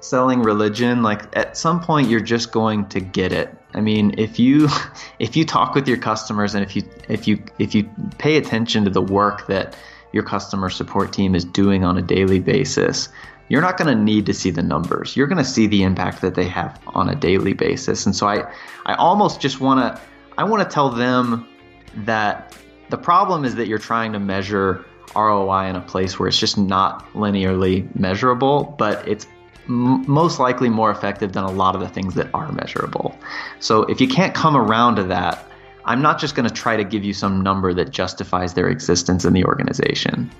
selling 0.00 0.42
religion 0.42 1.02
like 1.02 1.36
at 1.36 1.56
some 1.56 1.78
point 1.80 2.08
you're 2.08 2.20
just 2.20 2.52
going 2.52 2.86
to 2.88 3.00
get 3.00 3.32
it. 3.32 3.54
I 3.74 3.80
mean 3.80 4.14
if 4.18 4.38
you 4.38 4.68
if 5.18 5.36
you 5.36 5.44
talk 5.44 5.74
with 5.74 5.86
your 5.86 5.98
customers 5.98 6.54
and 6.54 6.64
if 6.64 6.74
you 6.74 6.82
if 7.08 7.28
you 7.28 7.42
if 7.58 7.74
you 7.74 7.88
pay 8.18 8.36
attention 8.36 8.84
to 8.84 8.90
the 8.90 9.02
work 9.02 9.46
that 9.46 9.76
your 10.12 10.22
customer 10.22 10.70
support 10.70 11.12
team 11.12 11.34
is 11.34 11.44
doing 11.44 11.84
on 11.84 11.96
a 11.96 12.02
daily 12.02 12.40
basis 12.40 13.08
you're 13.50 13.60
not 13.60 13.76
going 13.76 13.94
to 13.94 14.00
need 14.00 14.26
to 14.26 14.32
see 14.32 14.50
the 14.50 14.62
numbers. 14.62 15.16
You're 15.16 15.26
going 15.26 15.42
to 15.42 15.44
see 15.44 15.66
the 15.66 15.82
impact 15.82 16.20
that 16.20 16.36
they 16.36 16.46
have 16.46 16.80
on 16.86 17.08
a 17.08 17.16
daily 17.16 17.52
basis. 17.52 18.06
And 18.06 18.16
so 18.16 18.26
i 18.26 18.48
i 18.86 18.94
almost 18.94 19.40
just 19.40 19.60
want 19.60 19.80
to 19.80 20.00
i 20.38 20.44
want 20.44 20.62
to 20.62 20.72
tell 20.72 20.88
them 20.88 21.46
that 21.94 22.56
the 22.88 22.96
problem 22.96 23.44
is 23.44 23.54
that 23.56 23.66
you're 23.68 23.78
trying 23.78 24.12
to 24.12 24.18
measure 24.18 24.84
ROI 25.14 25.66
in 25.66 25.76
a 25.76 25.80
place 25.80 26.18
where 26.18 26.28
it's 26.28 26.38
just 26.38 26.58
not 26.58 27.10
linearly 27.14 27.94
measurable, 27.98 28.74
but 28.78 29.06
it's 29.06 29.26
m- 29.68 30.04
most 30.10 30.38
likely 30.38 30.68
more 30.68 30.90
effective 30.90 31.32
than 31.32 31.44
a 31.44 31.50
lot 31.50 31.74
of 31.74 31.80
the 31.80 31.88
things 31.88 32.14
that 32.14 32.28
are 32.34 32.50
measurable. 32.52 33.16
So 33.58 33.82
if 33.84 34.00
you 34.00 34.08
can't 34.08 34.34
come 34.34 34.56
around 34.56 34.96
to 34.96 35.04
that, 35.04 35.44
I'm 35.84 36.02
not 36.02 36.20
just 36.20 36.34
going 36.34 36.48
to 36.48 36.54
try 36.54 36.76
to 36.76 36.84
give 36.84 37.04
you 37.04 37.12
some 37.12 37.42
number 37.42 37.72
that 37.74 37.90
justifies 37.90 38.54
their 38.54 38.68
existence 38.68 39.24
in 39.24 39.32
the 39.32 39.44
organization. 39.44 40.30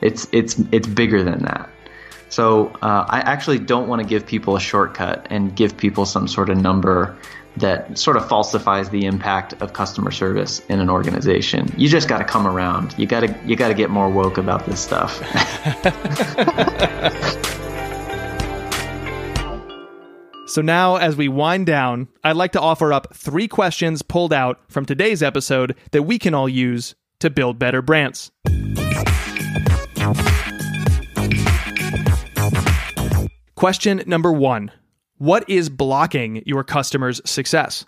It's 0.00 0.28
it's 0.32 0.60
it's 0.72 0.86
bigger 0.86 1.22
than 1.22 1.42
that. 1.42 1.68
So 2.28 2.68
uh, 2.82 3.06
I 3.08 3.20
actually 3.20 3.58
don't 3.58 3.88
want 3.88 4.02
to 4.02 4.08
give 4.08 4.26
people 4.26 4.56
a 4.56 4.60
shortcut 4.60 5.26
and 5.30 5.56
give 5.56 5.76
people 5.76 6.04
some 6.04 6.28
sort 6.28 6.50
of 6.50 6.58
number 6.58 7.16
that 7.60 7.98
sort 7.98 8.16
of 8.16 8.28
falsifies 8.28 8.90
the 8.90 9.06
impact 9.06 9.54
of 9.60 9.72
customer 9.72 10.10
service 10.10 10.60
in 10.68 10.80
an 10.80 10.90
organization. 10.90 11.72
You 11.76 11.88
just 11.88 12.08
got 12.08 12.18
to 12.18 12.24
come 12.24 12.46
around. 12.46 12.94
You 12.98 13.06
got 13.06 13.20
to 13.20 13.34
you 13.44 13.56
got 13.56 13.68
to 13.68 13.74
get 13.74 13.90
more 13.90 14.08
woke 14.08 14.38
about 14.38 14.66
this 14.66 14.80
stuff. 14.80 15.18
so 20.48 20.62
now 20.62 20.96
as 20.96 21.16
we 21.16 21.28
wind 21.28 21.66
down, 21.66 22.08
I'd 22.24 22.36
like 22.36 22.52
to 22.52 22.60
offer 22.60 22.92
up 22.92 23.14
3 23.14 23.48
questions 23.48 24.02
pulled 24.02 24.32
out 24.32 24.60
from 24.68 24.84
today's 24.84 25.22
episode 25.22 25.76
that 25.92 26.02
we 26.02 26.18
can 26.18 26.34
all 26.34 26.48
use 26.48 26.94
to 27.20 27.30
build 27.30 27.58
better 27.58 27.82
brands. 27.82 28.30
Question 33.56 34.02
number 34.06 34.32
1. 34.32 34.70
What 35.18 35.50
is 35.50 35.68
blocking 35.68 36.44
your 36.46 36.62
customer's 36.62 37.20
success? 37.28 37.84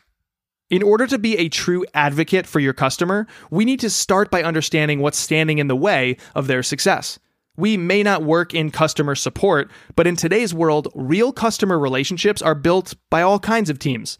In 0.68 0.82
order 0.82 1.06
to 1.06 1.16
be 1.16 1.38
a 1.38 1.48
true 1.48 1.86
advocate 1.94 2.44
for 2.44 2.58
your 2.58 2.72
customer, 2.72 3.28
we 3.52 3.64
need 3.64 3.78
to 3.80 3.90
start 3.90 4.32
by 4.32 4.42
understanding 4.42 4.98
what's 4.98 5.16
standing 5.16 5.58
in 5.58 5.68
the 5.68 5.76
way 5.76 6.16
of 6.34 6.48
their 6.48 6.64
success. 6.64 7.20
We 7.56 7.76
may 7.76 8.02
not 8.02 8.24
work 8.24 8.52
in 8.52 8.72
customer 8.72 9.14
support, 9.14 9.70
but 9.94 10.08
in 10.08 10.16
today's 10.16 10.52
world, 10.52 10.88
real 10.92 11.32
customer 11.32 11.78
relationships 11.78 12.42
are 12.42 12.56
built 12.56 12.94
by 13.10 13.22
all 13.22 13.38
kinds 13.38 13.70
of 13.70 13.78
teams. 13.78 14.18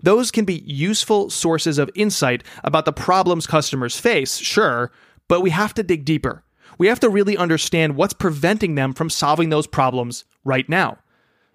Those 0.00 0.30
can 0.30 0.44
be 0.44 0.62
useful 0.64 1.30
sources 1.30 1.78
of 1.78 1.90
insight 1.96 2.44
about 2.62 2.84
the 2.84 2.92
problems 2.92 3.48
customers 3.48 3.98
face, 3.98 4.36
sure, 4.36 4.92
but 5.26 5.40
we 5.40 5.50
have 5.50 5.74
to 5.74 5.82
dig 5.82 6.04
deeper. 6.04 6.44
We 6.78 6.86
have 6.86 7.00
to 7.00 7.10
really 7.10 7.36
understand 7.36 7.96
what's 7.96 8.14
preventing 8.14 8.76
them 8.76 8.92
from 8.92 9.10
solving 9.10 9.48
those 9.48 9.66
problems 9.66 10.24
right 10.44 10.68
now. 10.68 10.98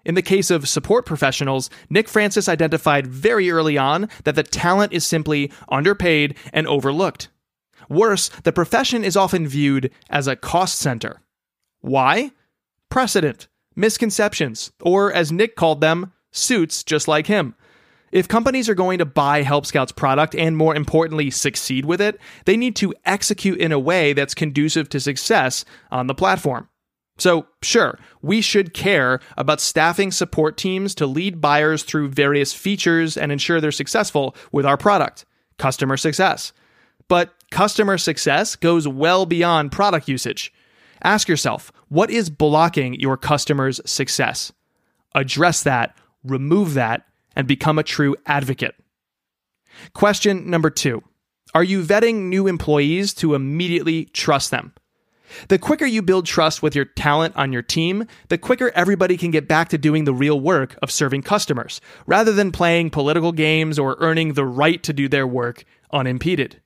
In 0.04 0.14
the 0.14 0.22
case 0.22 0.50
of 0.50 0.68
support 0.68 1.06
professionals, 1.06 1.68
Nick 1.90 2.08
Francis 2.08 2.48
identified 2.48 3.06
very 3.06 3.50
early 3.50 3.76
on 3.76 4.08
that 4.24 4.36
the 4.36 4.42
talent 4.42 4.92
is 4.92 5.06
simply 5.06 5.52
underpaid 5.68 6.36
and 6.52 6.66
overlooked. 6.66 7.28
Worse, 7.88 8.28
the 8.44 8.52
profession 8.52 9.04
is 9.04 9.16
often 9.16 9.46
viewed 9.46 9.90
as 10.10 10.26
a 10.26 10.36
cost 10.36 10.78
center. 10.78 11.22
Why? 11.80 12.32
Precedent, 12.90 13.48
misconceptions, 13.76 14.72
or 14.82 15.12
as 15.12 15.32
Nick 15.32 15.56
called 15.56 15.80
them, 15.80 16.12
suits 16.30 16.84
just 16.84 17.08
like 17.08 17.26
him. 17.26 17.54
If 18.10 18.28
companies 18.28 18.68
are 18.68 18.74
going 18.74 18.98
to 18.98 19.04
buy 19.04 19.42
Help 19.42 19.66
Scout's 19.66 19.92
product 19.92 20.34
and 20.34 20.56
more 20.56 20.74
importantly 20.74 21.30
succeed 21.30 21.84
with 21.84 22.00
it, 22.00 22.18
they 22.46 22.56
need 22.56 22.74
to 22.76 22.94
execute 23.04 23.58
in 23.58 23.72
a 23.72 23.78
way 23.78 24.14
that's 24.14 24.34
conducive 24.34 24.88
to 24.90 25.00
success 25.00 25.64
on 25.90 26.06
the 26.06 26.14
platform. 26.14 26.68
So, 27.18 27.46
sure, 27.62 27.98
we 28.22 28.40
should 28.40 28.72
care 28.72 29.20
about 29.36 29.60
staffing 29.60 30.12
support 30.12 30.56
teams 30.56 30.94
to 30.96 31.06
lead 31.06 31.40
buyers 31.40 31.82
through 31.82 32.08
various 32.10 32.52
features 32.52 33.16
and 33.16 33.32
ensure 33.32 33.60
they're 33.60 33.72
successful 33.72 34.36
with 34.52 34.64
our 34.64 34.76
product, 34.76 35.24
customer 35.58 35.96
success. 35.96 36.52
But 37.08 37.34
customer 37.50 37.98
success 37.98 38.54
goes 38.54 38.86
well 38.86 39.26
beyond 39.26 39.72
product 39.72 40.08
usage. 40.08 40.52
Ask 41.02 41.28
yourself, 41.28 41.72
what 41.88 42.10
is 42.10 42.30
blocking 42.30 42.94
your 42.94 43.16
customers' 43.16 43.80
success? 43.84 44.52
Address 45.14 45.62
that, 45.64 45.96
remove 46.22 46.74
that, 46.74 47.02
and 47.34 47.48
become 47.48 47.78
a 47.78 47.84
true 47.84 48.14
advocate. 48.26 48.74
Question 49.92 50.50
number 50.50 50.70
two 50.70 51.02
Are 51.54 51.64
you 51.64 51.82
vetting 51.82 52.28
new 52.28 52.46
employees 52.46 53.12
to 53.14 53.34
immediately 53.34 54.04
trust 54.06 54.50
them? 54.50 54.72
The 55.48 55.58
quicker 55.58 55.86
you 55.86 56.02
build 56.02 56.26
trust 56.26 56.62
with 56.62 56.74
your 56.74 56.84
talent 56.84 57.36
on 57.36 57.52
your 57.52 57.62
team, 57.62 58.06
the 58.28 58.38
quicker 58.38 58.70
everybody 58.74 59.16
can 59.16 59.30
get 59.30 59.48
back 59.48 59.68
to 59.70 59.78
doing 59.78 60.04
the 60.04 60.14
real 60.14 60.40
work 60.40 60.76
of 60.82 60.90
serving 60.90 61.22
customers, 61.22 61.80
rather 62.06 62.32
than 62.32 62.52
playing 62.52 62.90
political 62.90 63.32
games 63.32 63.78
or 63.78 63.96
earning 64.00 64.34
the 64.34 64.44
right 64.46 64.82
to 64.82 64.92
do 64.92 65.08
their 65.08 65.26
work 65.26 65.64
unimpeded. 65.92 66.60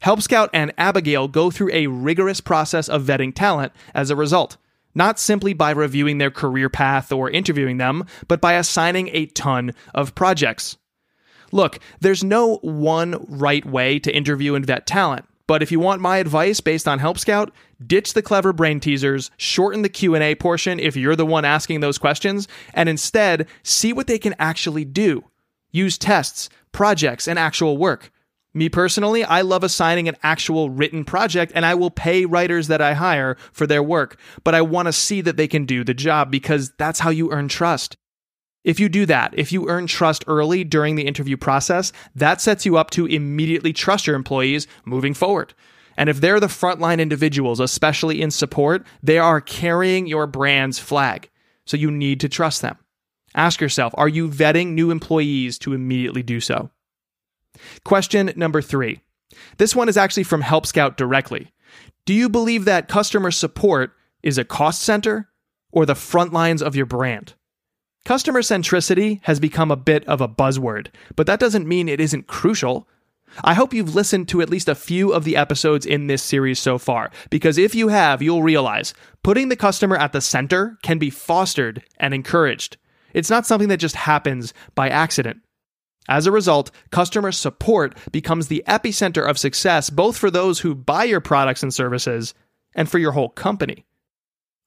Help 0.00 0.22
Scout 0.22 0.50
and 0.52 0.72
Abigail 0.78 1.28
go 1.28 1.50
through 1.50 1.70
a 1.72 1.88
rigorous 1.88 2.40
process 2.40 2.88
of 2.88 3.02
vetting 3.02 3.34
talent 3.34 3.72
as 3.94 4.10
a 4.10 4.16
result, 4.16 4.56
not 4.94 5.18
simply 5.18 5.52
by 5.52 5.70
reviewing 5.70 6.18
their 6.18 6.30
career 6.30 6.68
path 6.68 7.12
or 7.12 7.30
interviewing 7.30 7.78
them, 7.78 8.04
but 8.28 8.40
by 8.40 8.54
assigning 8.54 9.08
a 9.12 9.26
ton 9.26 9.74
of 9.94 10.14
projects. 10.14 10.76
Look, 11.52 11.80
there's 12.00 12.22
no 12.22 12.56
one 12.58 13.24
right 13.28 13.64
way 13.64 13.98
to 13.98 14.14
interview 14.14 14.54
and 14.54 14.64
vet 14.64 14.86
talent. 14.86 15.26
But 15.50 15.64
if 15.64 15.72
you 15.72 15.80
want 15.80 16.00
my 16.00 16.18
advice 16.18 16.60
based 16.60 16.86
on 16.86 17.00
Help 17.00 17.18
Scout, 17.18 17.52
ditch 17.84 18.14
the 18.14 18.22
clever 18.22 18.52
brain 18.52 18.78
teasers, 18.78 19.32
shorten 19.36 19.82
the 19.82 19.88
Q&A 19.88 20.36
portion 20.36 20.78
if 20.78 20.94
you're 20.94 21.16
the 21.16 21.26
one 21.26 21.44
asking 21.44 21.80
those 21.80 21.98
questions, 21.98 22.46
and 22.72 22.88
instead 22.88 23.48
see 23.64 23.92
what 23.92 24.06
they 24.06 24.16
can 24.16 24.36
actually 24.38 24.84
do. 24.84 25.24
Use 25.72 25.98
tests, 25.98 26.50
projects, 26.70 27.26
and 27.26 27.36
actual 27.36 27.76
work. 27.76 28.12
Me 28.54 28.68
personally, 28.68 29.24
I 29.24 29.40
love 29.40 29.64
assigning 29.64 30.06
an 30.06 30.16
actual 30.22 30.70
written 30.70 31.04
project 31.04 31.50
and 31.56 31.66
I 31.66 31.74
will 31.74 31.90
pay 31.90 32.26
writers 32.26 32.68
that 32.68 32.80
I 32.80 32.94
hire 32.94 33.36
for 33.50 33.66
their 33.66 33.82
work, 33.82 34.20
but 34.44 34.54
I 34.54 34.62
want 34.62 34.86
to 34.86 34.92
see 34.92 35.20
that 35.20 35.36
they 35.36 35.48
can 35.48 35.64
do 35.64 35.82
the 35.82 35.94
job 35.94 36.30
because 36.30 36.70
that's 36.78 37.00
how 37.00 37.10
you 37.10 37.32
earn 37.32 37.48
trust. 37.48 37.96
If 38.62 38.78
you 38.78 38.88
do 38.88 39.06
that, 39.06 39.32
if 39.36 39.52
you 39.52 39.68
earn 39.68 39.86
trust 39.86 40.24
early 40.26 40.64
during 40.64 40.94
the 40.94 41.06
interview 41.06 41.36
process, 41.36 41.92
that 42.14 42.40
sets 42.40 42.66
you 42.66 42.76
up 42.76 42.90
to 42.90 43.06
immediately 43.06 43.72
trust 43.72 44.06
your 44.06 44.16
employees 44.16 44.66
moving 44.84 45.14
forward. 45.14 45.54
And 45.96 46.08
if 46.08 46.20
they're 46.20 46.40
the 46.40 46.46
frontline 46.46 47.00
individuals, 47.00 47.60
especially 47.60 48.20
in 48.20 48.30
support, 48.30 48.86
they 49.02 49.18
are 49.18 49.40
carrying 49.40 50.06
your 50.06 50.26
brand's 50.26 50.78
flag. 50.78 51.30
So 51.64 51.76
you 51.76 51.90
need 51.90 52.20
to 52.20 52.28
trust 52.28 52.62
them. 52.62 52.76
Ask 53.34 53.60
yourself 53.60 53.94
are 53.96 54.08
you 54.08 54.28
vetting 54.28 54.72
new 54.72 54.90
employees 54.90 55.58
to 55.60 55.72
immediately 55.72 56.22
do 56.22 56.40
so? 56.40 56.70
Question 57.84 58.32
number 58.36 58.62
three. 58.62 59.00
This 59.58 59.76
one 59.76 59.88
is 59.88 59.96
actually 59.96 60.24
from 60.24 60.40
Help 60.40 60.66
Scout 60.66 60.96
directly. 60.96 61.52
Do 62.04 62.12
you 62.12 62.28
believe 62.28 62.64
that 62.64 62.88
customer 62.88 63.30
support 63.30 63.92
is 64.22 64.38
a 64.38 64.44
cost 64.44 64.82
center 64.82 65.28
or 65.70 65.86
the 65.86 65.94
front 65.94 66.32
lines 66.32 66.62
of 66.62 66.74
your 66.74 66.86
brand? 66.86 67.34
Customer 68.10 68.40
centricity 68.42 69.20
has 69.22 69.38
become 69.38 69.70
a 69.70 69.76
bit 69.76 70.04
of 70.08 70.20
a 70.20 70.26
buzzword, 70.26 70.88
but 71.14 71.28
that 71.28 71.38
doesn't 71.38 71.68
mean 71.68 71.88
it 71.88 72.00
isn't 72.00 72.26
crucial. 72.26 72.88
I 73.44 73.54
hope 73.54 73.72
you've 73.72 73.94
listened 73.94 74.28
to 74.30 74.42
at 74.42 74.50
least 74.50 74.68
a 74.68 74.74
few 74.74 75.12
of 75.12 75.22
the 75.22 75.36
episodes 75.36 75.86
in 75.86 76.08
this 76.08 76.20
series 76.20 76.58
so 76.58 76.76
far, 76.76 77.12
because 77.30 77.56
if 77.56 77.72
you 77.72 77.86
have, 77.86 78.20
you'll 78.20 78.42
realize 78.42 78.94
putting 79.22 79.48
the 79.48 79.54
customer 79.54 79.94
at 79.94 80.12
the 80.12 80.20
center 80.20 80.76
can 80.82 80.98
be 80.98 81.08
fostered 81.08 81.84
and 82.00 82.12
encouraged. 82.12 82.78
It's 83.14 83.30
not 83.30 83.46
something 83.46 83.68
that 83.68 83.76
just 83.76 83.94
happens 83.94 84.52
by 84.74 84.88
accident. 84.88 85.42
As 86.08 86.26
a 86.26 86.32
result, 86.32 86.72
customer 86.90 87.30
support 87.30 87.96
becomes 88.10 88.48
the 88.48 88.64
epicenter 88.66 89.24
of 89.24 89.38
success 89.38 89.88
both 89.88 90.16
for 90.16 90.32
those 90.32 90.58
who 90.58 90.74
buy 90.74 91.04
your 91.04 91.20
products 91.20 91.62
and 91.62 91.72
services 91.72 92.34
and 92.74 92.90
for 92.90 92.98
your 92.98 93.12
whole 93.12 93.28
company. 93.28 93.86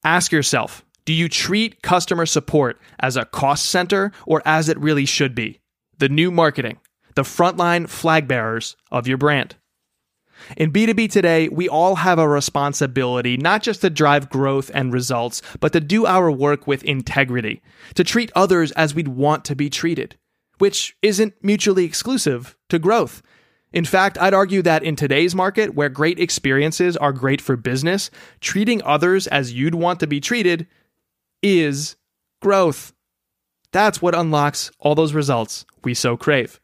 Ask 0.05 0.31
yourself 0.31 0.85
do 1.05 1.13
you 1.13 1.27
treat 1.27 1.81
customer 1.81 2.25
support 2.25 2.79
as 2.99 3.17
a 3.17 3.25
cost 3.25 3.65
center 3.65 4.11
or 4.25 4.41
as 4.45 4.69
it 4.69 4.79
really 4.79 5.05
should 5.05 5.35
be? 5.35 5.59
The 5.97 6.09
new 6.09 6.31
marketing, 6.31 6.79
the 7.15 7.23
frontline 7.23 7.89
flag 7.89 8.27
bearers 8.27 8.75
of 8.91 9.07
your 9.07 9.17
brand. 9.17 9.55
In 10.57 10.71
B2B 10.71 11.11
today, 11.11 11.47
we 11.49 11.69
all 11.69 11.95
have 11.95 12.19
a 12.19 12.27
responsibility 12.27 13.37
not 13.37 13.63
just 13.63 13.81
to 13.81 13.89
drive 13.89 14.29
growth 14.29 14.71
and 14.73 14.91
results, 14.91 15.41
but 15.59 15.71
to 15.73 15.79
do 15.79 16.05
our 16.05 16.31
work 16.31 16.67
with 16.67 16.83
integrity, 16.83 17.61
to 17.95 18.03
treat 18.03 18.31
others 18.35 18.71
as 18.71 18.95
we'd 18.95 19.07
want 19.07 19.45
to 19.45 19.55
be 19.55 19.69
treated, 19.69 20.17
which 20.57 20.97
isn't 21.01 21.33
mutually 21.41 21.85
exclusive 21.85 22.57
to 22.69 22.79
growth. 22.79 23.21
In 23.71 23.85
fact, 23.85 24.17
I'd 24.19 24.33
argue 24.33 24.61
that 24.63 24.83
in 24.83 24.95
today's 24.95 25.33
market, 25.33 25.73
where 25.73 25.89
great 25.89 26.19
experiences 26.19 26.95
are 26.97 27.13
great 27.13 27.41
for 27.41 27.55
business, 27.55 28.11
treating 28.39 28.81
others 28.83 29.27
as 29.27 29.53
you'd 29.53 29.75
want 29.75 29.99
to 30.01 30.07
be 30.07 30.19
treated 30.19 30.67
is 31.43 31.95
growth. 32.41 32.93
That's 33.71 34.01
what 34.01 34.15
unlocks 34.15 34.71
all 34.79 34.95
those 34.95 35.13
results 35.13 35.65
we 35.83 35.93
so 35.93 36.17
crave. 36.17 36.59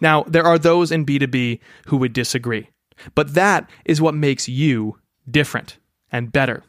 Now, 0.00 0.22
there 0.24 0.44
are 0.44 0.58
those 0.58 0.90
in 0.90 1.04
B2B 1.04 1.60
who 1.86 1.96
would 1.98 2.12
disagree, 2.12 2.70
but 3.14 3.34
that 3.34 3.68
is 3.84 4.00
what 4.00 4.14
makes 4.14 4.48
you 4.48 4.98
different 5.30 5.78
and 6.10 6.32
better. 6.32 6.62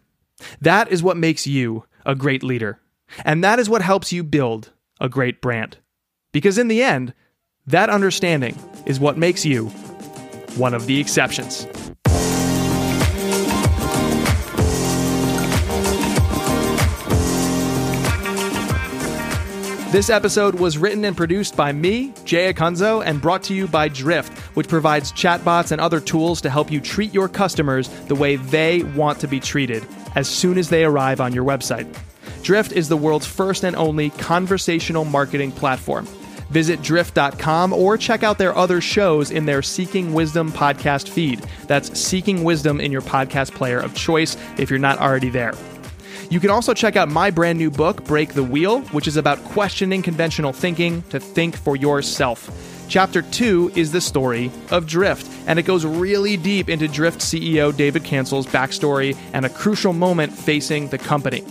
That 0.62 0.92
is 0.92 1.04
what 1.04 1.18
makes 1.18 1.46
you 1.46 1.86
a 2.06 2.16
great 2.16 2.44
leader. 2.44 2.80
And 3.24 3.44
that 3.44 3.60
is 3.60 3.70
what 3.70 3.82
helps 3.82 4.12
you 4.12 4.24
build 4.24 4.72
a 5.00 5.08
great 5.08 5.42
brand. 5.42 5.78
Because 6.32 6.58
in 6.58 6.68
the 6.68 6.82
end, 6.82 7.14
that 7.68 7.90
understanding 7.90 8.58
is 8.86 9.00
what 9.00 9.18
makes 9.18 9.46
you 9.46 9.68
one 10.56 10.74
of 10.74 10.88
the 10.88 11.00
exceptions. 11.00 11.68
This 19.94 20.10
episode 20.10 20.56
was 20.56 20.76
written 20.76 21.06
and 21.06 21.16
produced 21.16 21.56
by 21.56 21.72
me, 21.72 22.16
Jay 22.26 22.52
Acunzo, 22.52 23.06
and 23.06 23.22
brought 23.22 23.44
to 23.44 23.54
you 23.54 23.68
by 23.68 23.90
Drift, 23.90 24.36
which 24.56 24.68
provides 24.68 25.12
chatbots 25.12 25.72
and 25.72 25.80
other 25.80 26.00
tools 26.00 26.42
to 26.42 26.50
help 26.50 26.72
you 26.72 26.82
treat 26.82 27.14
your 27.14 27.30
customers 27.30 27.90
the 28.08 28.16
way 28.16 28.38
they 28.38 28.82
want 28.82 29.20
to 29.20 29.28
be 29.28 29.40
treated 29.40 29.86
as 30.16 30.28
soon 30.28 30.58
as 30.58 30.68
they 30.68 30.84
arrive 30.84 31.22
on 31.22 31.32
your 31.32 31.46
website. 31.46 31.86
Drift 32.42 32.72
is 32.72 32.90
the 32.90 32.98
world's 32.98 33.28
first 33.28 33.64
and 33.64 33.76
only 33.76 34.10
conversational 34.10 35.06
marketing 35.06 35.52
platform. 35.52 36.06
Visit 36.50 36.82
drift.com 36.82 37.72
or 37.72 37.96
check 37.96 38.24
out 38.24 38.40
their 38.40 38.58
other 38.58 38.82
shows 38.82 39.30
in 39.30 39.46
their 39.46 39.62
Seeking 39.62 40.12
Wisdom 40.16 40.52
podcast 40.52 41.08
feed. 41.08 41.38
That's 41.68 42.00
Seeking 42.00 42.44
Wisdom 42.44 42.82
in 42.82 42.92
your 42.92 43.04
podcast 43.04 43.54
player 43.54 43.80
of 43.80 43.94
choice 43.94 44.38
if 44.58 44.72
you're 44.72 44.80
not 44.80 44.98
already 44.98 45.30
there. 45.30 45.54
You 46.34 46.40
can 46.40 46.50
also 46.50 46.74
check 46.74 46.96
out 46.96 47.10
my 47.10 47.30
brand 47.30 47.60
new 47.60 47.70
book, 47.70 48.06
Break 48.06 48.34
the 48.34 48.44
Wheel, 48.44 48.82
which 48.86 49.08
is 49.08 49.18
about 49.18 49.38
questioning 49.44 50.02
conventional 50.02 50.52
thinking 50.52 51.04
to 51.10 51.20
think 51.20 51.56
for 51.56 51.76
yourself. 51.76 52.50
Chapter 52.90 53.22
2 53.22 53.74
is 53.76 53.92
the 53.92 54.02
story 54.02 54.50
of 54.72 54.88
Drift, 54.88 55.30
and 55.46 55.60
it 55.60 55.64
goes 55.68 55.86
really 55.86 56.36
deep 56.36 56.70
into 56.70 56.88
Drift 56.88 57.20
CEO 57.20 57.72
David 57.78 58.04
Cancel's 58.04 58.48
backstory 58.48 59.16
and 59.34 59.46
a 59.46 59.50
crucial 59.50 59.94
moment 59.94 60.34
facing 60.34 60.88
the 60.88 60.98
company. 60.98 61.44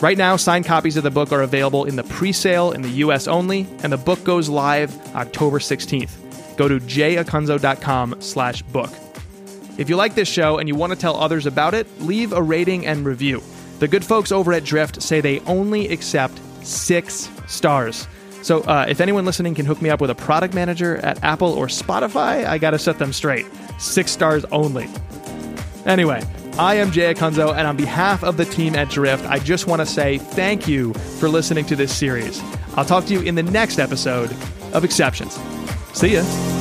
Right 0.00 0.16
now, 0.16 0.36
signed 0.36 0.66
copies 0.66 0.96
of 0.96 1.02
the 1.02 1.10
book 1.10 1.32
are 1.32 1.42
available 1.42 1.84
in 1.86 1.96
the 1.96 2.04
pre 2.04 2.30
sale 2.30 2.70
in 2.70 2.82
the 2.82 2.90
US 2.90 3.26
only, 3.26 3.66
and 3.82 3.92
the 3.92 3.96
book 3.96 4.22
goes 4.22 4.48
live 4.48 4.94
October 5.16 5.58
16th. 5.58 6.56
Go 6.56 6.68
to 6.68 6.78
jayacunzo.com 6.78 8.22
slash 8.22 8.62
book. 8.62 8.90
If 9.78 9.88
you 9.88 9.96
like 9.96 10.14
this 10.14 10.28
show 10.28 10.58
and 10.58 10.68
you 10.68 10.76
want 10.76 10.92
to 10.92 10.98
tell 10.98 11.16
others 11.16 11.44
about 11.44 11.74
it, 11.74 11.88
leave 12.00 12.32
a 12.32 12.40
rating 12.40 12.86
and 12.86 13.04
review. 13.04 13.42
The 13.78 13.88
good 13.88 14.04
folks 14.04 14.32
over 14.32 14.52
at 14.52 14.64
Drift 14.64 15.02
say 15.02 15.20
they 15.20 15.40
only 15.40 15.88
accept 15.88 16.40
six 16.64 17.30
stars. 17.46 18.06
So 18.42 18.60
uh, 18.62 18.86
if 18.88 19.00
anyone 19.00 19.24
listening 19.24 19.54
can 19.54 19.66
hook 19.66 19.82
me 19.82 19.90
up 19.90 20.00
with 20.00 20.10
a 20.10 20.14
product 20.14 20.54
manager 20.54 20.96
at 20.98 21.22
Apple 21.22 21.52
or 21.52 21.66
Spotify, 21.66 22.44
I 22.44 22.58
got 22.58 22.70
to 22.70 22.78
set 22.78 22.98
them 22.98 23.12
straight. 23.12 23.46
Six 23.78 24.10
stars 24.10 24.44
only. 24.46 24.88
Anyway, 25.86 26.22
I 26.58 26.74
am 26.74 26.90
Jay 26.90 27.14
Acunzo, 27.14 27.54
and 27.54 27.66
on 27.66 27.76
behalf 27.76 28.24
of 28.24 28.36
the 28.36 28.44
team 28.44 28.74
at 28.74 28.90
Drift, 28.90 29.24
I 29.26 29.38
just 29.38 29.66
want 29.66 29.80
to 29.80 29.86
say 29.86 30.18
thank 30.18 30.66
you 30.66 30.92
for 31.20 31.28
listening 31.28 31.64
to 31.66 31.76
this 31.76 31.96
series. 31.96 32.42
I'll 32.76 32.84
talk 32.84 33.06
to 33.06 33.12
you 33.12 33.20
in 33.20 33.36
the 33.36 33.42
next 33.42 33.78
episode 33.78 34.30
of 34.72 34.84
Exceptions. 34.84 35.38
See 35.92 36.14
ya. 36.14 36.57